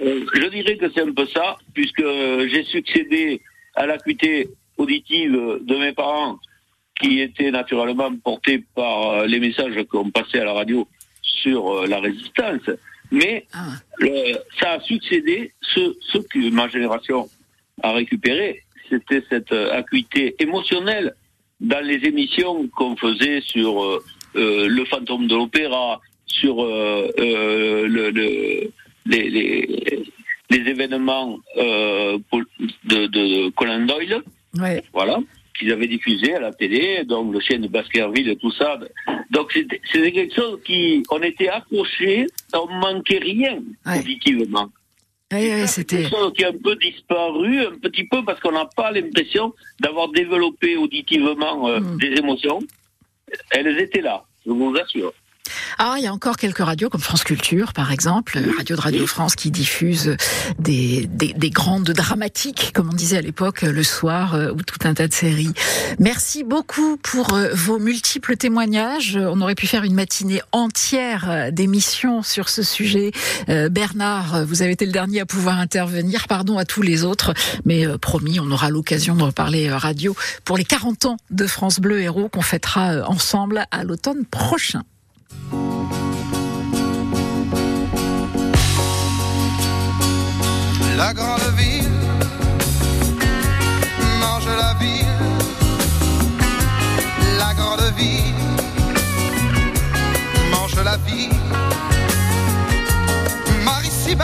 je 0.00 0.48
dirais 0.48 0.76
que 0.76 0.90
c'est 0.94 1.02
un 1.02 1.12
peu 1.12 1.26
ça, 1.26 1.56
puisque 1.74 2.04
j'ai 2.48 2.64
succédé 2.64 3.40
à 3.74 3.86
l'acuité 3.86 4.48
auditive 4.76 5.58
de 5.60 5.76
mes 5.76 5.92
parents, 5.92 6.38
qui 7.00 7.20
était 7.20 7.50
naturellement 7.50 8.10
portée 8.16 8.64
par 8.74 9.26
les 9.26 9.40
messages 9.40 9.82
qu'on 9.90 10.10
passait 10.10 10.40
à 10.40 10.44
la 10.44 10.52
radio 10.52 10.86
sur 11.22 11.86
la 11.86 11.98
résistance. 12.00 12.68
Mais 13.10 13.46
ah. 13.52 13.72
ça 14.60 14.72
a 14.72 14.80
succédé, 14.80 15.52
ce, 15.60 15.96
ce 16.00 16.18
que 16.18 16.50
ma 16.50 16.68
génération 16.68 17.28
a 17.82 17.92
récupéré, 17.92 18.62
c'était 18.88 19.22
cette 19.28 19.52
euh, 19.52 19.72
acuité 19.72 20.36
émotionnelle 20.38 21.14
dans 21.60 21.84
les 21.84 22.06
émissions 22.06 22.68
qu'on 22.68 22.96
faisait 22.96 23.40
sur 23.40 23.82
euh, 23.82 24.02
euh, 24.36 24.68
le 24.68 24.84
fantôme 24.84 25.26
de 25.26 25.34
l'opéra, 25.34 26.00
sur 26.26 26.64
le, 26.64 27.86
le, 27.88 28.10
les, 28.10 28.70
les, 29.06 30.04
les, 30.48 30.70
événements 30.70 31.38
de, 31.56 33.06
de 33.06 33.48
Conan 33.50 33.84
Doyle. 33.84 34.22
Ouais. 34.54 34.82
Voilà 34.92 35.18
qu'ils 35.58 35.72
avaient 35.72 35.86
diffusé 35.88 36.34
à 36.34 36.40
la 36.40 36.52
télé, 36.52 37.04
donc 37.04 37.32
le 37.32 37.40
chien 37.40 37.58
de 37.58 37.68
Baskerville 37.68 38.28
et 38.28 38.36
tout 38.36 38.52
ça, 38.52 38.78
Donc 39.30 39.52
c'était 39.52 39.80
quelque 40.12 40.34
chose 40.34 40.60
qui, 40.64 41.02
on 41.10 41.20
était 41.22 41.48
accrochés, 41.48 42.26
on 42.54 42.66
manquait 42.68 43.18
rien 43.18 43.58
auditivement. 43.86 44.68
Oui, 45.32 45.48
oui, 45.54 45.68
c'était. 45.68 45.98
Quelque 46.02 46.10
chose 46.10 46.32
qui 46.36 46.44
a 46.44 46.48
un 46.48 46.58
peu 46.62 46.74
disparu, 46.76 47.60
un 47.66 47.78
petit 47.78 48.04
peu 48.04 48.24
parce 48.24 48.40
qu'on 48.40 48.50
n'a 48.52 48.66
pas 48.76 48.90
l'impression 48.90 49.54
d'avoir 49.80 50.08
développé 50.10 50.76
auditivement 50.76 51.68
euh, 51.68 51.78
Mm. 51.80 51.98
des 51.98 52.12
émotions. 52.18 52.58
Elles 53.50 53.78
étaient 53.78 54.00
là, 54.00 54.24
je 54.44 54.50
vous 54.50 54.74
assure. 54.76 55.12
Ah, 55.78 55.94
il 55.98 56.04
y 56.04 56.06
a 56.06 56.12
encore 56.12 56.36
quelques 56.36 56.58
radios 56.58 56.88
comme 56.88 57.00
France 57.00 57.24
Culture, 57.24 57.72
par 57.72 57.92
exemple, 57.92 58.38
euh, 58.38 58.52
radio 58.56 58.76
de 58.76 58.80
Radio 58.80 59.06
France 59.06 59.34
qui 59.34 59.50
diffuse 59.50 60.16
des, 60.58 61.06
des, 61.10 61.32
des 61.32 61.50
grandes 61.50 61.90
dramatiques, 61.90 62.72
comme 62.74 62.90
on 62.90 62.94
disait 62.94 63.18
à 63.18 63.20
l'époque, 63.20 63.64
euh, 63.64 63.72
le 63.72 63.82
soir, 63.82 64.34
euh, 64.34 64.52
ou 64.52 64.62
tout 64.62 64.78
un 64.86 64.94
tas 64.94 65.08
de 65.08 65.12
séries. 65.12 65.52
Merci 65.98 66.44
beaucoup 66.44 66.96
pour 66.98 67.38
vos 67.54 67.78
multiples 67.78 68.36
témoignages. 68.36 69.16
On 69.16 69.40
aurait 69.40 69.54
pu 69.54 69.66
faire 69.66 69.84
une 69.84 69.94
matinée 69.94 70.42
entière 70.52 71.50
d'émissions 71.52 72.22
sur 72.22 72.48
ce 72.48 72.62
sujet. 72.62 73.12
Bernard, 73.70 74.44
vous 74.46 74.62
avez 74.62 74.72
été 74.72 74.86
le 74.86 74.92
dernier 74.92 75.20
à 75.20 75.26
pouvoir 75.26 75.58
intervenir. 75.58 76.28
Pardon 76.28 76.58
à 76.58 76.64
tous 76.64 76.82
les 76.82 77.04
autres, 77.04 77.34
mais 77.64 77.86
promis, 77.98 78.40
on 78.40 78.50
aura 78.50 78.70
l'occasion 78.70 79.16
de 79.16 79.22
reparler 79.22 79.70
radio 79.70 80.14
pour 80.44 80.56
les 80.56 80.64
40 80.64 81.06
ans 81.06 81.16
de 81.30 81.46
France 81.46 81.80
Bleu 81.80 82.00
Héros 82.00 82.28
qu'on 82.28 82.42
fêtera 82.42 83.08
ensemble 83.08 83.64
à 83.70 83.84
l'automne 83.84 84.24
prochain. 84.24 84.82
La 90.96 91.14
grande 91.14 91.54
ville 91.56 91.88
mange 94.20 94.46
la 94.46 94.74
ville. 94.74 95.06
La 97.38 97.54
grande 97.54 97.92
ville 97.96 98.34
mange 100.50 100.82
la 100.84 100.96
vie. 100.98 101.30
Marie 103.64 103.90
si 103.90 104.14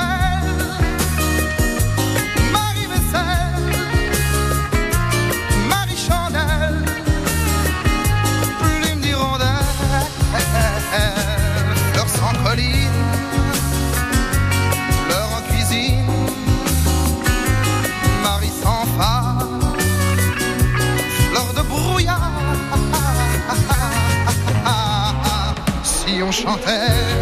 chantait, 26.37 27.16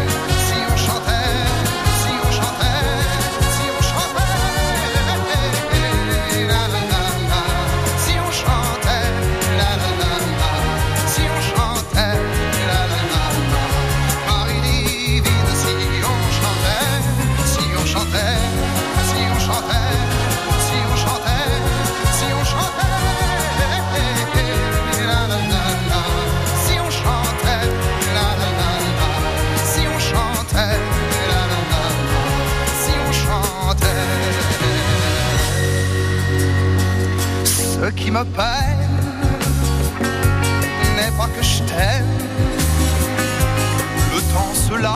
chantait. 38.15 38.54
Ce 38.54 38.54